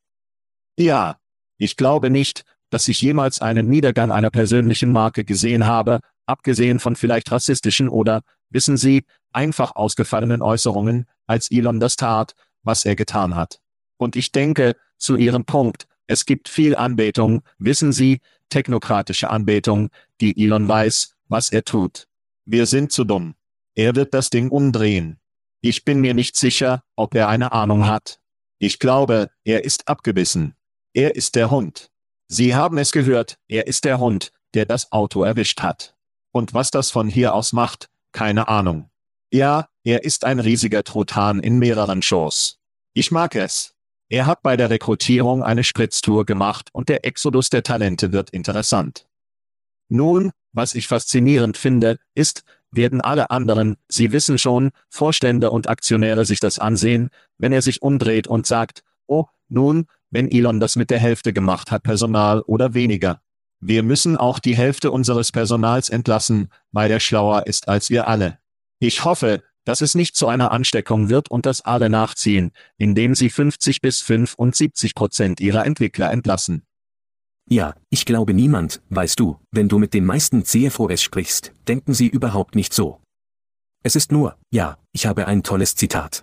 Ja, 0.78 1.18
ich 1.58 1.76
glaube 1.76 2.08
nicht, 2.08 2.44
dass 2.74 2.88
ich 2.88 3.00
jemals 3.00 3.40
einen 3.40 3.68
Niedergang 3.68 4.10
einer 4.10 4.30
persönlichen 4.30 4.90
Marke 4.90 5.24
gesehen 5.24 5.64
habe, 5.64 6.00
abgesehen 6.26 6.80
von 6.80 6.96
vielleicht 6.96 7.30
rassistischen 7.30 7.88
oder, 7.88 8.22
wissen 8.50 8.76
Sie, 8.76 9.04
einfach 9.30 9.76
ausgefallenen 9.76 10.42
Äußerungen, 10.42 11.06
als 11.28 11.52
Elon 11.52 11.78
das 11.78 11.94
tat, 11.94 12.34
was 12.64 12.84
er 12.84 12.96
getan 12.96 13.36
hat. 13.36 13.60
Und 13.96 14.16
ich 14.16 14.32
denke, 14.32 14.74
zu 14.98 15.14
Ihrem 15.14 15.44
Punkt, 15.44 15.86
es 16.08 16.26
gibt 16.26 16.48
viel 16.48 16.74
Anbetung, 16.74 17.42
wissen 17.58 17.92
Sie, 17.92 18.20
technokratische 18.48 19.30
Anbetung, 19.30 19.90
die 20.20 20.44
Elon 20.44 20.66
weiß, 20.66 21.14
was 21.28 21.50
er 21.50 21.62
tut. 21.62 22.08
Wir 22.44 22.66
sind 22.66 22.90
zu 22.90 23.04
dumm. 23.04 23.36
Er 23.76 23.94
wird 23.94 24.14
das 24.14 24.30
Ding 24.30 24.48
umdrehen. 24.48 25.20
Ich 25.60 25.84
bin 25.84 26.00
mir 26.00 26.14
nicht 26.14 26.34
sicher, 26.34 26.82
ob 26.96 27.14
er 27.14 27.28
eine 27.28 27.52
Ahnung 27.52 27.86
hat. 27.86 28.18
Ich 28.58 28.80
glaube, 28.80 29.30
er 29.44 29.64
ist 29.64 29.86
abgebissen. 29.86 30.56
Er 30.92 31.14
ist 31.14 31.36
der 31.36 31.52
Hund. 31.52 31.93
Sie 32.36 32.56
haben 32.56 32.78
es 32.78 32.90
gehört, 32.90 33.38
er 33.46 33.68
ist 33.68 33.84
der 33.84 34.00
Hund, 34.00 34.32
der 34.54 34.66
das 34.66 34.90
Auto 34.90 35.22
erwischt 35.22 35.60
hat. 35.60 35.94
Und 36.32 36.52
was 36.52 36.72
das 36.72 36.90
von 36.90 37.08
hier 37.08 37.32
aus 37.32 37.52
macht, 37.52 37.88
keine 38.10 38.48
Ahnung. 38.48 38.90
Ja, 39.30 39.68
er 39.84 40.02
ist 40.02 40.24
ein 40.24 40.40
riesiger 40.40 40.82
Truthahn 40.82 41.38
in 41.38 41.60
mehreren 41.60 42.02
Shows. 42.02 42.58
Ich 42.92 43.12
mag 43.12 43.36
es. 43.36 43.76
Er 44.08 44.26
hat 44.26 44.42
bei 44.42 44.56
der 44.56 44.68
Rekrutierung 44.68 45.44
eine 45.44 45.62
Spritztour 45.62 46.26
gemacht 46.26 46.70
und 46.72 46.88
der 46.88 47.06
Exodus 47.06 47.50
der 47.50 47.62
Talente 47.62 48.10
wird 48.10 48.30
interessant. 48.30 49.06
Nun, 49.88 50.32
was 50.52 50.74
ich 50.74 50.88
faszinierend 50.88 51.56
finde, 51.56 52.00
ist, 52.16 52.42
werden 52.72 53.00
alle 53.00 53.30
anderen, 53.30 53.76
Sie 53.86 54.10
wissen 54.10 54.38
schon, 54.38 54.72
Vorstände 54.88 55.52
und 55.52 55.68
Aktionäre 55.68 56.24
sich 56.24 56.40
das 56.40 56.58
ansehen, 56.58 57.10
wenn 57.38 57.52
er 57.52 57.62
sich 57.62 57.80
umdreht 57.80 58.26
und 58.26 58.44
sagt, 58.44 58.82
oh, 59.06 59.26
nun, 59.48 59.86
wenn 60.14 60.30
Elon 60.30 60.60
das 60.60 60.76
mit 60.76 60.90
der 60.90 61.00
Hälfte 61.00 61.32
gemacht 61.32 61.72
hat 61.72 61.82
Personal 61.82 62.40
oder 62.42 62.72
weniger. 62.72 63.20
Wir 63.60 63.82
müssen 63.82 64.16
auch 64.16 64.38
die 64.38 64.56
Hälfte 64.56 64.92
unseres 64.92 65.32
Personals 65.32 65.90
entlassen, 65.90 66.50
weil 66.70 66.90
er 66.90 67.00
schlauer 67.00 67.46
ist 67.46 67.68
als 67.68 67.90
wir 67.90 68.06
alle. 68.06 68.38
Ich 68.78 69.04
hoffe, 69.04 69.42
dass 69.64 69.80
es 69.80 69.94
nicht 69.94 70.14
zu 70.14 70.28
einer 70.28 70.52
Ansteckung 70.52 71.08
wird 71.08 71.30
und 71.30 71.46
dass 71.46 71.62
alle 71.62 71.90
nachziehen, 71.90 72.52
indem 72.78 73.14
sie 73.14 73.28
50 73.28 73.80
bis 73.80 74.00
75 74.02 74.94
Prozent 74.94 75.40
ihrer 75.40 75.66
Entwickler 75.66 76.12
entlassen. 76.12 76.62
Ja, 77.48 77.74
ich 77.90 78.06
glaube 78.06 78.34
niemand, 78.34 78.82
weißt 78.90 79.18
du, 79.18 79.38
wenn 79.50 79.68
du 79.68 79.78
mit 79.78 79.94
den 79.94 80.04
meisten 80.04 80.44
CFOs 80.44 81.02
sprichst, 81.02 81.52
denken 81.66 81.92
sie 81.92 82.06
überhaupt 82.06 82.54
nicht 82.54 82.72
so. 82.72 83.00
Es 83.82 83.96
ist 83.96 84.12
nur, 84.12 84.36
ja, 84.50 84.78
ich 84.92 85.06
habe 85.06 85.26
ein 85.26 85.42
tolles 85.42 85.74
Zitat. 85.74 86.22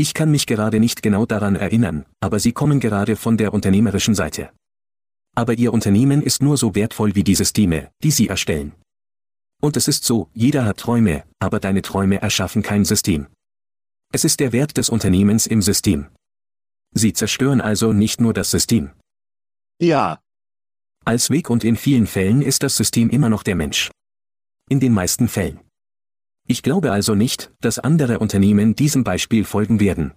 Ich 0.00 0.14
kann 0.14 0.30
mich 0.30 0.46
gerade 0.46 0.78
nicht 0.78 1.02
genau 1.02 1.26
daran 1.26 1.56
erinnern, 1.56 2.06
aber 2.20 2.38
Sie 2.38 2.52
kommen 2.52 2.78
gerade 2.78 3.16
von 3.16 3.36
der 3.36 3.52
unternehmerischen 3.52 4.14
Seite. 4.14 4.52
Aber 5.34 5.54
Ihr 5.54 5.72
Unternehmen 5.72 6.22
ist 6.22 6.40
nur 6.40 6.56
so 6.56 6.76
wertvoll 6.76 7.16
wie 7.16 7.24
die 7.24 7.34
Systeme, 7.34 7.90
die 8.04 8.12
Sie 8.12 8.28
erstellen. 8.28 8.76
Und 9.60 9.76
es 9.76 9.88
ist 9.88 10.04
so, 10.04 10.30
jeder 10.34 10.64
hat 10.64 10.76
Träume, 10.76 11.24
aber 11.40 11.58
deine 11.58 11.82
Träume 11.82 12.22
erschaffen 12.22 12.62
kein 12.62 12.84
System. 12.84 13.26
Es 14.12 14.22
ist 14.22 14.38
der 14.38 14.52
Wert 14.52 14.76
des 14.76 14.88
Unternehmens 14.88 15.48
im 15.48 15.62
System. 15.62 16.06
Sie 16.94 17.12
zerstören 17.12 17.60
also 17.60 17.92
nicht 17.92 18.20
nur 18.20 18.32
das 18.32 18.52
System. 18.52 18.92
Ja. 19.80 20.20
Als 21.04 21.28
Weg 21.28 21.50
und 21.50 21.64
in 21.64 21.74
vielen 21.74 22.06
Fällen 22.06 22.40
ist 22.40 22.62
das 22.62 22.76
System 22.76 23.10
immer 23.10 23.30
noch 23.30 23.42
der 23.42 23.56
Mensch. 23.56 23.90
In 24.70 24.78
den 24.78 24.92
meisten 24.92 25.26
Fällen. 25.26 25.58
Ich 26.50 26.62
glaube 26.62 26.92
also 26.92 27.14
nicht, 27.14 27.52
dass 27.60 27.78
andere 27.78 28.20
Unternehmen 28.20 28.74
diesem 28.74 29.04
Beispiel 29.04 29.44
folgen 29.44 29.80
werden. 29.80 30.14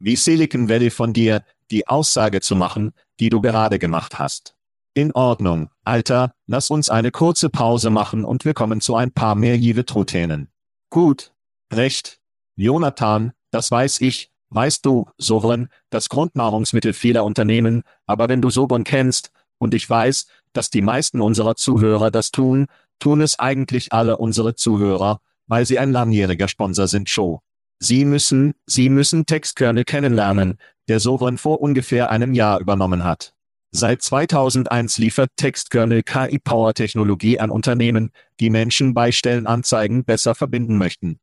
Wie 0.00 0.16
Silicon 0.16 0.68
Valley 0.68 0.90
von 0.90 1.12
dir, 1.12 1.44
die 1.70 1.86
Aussage 1.86 2.40
zu 2.40 2.56
machen, 2.56 2.92
die 3.20 3.28
du 3.28 3.40
gerade 3.40 3.78
gemacht 3.78 4.18
hast. 4.18 4.56
In 4.92 5.12
Ordnung, 5.12 5.70
Alter, 5.84 6.34
lass 6.48 6.68
uns 6.68 6.90
eine 6.90 7.12
kurze 7.12 7.48
Pause 7.48 7.90
machen 7.90 8.24
und 8.24 8.44
wir 8.44 8.54
kommen 8.54 8.80
zu 8.80 8.96
ein 8.96 9.12
paar 9.12 9.36
mehr 9.36 9.56
Jive-Truthänen. 9.56 10.48
Gut. 10.90 11.32
Recht. 11.72 12.18
Jonathan, 12.56 13.32
das 13.52 13.70
weiß 13.70 14.00
ich, 14.00 14.32
weißt 14.50 14.84
du, 14.84 15.06
Sovereign, 15.16 15.68
das 15.90 16.08
Grundnahrungsmittel 16.08 16.92
vieler 16.92 17.24
Unternehmen, 17.24 17.84
aber 18.04 18.28
wenn 18.28 18.42
du 18.42 18.50
Sovereign 18.50 18.82
kennst, 18.82 19.30
und 19.58 19.74
ich 19.74 19.88
weiß, 19.88 20.26
dass 20.52 20.70
die 20.70 20.82
meisten 20.82 21.20
unserer 21.20 21.54
Zuhörer 21.54 22.10
das 22.10 22.32
tun, 22.32 22.66
tun 22.98 23.20
es 23.20 23.38
eigentlich 23.38 23.92
alle 23.92 24.16
unsere 24.16 24.54
Zuhörer, 24.56 25.20
weil 25.46 25.66
sie 25.66 25.78
ein 25.78 25.92
langjähriger 25.92 26.48
Sponsor 26.48 26.88
sind 26.88 27.08
Show. 27.08 27.40
Sie 27.78 28.04
müssen, 28.04 28.54
Sie 28.66 28.88
müssen 28.88 29.26
Textkernel 29.26 29.84
kennenlernen, 29.84 30.58
der 30.88 31.00
Sovereign 31.00 31.38
vor 31.38 31.60
ungefähr 31.60 32.10
einem 32.10 32.32
Jahr 32.32 32.60
übernommen 32.60 33.04
hat. 33.04 33.34
Seit 33.70 34.00
2001 34.00 34.98
liefert 34.98 35.30
Textkernel 35.36 36.02
KI-Power-Technologie 36.02 37.38
an 37.40 37.50
Unternehmen, 37.50 38.10
die 38.40 38.48
Menschen 38.48 38.94
bei 38.94 39.12
Stellenanzeigen 39.12 40.04
besser 40.04 40.34
verbinden 40.34 40.78
möchten. 40.78 41.18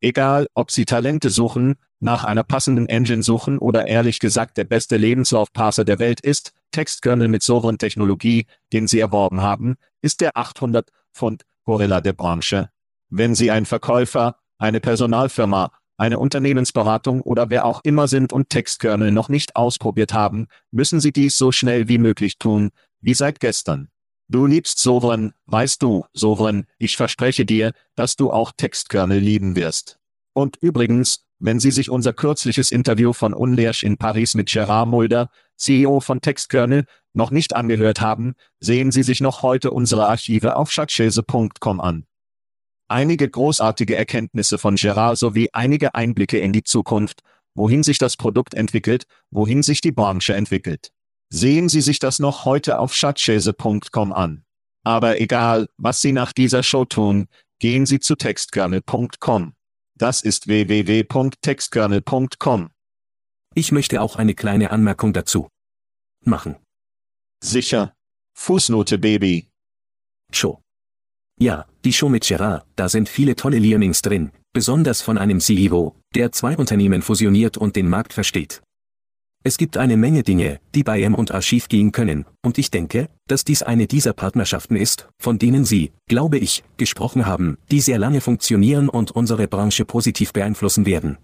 Egal, 0.00 0.46
ob 0.54 0.70
Sie 0.70 0.84
Talente 0.84 1.30
suchen, 1.30 1.76
nach 1.98 2.24
einer 2.24 2.44
passenden 2.44 2.88
Engine 2.88 3.22
suchen 3.22 3.58
oder 3.58 3.86
ehrlich 3.86 4.18
gesagt 4.20 4.58
der 4.58 4.64
beste 4.64 4.98
Lebenslaufparser 4.98 5.84
der 5.84 5.98
Welt 5.98 6.20
ist, 6.20 6.52
Textkernel 6.70 7.28
mit 7.28 7.42
Sovereign-Technologie, 7.42 8.46
den 8.72 8.86
Sie 8.86 9.00
erworben 9.00 9.40
haben, 9.40 9.76
ist 10.02 10.20
der 10.20 10.36
800 10.36 10.90
Pfund 11.14 11.44
Gorilla 11.64 12.02
der 12.02 12.12
Branche. 12.12 12.68
Wenn 13.10 13.34
Sie 13.34 13.50
ein 13.50 13.66
Verkäufer, 13.66 14.36
eine 14.58 14.80
Personalfirma, 14.80 15.70
eine 15.96 16.18
Unternehmensberatung 16.18 17.20
oder 17.20 17.50
wer 17.50 17.64
auch 17.64 17.80
immer 17.84 18.08
sind 18.08 18.32
und 18.32 18.50
Textkernel 18.50 19.12
noch 19.12 19.28
nicht 19.28 19.56
ausprobiert 19.56 20.12
haben, 20.12 20.48
müssen 20.70 21.00
Sie 21.00 21.12
dies 21.12 21.38
so 21.38 21.52
schnell 21.52 21.88
wie 21.88 21.98
möglich 21.98 22.38
tun, 22.38 22.70
wie 23.00 23.14
seit 23.14 23.40
gestern. 23.40 23.88
Du 24.28 24.46
liebst 24.46 24.78
Sovereign, 24.78 25.34
weißt 25.46 25.82
du, 25.82 26.06
Sovereign, 26.14 26.66
ich 26.78 26.96
verspreche 26.96 27.44
dir, 27.44 27.72
dass 27.94 28.16
du 28.16 28.32
auch 28.32 28.52
Textkernel 28.56 29.18
lieben 29.18 29.54
wirst. 29.54 29.98
Und 30.32 30.56
übrigens, 30.56 31.26
wenn 31.38 31.60
Sie 31.60 31.70
sich 31.70 31.90
unser 31.90 32.12
kürzliches 32.12 32.72
Interview 32.72 33.12
von 33.12 33.34
Unlersch 33.34 33.82
in 33.82 33.98
Paris 33.98 34.34
mit 34.34 34.48
Gerard 34.48 34.88
Mulder, 34.88 35.30
CEO 35.56 36.00
von 36.00 36.20
Textkernel, 36.20 36.86
noch 37.12 37.30
nicht 37.30 37.54
angehört 37.54 38.00
haben, 38.00 38.34
sehen 38.60 38.90
Sie 38.90 39.02
sich 39.02 39.20
noch 39.20 39.42
heute 39.42 39.70
unsere 39.70 40.08
Archive 40.08 40.56
auf 40.56 40.72
schatzschäse.com 40.72 41.80
an. 41.80 42.06
Einige 42.88 43.28
großartige 43.28 43.96
Erkenntnisse 43.96 44.58
von 44.58 44.76
Gerard 44.76 45.18
sowie 45.18 45.48
einige 45.52 45.94
Einblicke 45.94 46.38
in 46.38 46.52
die 46.52 46.64
Zukunft, 46.64 47.20
wohin 47.54 47.82
sich 47.82 47.98
das 47.98 48.16
Produkt 48.16 48.54
entwickelt, 48.54 49.04
wohin 49.30 49.62
sich 49.62 49.80
die 49.80 49.92
Branche 49.92 50.34
entwickelt. 50.34 50.90
Sehen 51.30 51.68
Sie 51.68 51.80
sich 51.80 51.98
das 51.98 52.18
noch 52.18 52.44
heute 52.44 52.78
auf 52.78 52.94
schatzschäse.com 52.94 54.12
an. 54.12 54.44
Aber 54.84 55.20
egal, 55.20 55.68
was 55.78 56.00
Sie 56.00 56.12
nach 56.12 56.32
dieser 56.32 56.62
Show 56.62 56.84
tun, 56.84 57.26
gehen 57.58 57.86
Sie 57.86 57.98
zu 58.00 58.16
textkernel.com. 58.16 59.54
Das 59.96 60.22
ist 60.22 60.48
www.textkernel.com. 60.48 62.70
Ich 63.54 63.72
möchte 63.72 64.02
auch 64.02 64.16
eine 64.16 64.34
kleine 64.34 64.70
Anmerkung 64.70 65.12
dazu 65.12 65.48
machen. 66.20 66.56
Sicher. 67.42 67.94
Fußnote 68.36 68.98
Baby. 68.98 69.48
Show. 70.32 70.63
Ja, 71.40 71.66
die 71.84 71.92
Show 71.92 72.08
mit 72.08 72.26
Gerard, 72.26 72.64
da 72.76 72.88
sind 72.88 73.08
viele 73.08 73.34
tolle 73.34 73.58
Learnings 73.58 74.02
drin, 74.02 74.30
besonders 74.52 75.02
von 75.02 75.18
einem 75.18 75.40
CEO, 75.40 75.96
der 76.14 76.30
zwei 76.30 76.56
Unternehmen 76.56 77.02
fusioniert 77.02 77.56
und 77.56 77.74
den 77.74 77.88
Markt 77.88 78.12
versteht. 78.12 78.62
Es 79.46 79.58
gibt 79.58 79.76
eine 79.76 79.98
Menge 79.98 80.22
Dinge, 80.22 80.60
die 80.74 80.84
bei 80.84 81.02
M 81.02 81.14
und 81.14 81.32
Archiv 81.32 81.68
gehen 81.68 81.92
können, 81.92 82.24
und 82.42 82.56
ich 82.56 82.70
denke, 82.70 83.10
dass 83.26 83.44
dies 83.44 83.62
eine 83.62 83.86
dieser 83.86 84.14
Partnerschaften 84.14 84.76
ist, 84.76 85.08
von 85.18 85.38
denen 85.38 85.66
Sie, 85.66 85.92
glaube 86.08 86.38
ich, 86.38 86.64
gesprochen 86.78 87.26
haben, 87.26 87.58
die 87.70 87.80
sehr 87.80 87.98
lange 87.98 88.22
funktionieren 88.22 88.88
und 88.88 89.10
unsere 89.10 89.46
Branche 89.46 89.84
positiv 89.84 90.32
beeinflussen 90.32 90.86
werden. 90.86 91.18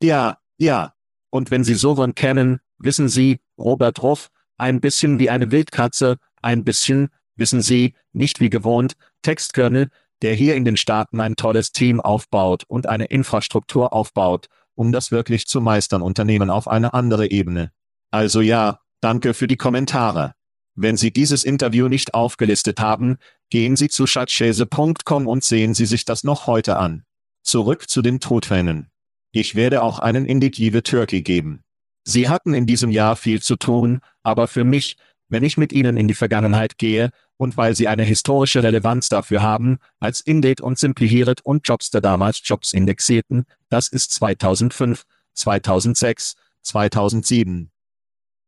Ja, 0.00 0.38
ja. 0.58 0.92
Und 1.30 1.50
wenn 1.50 1.64
Sie 1.64 1.74
Sovereign 1.74 2.14
kennen, 2.14 2.60
wissen 2.78 3.08
Sie, 3.08 3.40
Robert 3.58 4.02
Ruff, 4.02 4.28
ein 4.58 4.80
bisschen 4.80 5.18
wie 5.18 5.30
eine 5.30 5.50
Wildkatze, 5.50 6.18
ein 6.42 6.62
bisschen, 6.62 7.08
wissen 7.42 7.60
Sie, 7.60 7.94
nicht 8.12 8.38
wie 8.38 8.48
gewohnt, 8.48 8.94
Textkernel, 9.22 9.88
der 10.22 10.34
hier 10.34 10.54
in 10.54 10.64
den 10.64 10.76
Staaten 10.76 11.20
ein 11.20 11.34
tolles 11.34 11.72
Team 11.72 12.00
aufbaut 12.00 12.62
und 12.68 12.88
eine 12.88 13.06
Infrastruktur 13.06 13.92
aufbaut, 13.92 14.46
um 14.76 14.92
das 14.92 15.10
wirklich 15.10 15.48
zu 15.48 15.60
meistern 15.60 16.00
Unternehmen 16.00 16.48
auf 16.48 16.68
eine 16.68 16.94
andere 16.94 17.28
Ebene. 17.32 17.72
Also 18.12 18.40
ja, 18.40 18.78
danke 19.00 19.34
für 19.34 19.48
die 19.48 19.56
Kommentare. 19.56 20.34
Wenn 20.76 20.96
Sie 20.96 21.12
dieses 21.12 21.42
Interview 21.42 21.88
nicht 21.88 22.14
aufgelistet 22.14 22.78
haben, 22.78 23.18
gehen 23.50 23.74
Sie 23.74 23.88
zu 23.88 24.06
schatzschäse.com 24.06 25.26
und 25.26 25.42
sehen 25.42 25.74
Sie 25.74 25.86
sich 25.86 26.04
das 26.04 26.22
noch 26.22 26.46
heute 26.46 26.76
an. 26.76 27.04
Zurück 27.42 27.90
zu 27.90 28.00
den 28.00 28.20
Todfänen. 28.20 28.88
Ich 29.32 29.56
werde 29.56 29.82
auch 29.82 29.98
einen 29.98 30.26
Indicative 30.26 30.84
Turkey 30.84 31.22
geben. 31.22 31.64
Sie 32.04 32.28
hatten 32.28 32.54
in 32.54 32.66
diesem 32.66 32.90
Jahr 32.90 33.16
viel 33.16 33.42
zu 33.42 33.56
tun, 33.56 34.00
aber 34.22 34.46
für 34.46 34.64
mich, 34.64 34.96
wenn 35.32 35.44
ich 35.44 35.56
mit 35.56 35.72
Ihnen 35.72 35.96
in 35.96 36.08
die 36.08 36.14
Vergangenheit 36.14 36.76
gehe, 36.76 37.10
und 37.38 37.56
weil 37.56 37.74
sie 37.74 37.88
eine 37.88 38.04
historische 38.04 38.62
Relevanz 38.62 39.08
dafür 39.08 39.42
haben, 39.42 39.78
als 39.98 40.20
Indate 40.20 40.62
und 40.62 40.78
Simplihiret 40.78 41.40
und 41.40 41.66
Jobster 41.66 42.02
damals 42.02 42.40
Jobs 42.44 42.74
indexierten, 42.74 43.46
das 43.70 43.88
ist 43.88 44.12
2005, 44.12 45.04
2006, 45.32 46.36
2007. 46.60 47.70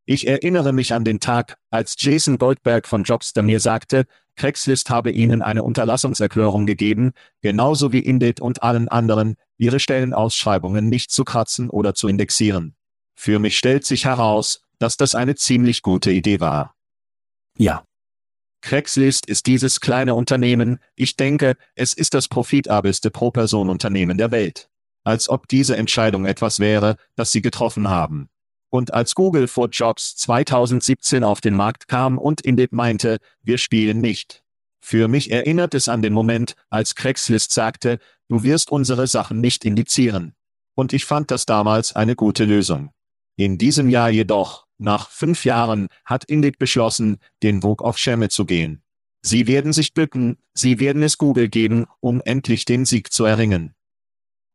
Ich 0.05 0.27
erinnere 0.27 0.75
mich 0.75 0.93
an 0.93 1.05
den 1.05 1.21
Tag, 1.21 1.57
als 1.71 1.97
Jason 1.99 2.37
Goldberg 2.37 2.87
von 2.87 3.03
Jobster 3.03 3.43
mir 3.43 3.61
sagte, 3.61 4.05
Craigslist 4.37 4.91
habe 4.91 5.11
ihnen 5.11 5.41
eine 5.41 5.63
Unterlassungserklärung 5.63 6.67
gegeben, 6.67 7.13
genauso 7.41 7.93
wie 7.93 8.01
Indate 8.01 8.43
und 8.43 8.63
allen 8.63 8.89
anderen, 8.89 9.37
ihre 9.57 9.81
Stellenausschreibungen 9.81 10.91
nicht 10.91 11.11
zu 11.11 11.25
kratzen 11.25 11.71
oder 11.71 11.95
zu 11.95 12.09
indexieren. 12.09 12.77
Für 13.15 13.39
mich 13.39 13.57
stellt 13.57 13.87
sich 13.87 14.05
heraus, 14.05 14.61
dass 14.79 14.99
das 14.99 15.15
eine 15.15 15.35
ziemlich 15.35 15.81
gute 15.83 16.11
Idee 16.11 16.41
war. 16.41 16.74
Ja. 17.59 17.85
Craigslist 18.63 19.27
ist 19.27 19.47
dieses 19.47 19.81
kleine 19.81 20.15
Unternehmen, 20.15 20.79
ich 20.97 21.17
denke, 21.17 21.57
es 21.75 21.93
ist 21.93 22.15
das 22.15 22.29
profitabelste 22.29 23.11
Pro-Person-Unternehmen 23.11 24.17
der 24.17 24.31
Welt. 24.31 24.71
Als 25.05 25.29
ob 25.29 25.49
diese 25.49 25.77
Entscheidung 25.77 26.25
etwas 26.25 26.61
wäre, 26.61 26.97
das 27.15 27.31
sie 27.31 27.43
getroffen 27.43 27.89
haben. 27.89 28.29
Und 28.71 28.93
als 28.93 29.15
Google 29.15 29.47
for 29.49 29.69
Jobs 29.69 30.17
2017 30.17 31.23
auf 31.23 31.41
den 31.41 31.55
Markt 31.55 31.89
kam 31.89 32.19
und 32.19 32.41
Indeed 32.41 32.73
meinte, 32.73 33.19
wir 33.43 33.59
spielen 33.59 34.01
nicht. 34.01 34.43
Für 34.81 35.09
mich 35.09 35.31
erinnert 35.31 35.75
es 35.75 35.89
an 35.89 36.03
den 36.03 36.13
Moment, 36.13 36.57
als 36.71 36.95
Craigslist 36.95 37.53
sagte, 37.53 37.99
du 38.29 38.43
wirst 38.43 38.73
unsere 38.73 39.07
Sachen 39.07 39.41
nicht 39.41 39.65
indizieren. 39.65 40.35
Und 40.75 40.93
ich 40.93 41.05
fand 41.05 41.31
das 41.31 41.47
damals 41.47 41.95
eine 41.95 42.17
gute 42.17 42.45
Lösung. 42.45 42.91
In 43.37 43.59
diesem 43.59 43.89
Jahr 43.91 44.11
jedoch, 44.11 44.64
nach 44.79 45.11
fünf 45.11 45.45
Jahren 45.45 45.89
hat 46.05 46.25
Indeed 46.25 46.59
beschlossen, 46.59 47.19
den 47.43 47.63
Weg 47.63 47.83
auf 47.83 47.99
Schemme 47.99 48.29
zu 48.29 48.45
gehen. 48.45 48.83
Sie 49.23 49.47
werden 49.47 49.73
sich 49.73 49.95
bücken, 49.95 50.37
sie 50.53 50.81
werden 50.81 51.03
es 51.03 51.17
Google 51.17 51.49
geben, 51.49 51.87
um 52.01 52.21
endlich 52.25 52.65
den 52.65 52.85
Sieg 52.85 53.13
zu 53.13 53.25
erringen. 53.25 53.75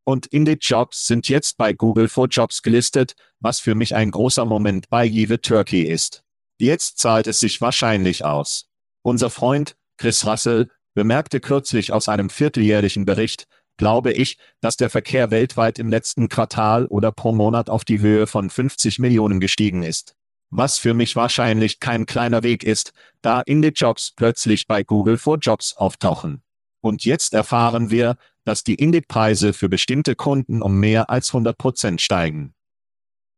Und 0.03 0.28
Indeed 0.28 0.63
Jobs 0.63 1.07
sind 1.07 1.30
jetzt 1.30 1.57
bei 1.57 1.74
Google 1.74 2.07
for 2.07 2.28
Jobs 2.28 2.61
gelistet, 2.61 3.15
was 3.39 3.59
für 3.59 3.76
mich 3.76 3.95
ein 3.95 4.11
großer 4.11 4.45
Moment 4.45 4.89
bei 4.89 5.05
Yive 5.05 5.41
Turkey 5.41 5.84
ist. 5.84 6.24
Jetzt 6.59 6.97
zahlt 6.97 7.28
es 7.28 7.39
sich 7.39 7.61
wahrscheinlich 7.61 8.26
aus. 8.26 8.67
Unser 9.01 9.30
Freund, 9.30 9.76
Chris 9.97 10.26
Russell, 10.26 10.70
bemerkte 10.93 11.39
kürzlich 11.39 11.93
aus 11.93 12.09
einem 12.09 12.30
vierteljährlichen 12.30 13.05
Bericht, 13.05 13.47
glaube 13.80 14.11
ich, 14.11 14.38
dass 14.61 14.77
der 14.77 14.91
Verkehr 14.91 15.32
weltweit 15.32 15.80
im 15.80 15.89
letzten 15.89 16.30
Quartal 16.30 16.86
oder 16.86 17.11
pro 17.11 17.32
Monat 17.32 17.69
auf 17.71 17.84
die 17.84 18.01
Höhe 18.01 18.27
von 18.27 18.51
50 18.51 18.99
Millionen 18.99 19.39
gestiegen 19.39 19.82
ist. 19.82 20.15
Was 20.51 20.77
für 20.77 20.93
mich 20.93 21.15
wahrscheinlich 21.15 21.80
kein 21.80 22.05
kleiner 22.05 22.43
Weg 22.43 22.63
ist, 22.63 22.91
da 23.21 23.41
Indie-Jobs 23.41 24.13
plötzlich 24.15 24.67
bei 24.67 24.84
Google 24.84 25.17
for 25.17 25.38
Jobs 25.38 25.75
auftauchen. 25.77 26.43
Und 26.82 27.05
jetzt 27.05 27.34
erfahren 27.34 27.89
wir, 27.89 28.17
dass 28.43 28.63
die 28.63 28.75
Indie-Preise 28.75 29.53
für 29.53 29.69
bestimmte 29.69 30.15
Kunden 30.15 30.61
um 30.61 30.80
mehr 30.80 31.09
als 31.09 31.30
100 31.30 31.57
Prozent 31.57 32.01
steigen. 32.01 32.53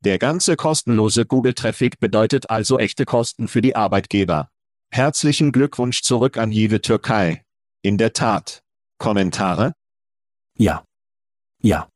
Der 0.04 0.18
ganze 0.18 0.56
kostenlose 0.56 1.26
Google-Traffic 1.26 2.00
bedeutet 2.00 2.50
also 2.50 2.80
echte 2.80 3.06
Kosten 3.06 3.48
für 3.48 3.62
die 3.62 3.76
Arbeitgeber. 3.76 4.50
Herzlichen 4.90 5.52
Glückwunsch 5.52 6.02
zurück 6.02 6.38
an 6.38 6.52
Jive 6.52 6.82
Türkei. 6.82 7.46
In 7.84 8.00
der 8.00 8.14
Tat. 8.14 8.64
Kommentare? 8.98 9.74
Ja. 10.58 10.84
Ja. 11.62 11.90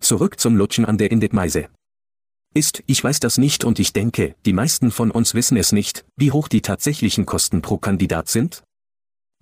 Zurück 0.00 0.38
zum 0.38 0.56
Lutschen 0.56 0.84
an 0.84 0.98
der 0.98 1.10
Indit-Meise. 1.10 1.68
Ist, 2.54 2.82
ich 2.86 3.02
weiß 3.02 3.20
das 3.20 3.38
nicht 3.38 3.64
und 3.64 3.78
ich 3.78 3.92
denke, 3.92 4.36
die 4.46 4.52
meisten 4.52 4.90
von 4.90 5.10
uns 5.10 5.34
wissen 5.34 5.56
es 5.56 5.72
nicht, 5.72 6.04
wie 6.16 6.30
hoch 6.30 6.48
die 6.48 6.62
tatsächlichen 6.62 7.26
Kosten 7.26 7.62
pro 7.62 7.78
Kandidat 7.78 8.28
sind? 8.28 8.62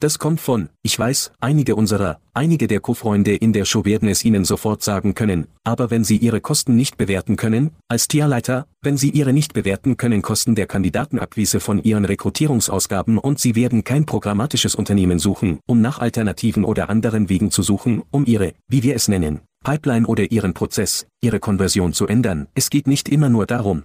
Das 0.03 0.19
kommt 0.19 0.41
von, 0.41 0.69
ich 0.83 0.99
weiß, 0.99 1.31
einige 1.39 1.77
unserer, 1.77 2.19
einige 2.35 2.67
der 2.67 2.81
Co-Freunde 2.81 3.37
in 3.37 3.53
der 3.53 3.65
Show 3.65 3.85
werden 3.85 4.09
es 4.09 4.25
Ihnen 4.25 4.45
sofort 4.45 4.83
sagen 4.83 5.15
können, 5.15 5.47
aber 5.63 5.93
wenn 5.93 6.03
Sie 6.03 6.17
Ihre 6.17 6.41
Kosten 6.41 6.75
nicht 6.75 6.97
bewerten 6.97 7.37
können, 7.37 7.71
als 7.87 8.09
Tierleiter, 8.09 8.67
wenn 8.81 8.97
Sie 8.97 9.11
Ihre 9.11 9.33
nicht 9.33 9.55
bewerten 9.55 9.97
können 9.97 10.21
Kosten 10.21 10.57
der 10.57 10.67
Kandidatenakquise 10.67 11.61
von 11.61 11.81
Ihren 11.85 12.05
Rekrutierungsausgaben 12.05 13.17
und 13.17 13.39
Sie 13.39 13.55
werden 13.55 13.85
kein 13.85 14.05
programmatisches 14.05 14.75
Unternehmen 14.75 15.21
suchen, 15.21 15.61
um 15.69 15.81
nach 15.81 16.01
Alternativen 16.01 16.65
oder 16.65 16.91
anderen 16.91 17.29
Wegen 17.29 17.53
zu 17.53 17.63
suchen, 17.63 18.03
um 18.11 18.27
Ihre, 18.27 18.55
wie 18.67 18.83
wir 18.83 18.97
es 18.97 19.07
nennen, 19.07 19.43
Pipeline 19.63 20.09
oder 20.09 20.33
Ihren 20.33 20.53
Prozess, 20.53 21.07
Ihre 21.21 21.39
Konversion 21.39 21.93
zu 21.93 22.09
ändern. 22.09 22.49
Es 22.57 22.71
geht 22.71 22.89
nicht 22.89 23.09
immer 23.09 23.29
nur 23.29 23.47
darum, 23.47 23.85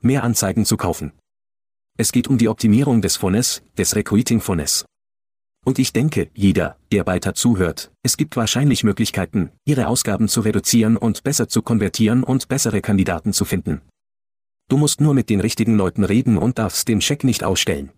mehr 0.00 0.22
Anzeigen 0.22 0.64
zu 0.64 0.76
kaufen. 0.76 1.10
Es 1.98 2.12
geht 2.12 2.28
um 2.28 2.38
die 2.38 2.48
Optimierung 2.48 3.02
des 3.02 3.16
Funnels, 3.16 3.64
des 3.76 3.96
Recruiting-Funnels. 3.96 4.84
Und 5.64 5.78
ich 5.78 5.92
denke, 5.92 6.30
jeder, 6.34 6.76
der 6.92 7.06
weiter 7.06 7.34
zuhört, 7.34 7.90
es 8.02 8.18
gibt 8.18 8.36
wahrscheinlich 8.36 8.84
Möglichkeiten, 8.84 9.50
ihre 9.64 9.88
Ausgaben 9.88 10.28
zu 10.28 10.42
reduzieren 10.42 10.96
und 10.98 11.22
besser 11.22 11.48
zu 11.48 11.62
konvertieren 11.62 12.22
und 12.22 12.48
bessere 12.48 12.82
Kandidaten 12.82 13.32
zu 13.32 13.46
finden. 13.46 13.80
Du 14.68 14.76
musst 14.76 15.00
nur 15.00 15.14
mit 15.14 15.30
den 15.30 15.40
richtigen 15.40 15.76
Leuten 15.76 16.04
reden 16.04 16.36
und 16.36 16.58
darfst 16.58 16.88
den 16.88 17.00
Scheck 17.00 17.24
nicht 17.24 17.44
ausstellen. 17.44 17.92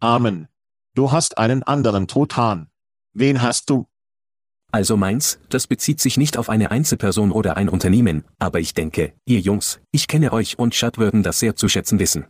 Amen. 0.00 0.48
Du 0.94 1.12
hast 1.12 1.38
einen 1.38 1.62
anderen 1.62 2.08
Truthahn. 2.08 2.68
Wen 3.12 3.42
hast 3.42 3.68
du? 3.68 3.86
Also 4.70 4.96
meins, 4.96 5.38
das 5.48 5.66
bezieht 5.66 6.00
sich 6.00 6.18
nicht 6.18 6.36
auf 6.36 6.50
eine 6.50 6.70
Einzelperson 6.70 7.32
oder 7.32 7.56
ein 7.56 7.68
Unternehmen, 7.68 8.24
aber 8.38 8.60
ich 8.60 8.74
denke, 8.74 9.14
ihr 9.24 9.40
Jungs, 9.40 9.80
ich 9.92 10.08
kenne 10.08 10.32
euch 10.32 10.58
und 10.58 10.74
Chad 10.74 10.98
würden 10.98 11.22
das 11.22 11.38
sehr 11.38 11.56
zu 11.56 11.68
schätzen 11.68 11.98
wissen. 11.98 12.26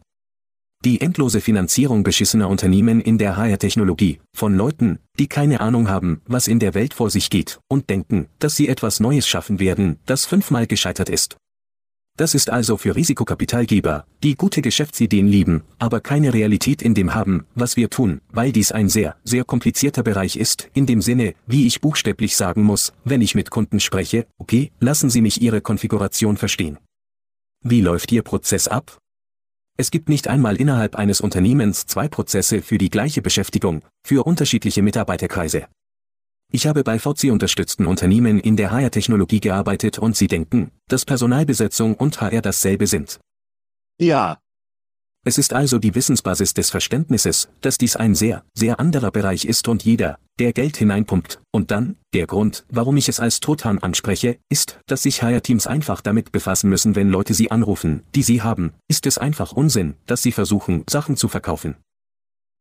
Die 0.85 1.01
endlose 1.01 1.41
Finanzierung 1.41 2.05
beschissener 2.05 2.49
Unternehmen 2.49 3.01
in 3.01 3.19
der 3.19 3.37
HR-Technologie, 3.37 4.21
von 4.33 4.55
Leuten, 4.55 5.01
die 5.19 5.27
keine 5.27 5.61
Ahnung 5.61 5.89
haben, 5.89 6.23
was 6.27 6.47
in 6.47 6.61
der 6.61 6.75
Welt 6.75 6.95
vor 6.95 7.11
sich 7.11 7.31
geht, 7.31 7.59
und 7.69 7.91
denken, 7.91 8.29
dass 8.39 8.55
sie 8.55 8.69
etwas 8.69 9.01
Neues 9.01 9.27
schaffen 9.27 9.59
werden, 9.59 9.99
das 10.07 10.25
fünfmal 10.25 10.69
gescheitert 10.69 11.09
ist. 11.09 11.37
Das 12.17 12.35
ist 12.35 12.51
also 12.51 12.77
für 12.77 12.95
Risikokapitalgeber, 12.95 14.05
die 14.23 14.37
gute 14.37 14.63
Geschäftsideen 14.63 15.27
lieben, 15.27 15.63
aber 15.79 16.01
keine 16.01 16.33
Realität 16.33 16.81
in 16.83 16.95
dem 16.95 17.15
haben, 17.15 17.47
was 17.57 17.77
wir 17.77 17.91
tun, 17.91 18.21
weil 18.33 18.53
dies 18.53 18.71
ein 18.71 18.89
sehr, 18.89 19.17
sehr 19.25 19.45
komplizierter 19.45 20.05
Bereich 20.05 20.37
ist, 20.37 20.69
in 20.75 20.87
dem 20.87 21.03
Sinne, 21.03 21.35
wie 21.47 21.67
ich 21.67 21.81
buchstäblich 21.81 22.37
sagen 22.37 22.63
muss, 22.63 22.93
wenn 23.05 23.21
ich 23.21 23.35
mit 23.35 23.51
Kunden 23.51 23.81
spreche, 23.81 24.27
okay, 24.37 24.71
lassen 24.79 25.11
Sie 25.11 25.23
mich 25.23 25.43
Ihre 25.43 25.61
Konfiguration 25.61 26.37
verstehen. 26.37 26.79
Wie 27.65 27.81
läuft 27.81 28.11
Ihr 28.13 28.23
Prozess 28.23 28.69
ab? 28.69 28.99
Es 29.81 29.93
gibt 29.93 30.09
nicht 30.09 30.27
einmal 30.27 30.57
innerhalb 30.57 30.97
eines 30.97 31.21
Unternehmens 31.21 31.87
zwei 31.87 32.09
Prozesse 32.09 32.63
für 32.63 32.79
die 32.79 32.91
gleiche 32.91 33.23
Beschäftigung, 33.23 33.83
für 34.05 34.27
unterschiedliche 34.27 34.83
Mitarbeiterkreise. 34.83 35.69
Ich 36.51 36.67
habe 36.67 36.83
bei 36.83 36.99
VC-unterstützten 36.99 37.87
Unternehmen 37.87 38.41
in 38.41 38.57
der 38.57 38.73
HR-Technologie 38.73 39.39
gearbeitet 39.39 40.01
und 40.01 40.17
sie 40.17 40.27
denken, 40.27 40.73
dass 40.89 41.05
Personalbesetzung 41.05 41.95
und 41.95 42.21
HR 42.21 42.43
dasselbe 42.43 42.89
sind. 42.89 43.21
Ja, 44.01 44.41
es 45.25 45.37
ist 45.37 45.53
also 45.53 45.79
die 45.79 45.95
Wissensbasis 45.95 46.55
des 46.55 46.71
Verständnisses, 46.71 47.51
dass 47.61 47.77
dies 47.77 47.97
ein 47.97 48.15
sehr, 48.15 48.45
sehr 48.55 48.81
anderer 48.81 49.11
Bereich 49.11 49.45
ist 49.45 49.69
und 49.69 49.85
jeder, 49.85 50.19
der 50.39 50.53
Geld 50.53 50.77
hineinpumpt. 50.77 51.41
Und 51.53 51.71
dann, 51.71 51.97
der 52.15 52.27
Grund, 52.27 52.65
warum 52.71 52.97
ich 52.97 53.09
es 53.09 53.21
als 53.21 53.41
Totan 53.41 53.79
anspreche, 53.79 54.39
ist, 54.49 54.81
dass 54.87 55.03
sich 55.03 55.21
Hire-Teams 55.21 55.67
einfach 55.67 56.01
damit 56.01 56.33
befassen 56.33 56.71
müssen, 56.71 56.95
wenn 56.95 57.11
Leute 57.11 57.35
sie 57.35 57.51
anrufen, 57.51 58.05
die 58.15 58.23
sie 58.23 58.43
haben, 58.43 58.73
ist 58.89 59.07
es 59.07 59.19
einfach 59.19 59.53
Unsinn, 59.53 59.97
dass 60.07 60.23
sie 60.23 60.33
versuchen, 60.33 60.85
Sachen 60.89 61.17
zu 61.17 61.29
verkaufen. 61.29 61.77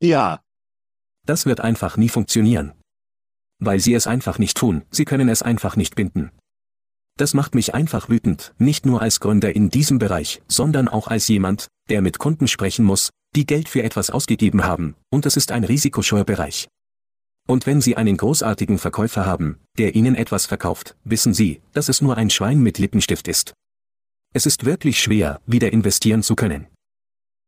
ja, 0.02 0.42
Das 1.26 1.46
wird 1.46 1.62
einfach 1.62 1.98
nie 1.98 2.10
funktionieren. 2.10 2.74
Weil 3.60 3.80
sie 3.80 3.94
es 3.94 4.08
einfach 4.08 4.40
nicht 4.40 4.58
tun, 4.58 4.84
sie 4.92 5.06
können 5.06 5.30
es 5.30 5.42
einfach 5.42 5.76
nicht 5.76 5.96
binden. 5.96 6.32
Das 7.18 7.34
macht 7.34 7.56
mich 7.56 7.74
einfach 7.74 8.10
wütend, 8.10 8.54
nicht 8.60 8.86
nur 8.86 9.02
als 9.02 9.20
Gründer 9.20 9.56
in 9.56 9.70
diesem 9.70 9.98
Bereich, 9.98 10.42
sondern 10.48 10.88
auch 10.88 11.08
als 11.08 11.28
jemand, 11.28 11.68
der 11.90 12.02
mit 12.02 12.20
Kunden 12.20 12.48
sprechen 12.48 12.86
muss, 12.86 13.10
die 13.36 13.46
Geld 13.46 13.70
für 13.70 13.84
etwas 13.84 14.10
ausgegeben 14.10 14.64
haben, 14.64 14.96
und 15.10 15.26
es 15.26 15.38
ist 15.38 15.52
ein 15.52 15.64
risikoscheuer 15.64 16.24
Bereich. 16.24 16.68
Und 17.48 17.66
wenn 17.66 17.80
Sie 17.80 17.96
einen 17.96 18.18
großartigen 18.18 18.78
Verkäufer 18.78 19.26
haben, 19.26 19.60
der 19.78 19.96
Ihnen 19.96 20.16
etwas 20.16 20.46
verkauft, 20.46 20.96
wissen 21.06 21.34
Sie, 21.34 21.62
dass 21.74 21.88
es 21.88 22.02
nur 22.02 22.18
ein 22.18 22.30
Schwein 22.30 22.60
mit 22.60 22.78
Lippenstift 22.78 23.28
ist. 23.28 23.54
Es 24.34 24.46
ist 24.46 24.66
wirklich 24.66 25.00
schwer, 25.00 25.40
wieder 25.46 25.72
investieren 25.72 26.24
zu 26.24 26.36
können. 26.36 26.68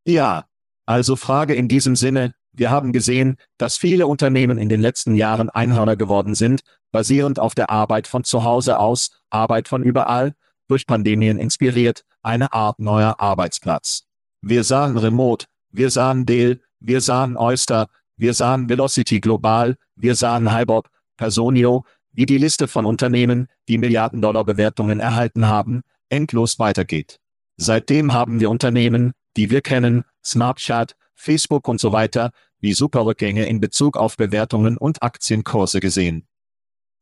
ja. 0.05 0.45
Also 0.85 1.15
Frage 1.15 1.53
in 1.53 1.67
diesem 1.67 1.95
Sinne, 1.95 2.33
wir 2.51 2.71
haben 2.71 2.93
gesehen, 2.93 3.37
dass 3.59 3.77
viele 3.77 4.07
Unternehmen 4.07 4.57
in 4.57 4.69
den 4.69 4.81
letzten 4.81 5.13
Jahren 5.13 5.51
Einhörner 5.51 5.95
geworden 5.95 6.33
sind, 6.33 6.61
basierend 6.91 7.37
auf 7.37 7.53
der 7.53 7.69
Arbeit 7.69 8.07
von 8.07 8.23
zu 8.23 8.43
Hause 8.43 8.79
aus, 8.79 9.11
Arbeit 9.29 9.67
von 9.67 9.83
überall, 9.83 10.33
durch 10.67 10.87
Pandemien 10.87 11.37
inspiriert, 11.37 12.05
eine 12.23 12.53
Art 12.53 12.79
neuer 12.79 13.19
Arbeitsplatz. 13.19 14.09
Wir 14.41 14.63
sahen 14.63 14.97
Remote, 14.97 15.45
wir 15.71 15.91
sahen 15.91 16.25
Dell, 16.25 16.61
wir 16.79 17.01
sahen 17.01 17.35
Oyster, 17.37 17.87
wir 18.15 18.33
sahen 18.33 18.69
Velocity 18.69 19.19
Global, 19.19 19.77
wir 19.95 20.15
sahen 20.15 20.55
Hybob, 20.55 20.89
Personio, 21.17 21.85
wie 22.11 22.25
die 22.25 22.37
Liste 22.37 22.67
von 22.67 22.85
Unternehmen, 22.85 23.47
die 23.67 23.77
Milliarden-Dollar-Bewertungen 23.77 24.99
erhalten 24.99 25.47
haben, 25.47 25.81
endlos 26.09 26.59
weitergeht. 26.59 27.19
Seitdem 27.57 28.13
haben 28.13 28.39
wir 28.39 28.49
Unternehmen, 28.49 29.11
die 29.35 29.49
wir 29.49 29.61
kennen, 29.61 30.05
Snapchat, 30.23 30.95
Facebook 31.15 31.67
und 31.67 31.79
so 31.79 31.91
weiter, 31.91 32.31
wie 32.59 32.73
Superrückgänge 32.73 33.45
in 33.45 33.59
Bezug 33.59 33.97
auf 33.97 34.17
Bewertungen 34.17 34.77
und 34.77 35.03
Aktienkurse 35.03 35.79
gesehen. 35.79 36.27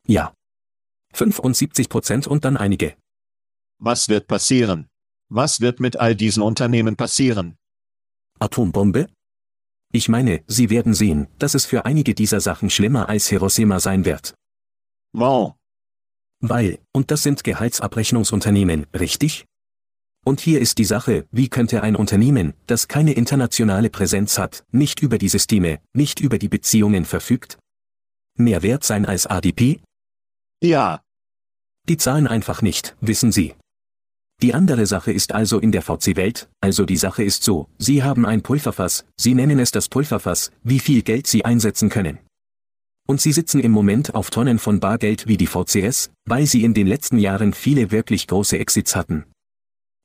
Ja. 0.06 0.34
75 1.14 1.90
Prozent 1.90 2.28
und 2.28 2.46
dann 2.46 2.58
einige. 2.58 2.96
Was 3.80 4.10
wird 4.10 4.28
passieren? 4.28 4.90
Was 5.30 5.60
wird 5.60 5.80
mit 5.80 5.98
all 5.98 6.16
diesen 6.16 6.42
Unternehmen 6.44 6.96
passieren? 6.96 7.58
Atombombe? 8.40 9.08
Ich 9.92 10.10
meine, 10.10 10.44
Sie 10.48 10.70
werden 10.70 10.94
sehen, 10.94 11.28
dass 11.40 11.54
es 11.54 11.66
für 11.66 11.86
einige 11.86 12.14
dieser 12.14 12.40
Sachen 12.40 12.70
schlimmer 12.70 13.10
als 13.10 13.28
Hiroshima 13.28 13.80
sein 13.80 14.06
wird. 14.06 14.36
Wow. 15.14 15.56
Weil, 16.40 16.80
und 16.94 17.10
das 17.12 17.24
sind 17.24 17.44
Gehaltsabrechnungsunternehmen, 17.44 18.86
richtig? 18.94 19.46
Und 20.24 20.42
hier 20.42 20.60
ist 20.60 20.78
die 20.78 20.86
Sache, 20.86 21.26
wie 21.32 21.48
könnte 21.50 21.82
ein 21.84 21.96
Unternehmen, 21.96 22.54
das 22.68 22.88
keine 22.88 23.14
internationale 23.14 23.90
Präsenz 23.90 24.38
hat, 24.38 24.66
nicht 24.72 25.02
über 25.02 25.18
die 25.18 25.30
Systeme, 25.30 25.80
nicht 25.94 26.20
über 26.20 26.38
die 26.38 26.50
Beziehungen 26.50 27.06
verfügt? 27.06 27.58
Mehr 28.36 28.62
wert 28.62 28.84
sein 28.84 29.06
als 29.06 29.26
ADP? 29.26 29.82
Ja, 30.62 31.02
Die 31.90 31.98
zahlen 31.98 32.28
einfach 32.28 32.62
nicht, 32.62 32.98
wissen 33.00 33.32
Sie. 33.32 33.56
Die 34.40 34.54
andere 34.54 34.86
Sache 34.86 35.12
ist 35.12 35.32
also 35.32 35.58
in 35.58 35.72
der 35.72 35.82
VC-Welt, 35.82 36.48
also 36.62 36.86
die 36.86 36.98
Sache 36.98 37.24
ist 37.24 37.44
so, 37.44 37.68
Sie 37.80 38.04
haben 38.04 38.24
ein 38.24 38.44
Pulverfass, 38.44 39.04
Sie 39.20 39.34
nennen 39.34 39.58
es 39.58 39.72
das 39.72 39.90
Pulverfass, 39.90 40.52
wie 40.64 40.78
viel 40.80 41.02
Geld 41.02 41.26
Sie 41.26 41.44
einsetzen 41.44 41.90
können. 41.90 42.20
Und 43.08 43.20
Sie 43.20 43.32
sitzen 43.32 43.62
im 43.62 43.72
Moment 43.72 44.14
auf 44.14 44.30
Tonnen 44.30 44.60
von 44.60 44.80
Bargeld 44.80 45.28
wie 45.28 45.38
die 45.38 45.48
VCS, 45.48 46.12
weil 46.26 46.46
Sie 46.46 46.64
in 46.64 46.76
den 46.76 46.86
letzten 46.86 47.18
Jahren 47.18 47.52
viele 47.54 47.90
wirklich 47.90 48.28
große 48.28 48.60
Exits 48.60 48.96
hatten. 48.96 49.26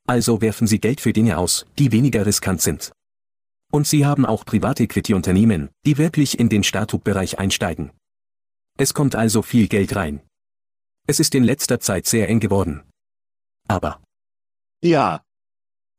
Also 0.09 0.41
werfen 0.41 0.67
Sie 0.67 0.81
Geld 0.81 1.03
für 1.03 1.13
Dinge 1.13 1.37
aus, 1.37 1.67
die 1.79 1.93
weniger 1.93 2.25
riskant 2.25 2.63
sind. 2.63 2.93
Und 3.71 3.87
Sie 3.87 4.07
haben 4.07 4.25
auch 4.25 4.47
Private-Equity-Unternehmen, 4.47 5.69
die 5.85 5.99
wirklich 5.99 6.39
in 6.39 6.49
den 6.49 6.63
Startup-Bereich 6.63 7.39
einsteigen. 7.39 7.91
Es 8.79 8.95
kommt 8.95 9.15
also 9.15 9.43
viel 9.43 9.69
Geld 9.69 9.95
rein. 9.95 10.21
Es 11.07 11.21
ist 11.21 11.35
in 11.35 11.45
letzter 11.45 11.81
Zeit 11.81 12.07
sehr 12.07 12.29
eng 12.29 12.41
geworden. 12.41 12.83
Aber, 13.69 14.01
ja, 14.83 15.23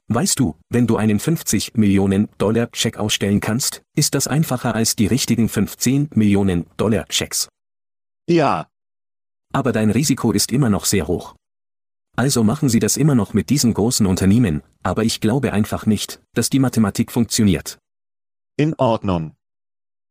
weißt 0.07 0.39
du, 0.39 0.55
wenn 0.69 0.87
du 0.87 0.97
einen 0.97 1.19
50 1.19 1.75
Millionen 1.75 2.29
Dollar 2.37 2.69
Scheck 2.73 2.97
ausstellen 2.97 3.39
kannst, 3.39 3.81
ist 3.95 4.13
das 4.15 4.27
einfacher 4.27 4.75
als 4.75 4.95
die 4.95 5.07
richtigen 5.07 5.49
15 5.49 6.09
Millionen 6.13 6.65
Dollar 6.77 7.05
Schecks. 7.09 7.49
ja, 8.29 8.67
Aber 9.53 9.71
dein 9.71 9.91
Risiko 9.91 10.31
ist 10.31 10.51
immer 10.51 10.69
noch 10.69 10.85
sehr 10.85 11.07
hoch. 11.07 11.35
Also 12.15 12.43
machen 12.43 12.69
sie 12.69 12.79
das 12.79 12.97
immer 12.97 13.15
noch 13.15 13.33
mit 13.33 13.49
diesen 13.49 13.73
großen 13.73 14.05
Unternehmen, 14.05 14.61
aber 14.83 15.03
ich 15.03 15.19
glaube 15.19 15.51
einfach 15.53 15.85
nicht, 15.87 16.21
dass 16.33 16.49
die 16.49 16.59
Mathematik 16.59 17.11
funktioniert. 17.11 17.79
in 18.55 18.75
Ordnung. 18.75 19.35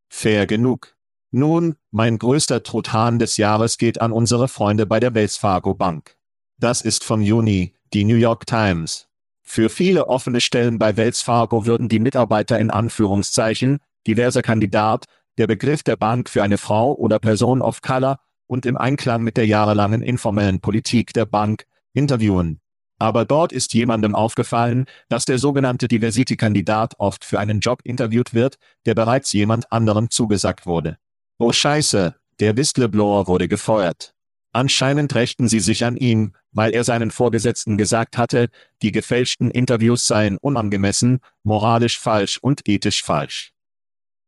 Fair 0.09 0.47
genug. 0.47 0.97
Nun, 1.31 1.77
mein 1.93 2.19
größter 2.19 2.63
Truthahn 2.65 3.19
des 3.19 3.37
Jahres 3.37 3.79
geht 3.79 4.01
an 4.01 4.13
unsere 4.13 4.49
Freunde 4.49 4.85
bei 4.85 4.99
der 5.01 5.15
Wells 5.15 5.37
Fargo 5.37 5.75
Bank. 5.75 6.17
Das 6.59 6.83
ist 6.83 7.05
vom 7.05 7.23
Juni, 7.23 7.73
die 7.93 8.05
New 8.05 8.17
York 8.17 8.47
Times. 8.47 9.07
Für 9.43 9.69
viele 9.69 10.09
offene 10.09 10.41
Stellen 10.41 10.79
bei 10.79 10.97
Wells 10.97 11.21
Fargo 11.21 11.67
würden 11.67 11.89
die 11.89 11.99
Mitarbeiter 11.99 12.59
in 12.59 12.71
Anführungszeichen, 12.71 13.81
diverser 14.07 14.41
Kandidat, 14.41 15.05
der 15.37 15.47
Begriff 15.47 15.83
der 15.83 15.97
Bank 15.97 16.31
für 16.31 16.43
eine 16.43 16.59
Frau 16.59 16.95
oder 16.95 17.19
Person 17.19 17.61
of 17.61 17.83
Color 17.83 18.19
und 18.47 18.65
im 18.65 18.79
Einklang 18.79 19.23
mit 19.23 19.37
der 19.37 19.47
jahrelangen 19.47 20.03
informellen 20.03 20.61
Politik 20.61 21.13
der 21.13 21.27
Bank, 21.27 21.65
interviewen. 21.93 22.61
Aber 22.99 23.25
dort 23.25 23.53
ist 23.53 23.75
jemandem 23.75 24.15
aufgefallen, 24.15 24.87
dass 25.09 25.25
der 25.25 25.39
sogenannte 25.39 25.89
Diversity-Kandidat 25.89 26.95
oft 26.99 27.25
für 27.25 27.41
einen 27.41 27.61
Job 27.61 27.81
interviewt 27.85 28.33
wird, 28.33 28.57
der 28.87 28.95
bereits 28.95 29.33
jemand 29.33 29.71
anderem 29.73 30.09
zugesagt 30.09 30.67
wurde. 30.67 30.99
Oh 31.39 31.53
Scheiße, 31.53 32.15
der 32.41 32.57
Whistleblower 32.57 33.27
wurde 33.27 33.49
gefeuert. 33.49 34.15
Anscheinend 34.53 35.15
rächten 35.15 35.49
sie 35.49 35.61
sich 35.61 35.85
an 35.85 35.97
ihm, 35.97 36.35
weil 36.53 36.73
er 36.73 36.85
seinen 36.85 37.11
Vorgesetzten 37.11 37.79
gesagt 37.79 38.19
hatte, 38.19 38.51
die 38.83 38.93
gefälschten 38.93 39.51
Interviews 39.51 40.07
seien 40.07 40.37
unangemessen, 40.37 41.21
moralisch 41.43 41.99
falsch 41.99 42.39
und 42.39 42.69
ethisch 42.69 43.03
falsch. 43.03 43.53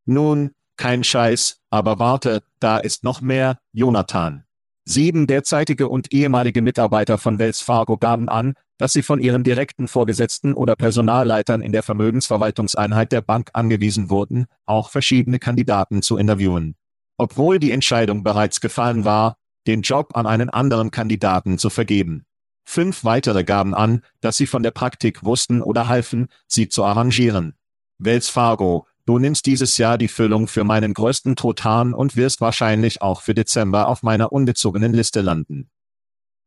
Nun, 0.05 0.51
kein 0.77 1.03
Scheiß, 1.03 1.59
aber 1.69 1.99
warte, 1.99 2.43
da 2.59 2.77
ist 2.79 3.03
noch 3.03 3.21
mehr, 3.21 3.59
Jonathan. 3.71 4.45
Sieben 4.83 5.25
derzeitige 5.27 5.89
und 5.89 6.11
ehemalige 6.11 6.61
Mitarbeiter 6.61 7.17
von 7.17 7.39
Wells 7.39 7.61
Fargo 7.61 7.97
gaben 7.97 8.27
an, 8.27 8.53
dass 8.77 8.93
sie 8.93 9.03
von 9.03 9.19
ihren 9.19 9.43
direkten 9.43 9.87
Vorgesetzten 9.87 10.53
oder 10.53 10.75
Personalleitern 10.75 11.61
in 11.61 11.71
der 11.71 11.81
Vermögensverwaltungseinheit 11.81 13.11
der 13.11 13.21
Bank 13.21 13.49
angewiesen 13.53 14.09
wurden, 14.09 14.45
auch 14.65 14.89
verschiedene 14.89 15.39
Kandidaten 15.39 16.01
zu 16.01 16.17
interviewen. 16.17 16.75
Obwohl 17.17 17.59
die 17.59 17.71
Entscheidung 17.71 18.23
bereits 18.23 18.59
gefallen 18.59 19.05
war, 19.05 19.37
den 19.67 19.81
Job 19.81 20.15
an 20.15 20.27
einen 20.27 20.49
anderen 20.49 20.91
Kandidaten 20.91 21.57
zu 21.57 21.69
vergeben. 21.69 22.25
Fünf 22.63 23.03
weitere 23.03 23.43
gaben 23.43 23.75
an, 23.75 24.01
dass 24.21 24.37
sie 24.37 24.47
von 24.47 24.63
der 24.63 24.71
Praktik 24.71 25.23
wussten 25.23 25.61
oder 25.61 25.87
halfen, 25.87 26.27
sie 26.47 26.67
zu 26.67 26.83
arrangieren. 26.83 27.55
Wells 27.99 28.27
Fargo, 28.27 28.87
du 29.05 29.19
nimmst 29.19 29.45
dieses 29.45 29.77
Jahr 29.77 29.97
die 29.97 30.07
Füllung 30.07 30.47
für 30.47 30.63
meinen 30.63 30.93
größten 30.93 31.35
Truthahn 31.35 31.93
und 31.93 32.15
wirst 32.15 32.41
wahrscheinlich 32.41 33.01
auch 33.01 33.21
für 33.21 33.33
Dezember 33.33 33.87
auf 33.87 34.03
meiner 34.03 34.31
ungezogenen 34.31 34.93
Liste 34.93 35.21
landen. 35.21 35.69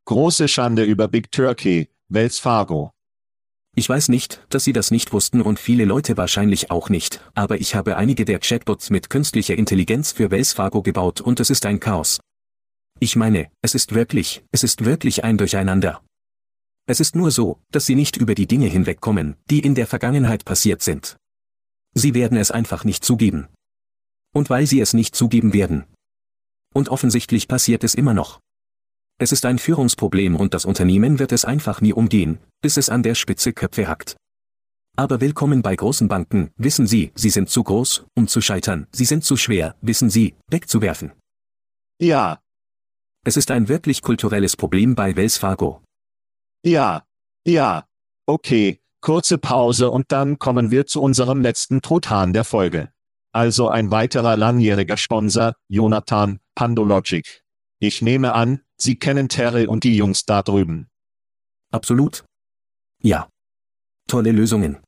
Große 0.07 0.49
Schande 0.49 0.83
über 0.83 1.07
Big 1.07 1.31
Turkey, 1.31 1.89
Wells 2.09 2.39
Fargo. 2.39 2.93
Ich 3.75 3.89
weiß 3.89 4.09
nicht, 4.09 4.45
dass 4.49 4.65
Sie 4.65 4.73
das 4.73 4.91
nicht 4.91 5.13
wussten 5.13 5.41
und 5.41 5.61
viele 5.61 5.85
Leute 5.85 6.17
wahrscheinlich 6.17 6.71
auch 6.73 6.89
nicht, 6.89 7.21
aber 7.35 7.61
ich 7.61 7.77
habe 7.77 7.97
einige 7.97 8.25
der 8.25 8.41
Chatbots 8.41 8.91
mit 8.91 9.09
künstlicher 9.09 9.55
Intelligenz 9.55 10.11
für 10.11 10.33
Wells 10.33 10.53
Fargo 10.53 10.83
gebaut 10.83 11.21
und 11.21 11.39
es 11.39 11.49
ist 11.49 11.65
ein 11.65 11.79
Chaos. 11.79 12.19
Ich 13.01 13.15
meine, 13.15 13.49
es 13.63 13.77
ist 13.77 13.95
wirklich, 13.95 14.43
es 14.51 14.65
ist 14.65 14.85
wirklich 14.85 15.23
ein 15.23 15.39
Durcheinander. 15.39 16.03
Es 16.87 16.99
ist 16.99 17.15
nur 17.15 17.31
so, 17.31 17.61
dass 17.71 17.87
Sie 17.87 17.95
nicht 17.95 18.17
über 18.17 18.35
die 18.35 18.49
Dinge 18.49 18.67
hinwegkommen, 18.67 19.37
die 19.51 19.61
in 19.61 19.77
der 19.77 19.87
Vergangenheit 19.87 20.45
passiert 20.45 20.83
sind. 20.83 21.17
Sie 21.95 22.15
werden 22.15 22.37
es 22.37 22.51
einfach 22.51 22.85
nicht 22.85 23.05
zugeben. 23.05 23.47
Und 24.35 24.51
weil 24.51 24.67
Sie 24.67 24.81
es 24.81 24.95
nicht 24.95 25.15
zugeben 25.15 25.53
werden. 25.53 25.85
Und 26.75 26.89
offensichtlich 26.89 27.47
passiert 27.47 27.85
es 27.85 27.95
immer 27.95 28.15
noch. 28.15 28.41
Es 29.21 29.31
ist 29.33 29.45
ein 29.45 29.59
Führungsproblem 29.59 30.35
und 30.35 30.53
das 30.55 30.65
Unternehmen 30.65 31.19
wird 31.21 31.33
es 31.33 31.45
einfach 31.45 31.81
nie 31.81 31.93
umgehen, 31.93 32.39
bis 32.63 32.77
es 32.77 32.89
an 32.89 33.03
der 33.03 33.15
Spitze 33.15 33.53
Köpfe 33.53 33.87
hackt. 33.87 34.17
Aber 34.97 35.21
willkommen 35.21 35.63
bei 35.63 35.77
großen 35.77 36.09
Banken, 36.09 36.51
wissen 36.57 36.89
Sie, 36.89 37.13
sie 37.15 37.31
sind 37.31 37.49
zu 37.49 37.63
groß, 37.63 38.07
um 38.17 38.27
zu 38.27 38.41
scheitern, 38.41 38.89
sie 38.93 39.05
sind 39.05 39.23
zu 39.25 39.37
schwer, 39.37 39.77
wissen 39.81 40.11
Sie, 40.11 40.35
wegzuwerfen. 40.51 41.13
Ja, 42.01 42.41
Es 43.25 43.37
ist 43.37 43.51
ein 43.51 43.69
wirklich 43.69 44.03
kulturelles 44.03 44.57
Problem 44.57 44.95
bei 44.95 45.17
Wells 45.17 45.39
Fargo. 45.39 45.83
ja, 46.65 47.05
ja. 47.47 47.85
Okay, 48.27 48.81
kurze 49.01 49.39
Pause 49.39 49.91
und 49.91 50.13
dann 50.13 50.39
kommen 50.39 50.71
wir 50.71 50.87
zu 50.87 51.01
unserem 51.01 51.41
letzten 51.41 51.81
Truthahn 51.81 52.33
der 52.33 52.45
Folge. 52.45 52.93
Also 53.33 53.69
ein 53.69 53.91
weiterer 53.91 54.37
langjähriger 54.37 54.97
Sponsor, 54.97 55.55
Jonathan, 55.69 56.41
Pandologic. 56.55 57.43
Ich 57.79 58.03
nehme 58.03 58.35
an, 58.35 58.61
Sie 58.77 58.97
kennen 58.97 59.29
Terry 59.29 59.67
und 59.67 59.85
die 59.85 59.97
Jungs 59.97 60.25
da 60.25 60.43
drüben. 60.43 60.89
Absolut? 61.71 62.25
Ja. 63.03 63.29
Tolle 64.07 64.33
Lösungen. 64.33 64.79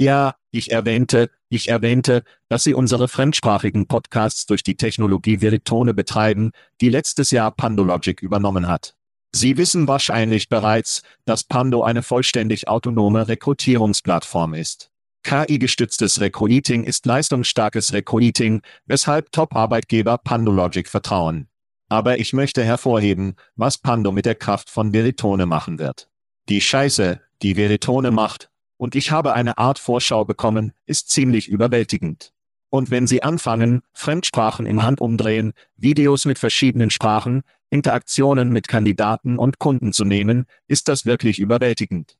Ja, 0.00 0.34
ich 0.50 0.72
erwähnte, 0.72 1.30
ich 1.48 1.68
erwähnte, 1.68 2.24
dass 2.48 2.64
Sie 2.64 2.74
unsere 2.74 3.06
fremdsprachigen 3.06 3.86
Podcasts 3.86 4.46
durch 4.46 4.64
die 4.64 4.76
Technologie 4.76 5.40
Veritone 5.40 5.94
betreiben, 5.94 6.50
die 6.80 6.88
letztes 6.88 7.30
Jahr 7.30 7.52
Pandologic 7.52 8.22
übernommen 8.22 8.66
hat. 8.66 8.96
Sie 9.32 9.56
wissen 9.56 9.88
wahrscheinlich 9.88 10.48
bereits, 10.48 11.02
dass 11.24 11.44
Pando 11.44 11.82
eine 11.82 12.02
vollständig 12.02 12.68
autonome 12.68 13.26
Rekrutierungsplattform 13.28 14.54
ist. 14.54 14.90
KI-gestütztes 15.24 16.20
Recruiting 16.20 16.84
ist 16.84 17.06
leistungsstarkes 17.06 17.92
Recruiting, 17.92 18.62
weshalb 18.86 19.32
Top-Arbeitgeber 19.32 20.18
Pandologic 20.18 20.88
vertrauen. 20.88 21.48
Aber 21.88 22.18
ich 22.18 22.32
möchte 22.32 22.62
hervorheben, 22.62 23.36
was 23.56 23.78
Pando 23.78 24.12
mit 24.12 24.26
der 24.26 24.34
Kraft 24.34 24.70
von 24.70 24.92
Veritone 24.92 25.46
machen 25.46 25.78
wird. 25.78 26.08
Die 26.48 26.60
Scheiße, 26.60 27.20
die 27.42 27.56
Veritone 27.56 28.10
macht, 28.10 28.50
und 28.84 28.94
ich 28.94 29.10
habe 29.10 29.32
eine 29.32 29.56
Art 29.56 29.78
Vorschau 29.78 30.26
bekommen, 30.26 30.74
ist 30.84 31.08
ziemlich 31.08 31.48
überwältigend. 31.48 32.34
Und 32.68 32.90
wenn 32.90 33.06
Sie 33.06 33.22
anfangen, 33.22 33.80
Fremdsprachen 33.94 34.66
im 34.66 34.82
Handumdrehen, 34.82 35.54
Videos 35.78 36.26
mit 36.26 36.38
verschiedenen 36.38 36.90
Sprachen, 36.90 37.44
Interaktionen 37.70 38.50
mit 38.50 38.68
Kandidaten 38.68 39.38
und 39.38 39.58
Kunden 39.58 39.94
zu 39.94 40.04
nehmen, 40.04 40.44
ist 40.68 40.88
das 40.88 41.06
wirklich 41.06 41.38
überwältigend. 41.38 42.18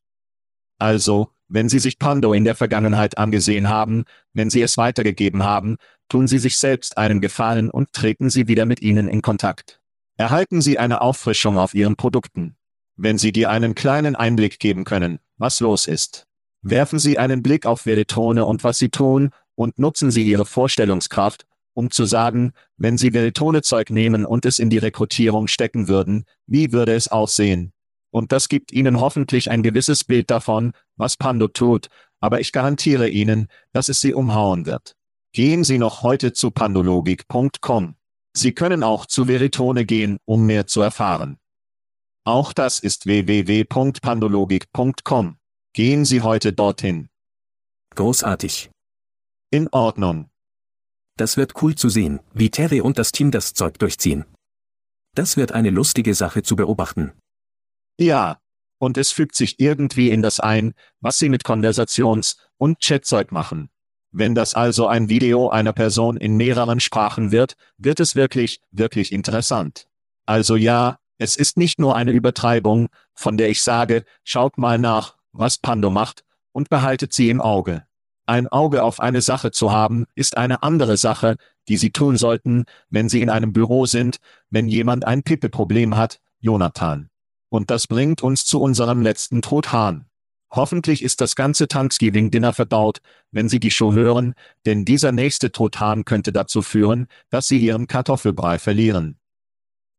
Also, 0.79 1.29
wenn 1.49 1.69
Sie 1.69 1.79
sich 1.81 1.99
Pando 1.99 2.33
in 2.33 2.45
der 2.45 2.55
Vergangenheit 2.55 3.19
angesehen 3.19 3.69
haben, 3.69 4.05
wenn 4.33 4.49
Sie 4.49 4.63
es 4.63 4.79
weitergegeben 4.79 5.43
haben, 5.43 5.77
tun 6.09 6.27
Sie 6.27 6.39
sich 6.39 6.57
selbst 6.57 6.97
einen 6.97 7.21
Gefallen 7.21 7.69
und 7.69 7.93
treten 7.93 8.31
Sie 8.31 8.49
wieder 8.49 8.65
mit 8.65 8.81
ihnen 8.81 9.07
in 9.07 9.21
Kontakt. 9.21 9.83
Erhalten 10.17 10.63
Sie 10.63 10.79
eine 10.79 11.03
Auffrischung 11.03 11.59
auf 11.59 11.75
Ihren 11.75 11.97
Produkten. 11.97 12.57
Wenn 12.97 13.19
Sie 13.19 13.33
dir 13.33 13.51
einen 13.51 13.75
kleinen 13.75 14.17
Einblick 14.17 14.59
geben 14.61 14.85
können, 14.85 15.19
was 15.37 15.61
los 15.61 15.87
ist. 15.87 16.27
Werfen 16.67 16.99
Sie 16.99 17.19
einen 17.19 17.43
Blick 17.43 17.67
auf 17.67 17.85
Veritone 17.85 18.47
und 18.47 18.65
was 18.65 18.79
Sie 18.79 18.89
tun, 18.89 19.33
und 19.55 19.79
nutzen 19.79 20.11
Sie 20.11 20.25
Ihre 20.25 20.47
Vorstellungskraft, 20.47 21.45
um 21.75 21.91
zu 21.91 22.07
sagen, 22.07 22.55
wenn 22.79 22.97
Sie 22.97 23.13
Veritone-Zeug 23.13 23.91
nehmen 23.91 24.25
und 24.25 24.47
es 24.47 24.59
in 24.59 24.71
die 24.71 24.79
Rekrutierung 24.79 25.47
stecken 25.47 25.89
würden, 25.89 26.25
wie 26.47 26.73
würde 26.73 26.95
es 26.95 27.09
aussehen? 27.09 27.75
Und 28.11 28.33
das 28.33 28.49
gibt 28.49 28.73
Ihnen 28.73 28.99
hoffentlich 28.99 29.51
ein 29.51 29.63
gewisses 29.63 30.05
Bild 30.05 30.31
davon, 30.31 30.73
was 30.97 31.19
Pando 31.19 31.49
tut, 31.49 31.89
aber 32.19 32.41
ich 32.41 32.51
garantiere 32.51 33.11
Ihnen, 33.11 33.49
dass 33.75 33.91
es 33.91 34.01
Sie 34.01 34.15
umhauen 34.15 34.65
wird. 34.65 34.97
Gehen 35.33 35.65
Sie 35.65 35.77
noch 35.77 36.03
heute 36.03 36.33
zu 36.33 36.51
pandologik.com. 36.51 37.95
Sie 38.33 38.53
können 38.53 38.83
auch 38.83 39.05
zu 39.05 39.29
Veritone 39.29 39.85
gehen, 39.85 40.17
um 40.25 40.47
mehr 40.47 40.67
zu 40.67 40.81
erfahren. 40.81 41.37
Auch 42.25 42.55
das 42.55 42.79
ist 42.79 43.05
www.pandologik.com. 43.05 45.37
Gehen 45.77 46.05
Sie 46.05 46.23
heute 46.23 46.53
dorthin. 46.53 47.09
Großartig. 47.97 48.71
In 49.51 49.67
Ordnung. 49.73 50.31
Das 51.17 51.37
wird 51.37 51.61
cool 51.63 51.75
zu 51.75 51.89
sehen, 51.89 52.21
wie 52.33 52.49
Terry 52.49 52.81
und 52.81 52.97
das 52.97 53.11
Team 53.11 53.33
das 53.33 53.55
Zeug 53.55 53.81
durchziehen. 53.81 54.25
Das 55.17 55.37
wird 55.37 55.51
eine 55.51 55.71
lustige 55.71 56.15
Sache 56.15 56.45
zu 56.45 56.55
beobachten. 56.55 57.13
Ja. 57.99 58.39
Und 58.79 58.99
es 58.99 59.11
fügt 59.11 59.35
sich 59.35 59.59
irgendwie 59.59 60.11
in 60.11 60.23
das 60.23 60.39
ein, 60.39 60.75
was 61.01 61.19
Sie 61.19 61.29
mit 61.29 61.43
Konversations- 61.43 62.37
und 62.57 62.79
Chatzeug 62.79 63.33
machen. 63.33 63.69
Wenn 64.13 64.37
das 64.37 64.55
also 64.55 64.87
ein 64.87 65.09
Video 65.09 65.49
einer 65.49 65.73
Person 65.73 66.17
in 66.17 66.37
mehreren 66.37 66.79
Sprachen 66.79 67.33
wird, 67.33 67.57
wird 67.79 67.99
es 67.99 68.15
wirklich, 68.15 68.61
wirklich 68.71 69.11
interessant. 69.11 69.89
Also 70.25 70.55
ja, 70.55 71.01
es 71.19 71.37
ist 71.37 71.57
nicht 71.57 71.81
nur 71.81 71.97
eine 71.97 72.13
Übertreibung, 72.13 72.91
von 73.13 73.37
der 73.37 73.49
ich 73.49 73.61
sage, 73.61 74.05
schaut 74.23 74.57
mal 74.57 74.79
nach, 74.79 75.17
was 75.35 75.59
Pando 75.59 75.91
macht, 75.91 76.25
und 76.53 76.71
behaltet 76.71 77.13
sie 77.13 77.29
im 77.29 77.41
Auge. 77.41 77.85
Ein 78.27 78.49
Auge 78.49 78.83
auf 78.83 79.01
eine 79.01 79.21
Sache 79.21 79.51
zu 79.51 79.71
haben, 79.71 80.07
ist 80.15 80.39
eine 80.39 80.63
andere 80.63 80.97
Sache, 80.97 81.37
die 81.69 81.77
Sie 81.77 81.91
tun 81.91 82.17
sollten, 82.17 82.65
wenn 82.89 83.09
Sie 83.09 83.21
in 83.21 83.29
einem 83.29 83.53
Büro 83.53 83.85
sind, 83.85 84.19
wenn 84.51 84.67
jemand 84.69 85.05
ein 85.05 85.23
Pippe-Problem 85.23 85.97
hat, 85.97 86.21
Jonathan. 86.41 87.11
Und 87.51 87.71
das 87.71 87.87
bringt 87.87 88.23
uns 88.23 88.47
zu 88.47 88.61
unserem 88.61 89.03
letzten 89.03 89.43
Truthahn. 89.43 90.07
Hoffentlich 90.51 91.03
ist 91.03 91.21
das 91.21 91.37
ganze 91.37 91.69
Thanksgiving-Dinner 91.69 92.53
verdaut, 92.53 93.01
wenn 93.31 93.49
Sie 93.49 93.61
die 93.61 93.71
Show 93.71 93.93
hören, 93.93 94.35
denn 94.65 94.85
dieser 94.85 95.13
nächste 95.13 95.53
Truthahn 95.53 96.05
könnte 96.05 96.33
dazu 96.33 96.63
führen, 96.63 97.09
dass 97.29 97.49
Sie 97.49 97.59
Ihren 97.59 97.89
Kartoffelbrei 97.89 98.59
verlieren. 98.59 99.19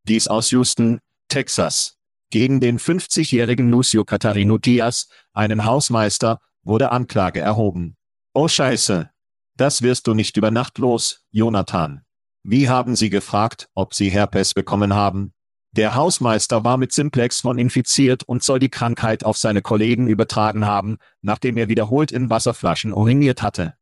Dies 0.08 0.28
aus 0.28 0.52
Houston, 0.52 1.00
Texas. 1.28 1.95
Gegen 2.30 2.60
den 2.60 2.80
50-jährigen 2.80 3.70
Lucio 3.70 4.04
Catarino 4.04 4.58
Diaz, 4.58 5.08
einen 5.34 5.66
Hausmeister, 5.66 6.40
wurde 6.64 6.92
Anklage 6.92 7.40
erhoben. 7.40 7.96
Oh 8.34 8.48
Scheiße. 8.48 9.10
Das 9.56 9.82
wirst 9.82 10.08
du 10.08 10.14
nicht 10.14 10.36
über 10.36 10.52
Nacht 10.52 10.78
los, 10.78 11.26
Jonathan. 11.32 12.02
Wie 12.44 12.68
haben 12.68 12.96
Sie 12.96 13.10
gefragt, 13.10 13.70
ob 13.74 13.94
Sie 13.94 14.10
Herpes 14.10 14.54
bekommen 14.54 14.94
haben? 14.94 15.34
Der 15.72 15.96
Hausmeister 15.96 16.64
war 16.64 16.78
mit 16.78 16.94
Simplex 16.94 17.42
von 17.42 17.58
infiziert 17.58 18.24
und 18.24 18.44
soll 18.44 18.60
die 18.60 18.70
Krankheit 18.70 19.26
auf 19.26 19.38
seine 19.38 19.62
Kollegen 19.62 20.08
übertragen 20.08 20.66
haben, 20.66 20.98
nachdem 21.22 21.58
er 21.58 21.70
wiederholt 21.70 22.12
in 22.12 22.30
Wasserflaschen 22.30 22.94
uriniert 22.94 23.42
hatte. 23.42 23.76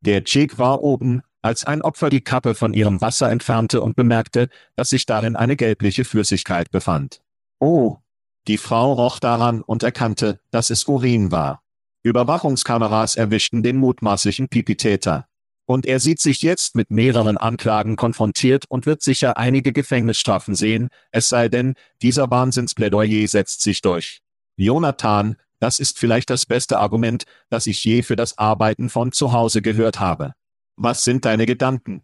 Der 0.00 0.22
Chick 0.22 0.58
war 0.58 0.82
oben, 0.82 1.22
als 1.42 1.64
ein 1.64 1.82
Opfer 1.82 2.08
die 2.10 2.20
Kappe 2.20 2.54
von 2.54 2.72
ihrem 2.72 3.00
Wasser 3.00 3.30
entfernte 3.30 3.80
und 3.80 3.96
bemerkte, 3.96 4.48
dass 4.76 4.90
sich 4.90 5.06
darin 5.06 5.34
eine 5.34 5.56
gelbliche 5.56 6.04
Flüssigkeit 6.04 6.70
befand. 6.70 7.20
Oh. 7.60 7.98
Die 8.46 8.58
Frau 8.58 8.92
roch 8.94 9.18
daran 9.18 9.60
und 9.60 9.82
erkannte, 9.82 10.40
dass 10.50 10.70
es 10.70 10.84
Urin 10.84 11.30
war. 11.30 11.62
Überwachungskameras 12.02 13.16
erwischten 13.16 13.62
den 13.62 13.76
mutmaßlichen 13.76 14.48
Pipitäter. 14.48 15.26
Und 15.66 15.84
er 15.84 16.00
sieht 16.00 16.20
sich 16.20 16.40
jetzt 16.40 16.74
mit 16.74 16.90
mehreren 16.90 17.36
Anklagen 17.36 17.96
konfrontiert 17.96 18.64
und 18.70 18.86
wird 18.86 19.02
sicher 19.02 19.36
einige 19.36 19.74
Gefängnisstrafen 19.74 20.54
sehen, 20.54 20.88
es 21.10 21.28
sei 21.28 21.50
denn, 21.50 21.74
dieser 22.00 22.30
Wahnsinnsplädoyer 22.30 23.28
setzt 23.28 23.60
sich 23.60 23.82
durch. 23.82 24.20
Jonathan, 24.56 25.36
das 25.60 25.78
ist 25.78 25.98
vielleicht 25.98 26.30
das 26.30 26.46
beste 26.46 26.78
Argument, 26.78 27.24
das 27.50 27.66
ich 27.66 27.84
je 27.84 28.02
für 28.02 28.16
das 28.16 28.38
Arbeiten 28.38 28.88
von 28.88 29.12
zu 29.12 29.32
Hause 29.32 29.60
gehört 29.60 30.00
habe. 30.00 30.32
Was 30.76 31.04
sind 31.04 31.26
deine 31.26 31.44
Gedanken? 31.44 32.02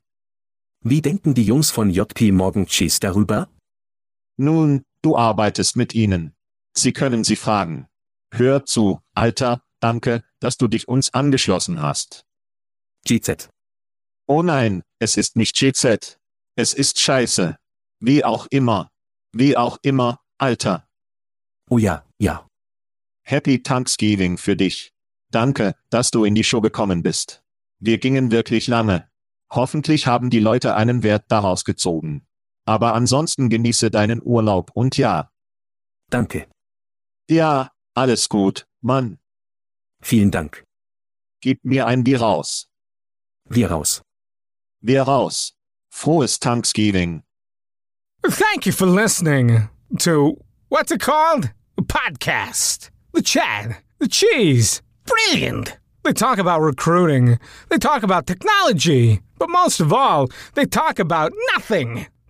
Wie 0.82 1.00
denken 1.00 1.32
die 1.32 1.44
Jungs 1.44 1.70
von 1.70 1.88
JP 1.88 2.32
Morgan 2.32 2.66
Chase 2.66 3.00
darüber? 3.00 3.48
Nun, 4.36 4.84
du 5.04 5.16
arbeitest 5.16 5.76
mit 5.76 5.94
ihnen. 5.94 6.34
Sie 6.72 6.92
können 6.92 7.24
sie 7.24 7.36
fragen. 7.36 7.88
Hör 8.32 8.64
zu, 8.64 9.00
Alter, 9.14 9.62
danke, 9.80 10.24
dass 10.40 10.56
du 10.56 10.66
dich 10.66 10.88
uns 10.88 11.12
angeschlossen 11.14 11.80
hast. 11.80 12.24
GZ. 13.06 13.50
Oh 14.26 14.42
nein, 14.42 14.82
es 14.98 15.16
ist 15.16 15.36
nicht 15.36 15.54
GZ. 15.56 16.18
Es 16.56 16.72
ist 16.72 16.98
scheiße. 16.98 17.56
Wie 18.00 18.24
auch 18.24 18.46
immer. 18.50 18.90
Wie 19.32 19.56
auch 19.56 19.78
immer, 19.82 20.20
Alter. 20.38 20.88
Oh 21.68 21.78
ja, 21.78 22.04
ja. 22.18 22.48
Happy 23.22 23.62
Thanksgiving 23.62 24.38
für 24.38 24.56
dich. 24.56 24.92
Danke, 25.30 25.74
dass 25.90 26.10
du 26.10 26.24
in 26.24 26.34
die 26.34 26.44
Show 26.44 26.60
gekommen 26.60 27.02
bist. 27.02 27.42
Wir 27.78 27.98
gingen 27.98 28.30
wirklich 28.30 28.66
lange. 28.68 29.08
Hoffentlich 29.50 30.06
haben 30.06 30.30
die 30.30 30.40
Leute 30.40 30.74
einen 30.74 31.02
Wert 31.02 31.24
daraus 31.28 31.64
gezogen. 31.64 32.26
Aber 32.66 32.94
ansonsten 32.94 33.48
genieße 33.48 33.90
deinen 33.90 34.22
Urlaub 34.22 34.70
und 34.74 34.96
ja. 34.96 35.30
Danke. 36.10 36.46
Ja, 37.28 37.70
alles 37.94 38.28
gut, 38.28 38.66
Mann. 38.80 39.18
Vielen 40.00 40.30
Dank. 40.30 40.64
Gib 41.40 41.64
mir 41.64 41.86
ein 41.86 42.04
Bier 42.04 42.20
raus. 42.20 42.68
Wir 43.48 43.70
raus. 43.70 44.02
Wir 44.80 45.02
raus. 45.02 45.54
Frohes 45.90 46.38
Thanksgiving. 46.38 47.22
Thank 48.26 48.66
you 48.66 48.72
for 48.72 48.86
listening 48.86 49.68
to 49.98 50.36
what's 50.68 50.90
it 50.90 51.00
called? 51.00 51.50
A 51.78 51.82
podcast. 51.82 52.90
The 53.12 53.22
Chad. 53.22 53.76
The 53.98 54.08
Cheese. 54.08 54.82
Brilliant. 55.04 55.78
They 56.02 56.12
talk 56.12 56.38
about 56.38 56.60
recruiting. 56.60 57.38
They 57.68 57.78
talk 57.78 58.02
about 58.02 58.26
technology. 58.26 59.20
But 59.38 59.50
most 59.50 59.80
of 59.80 59.92
all, 59.92 60.28
they 60.54 60.66
talk 60.66 60.98
about 60.98 61.32
nothing. 61.54 62.06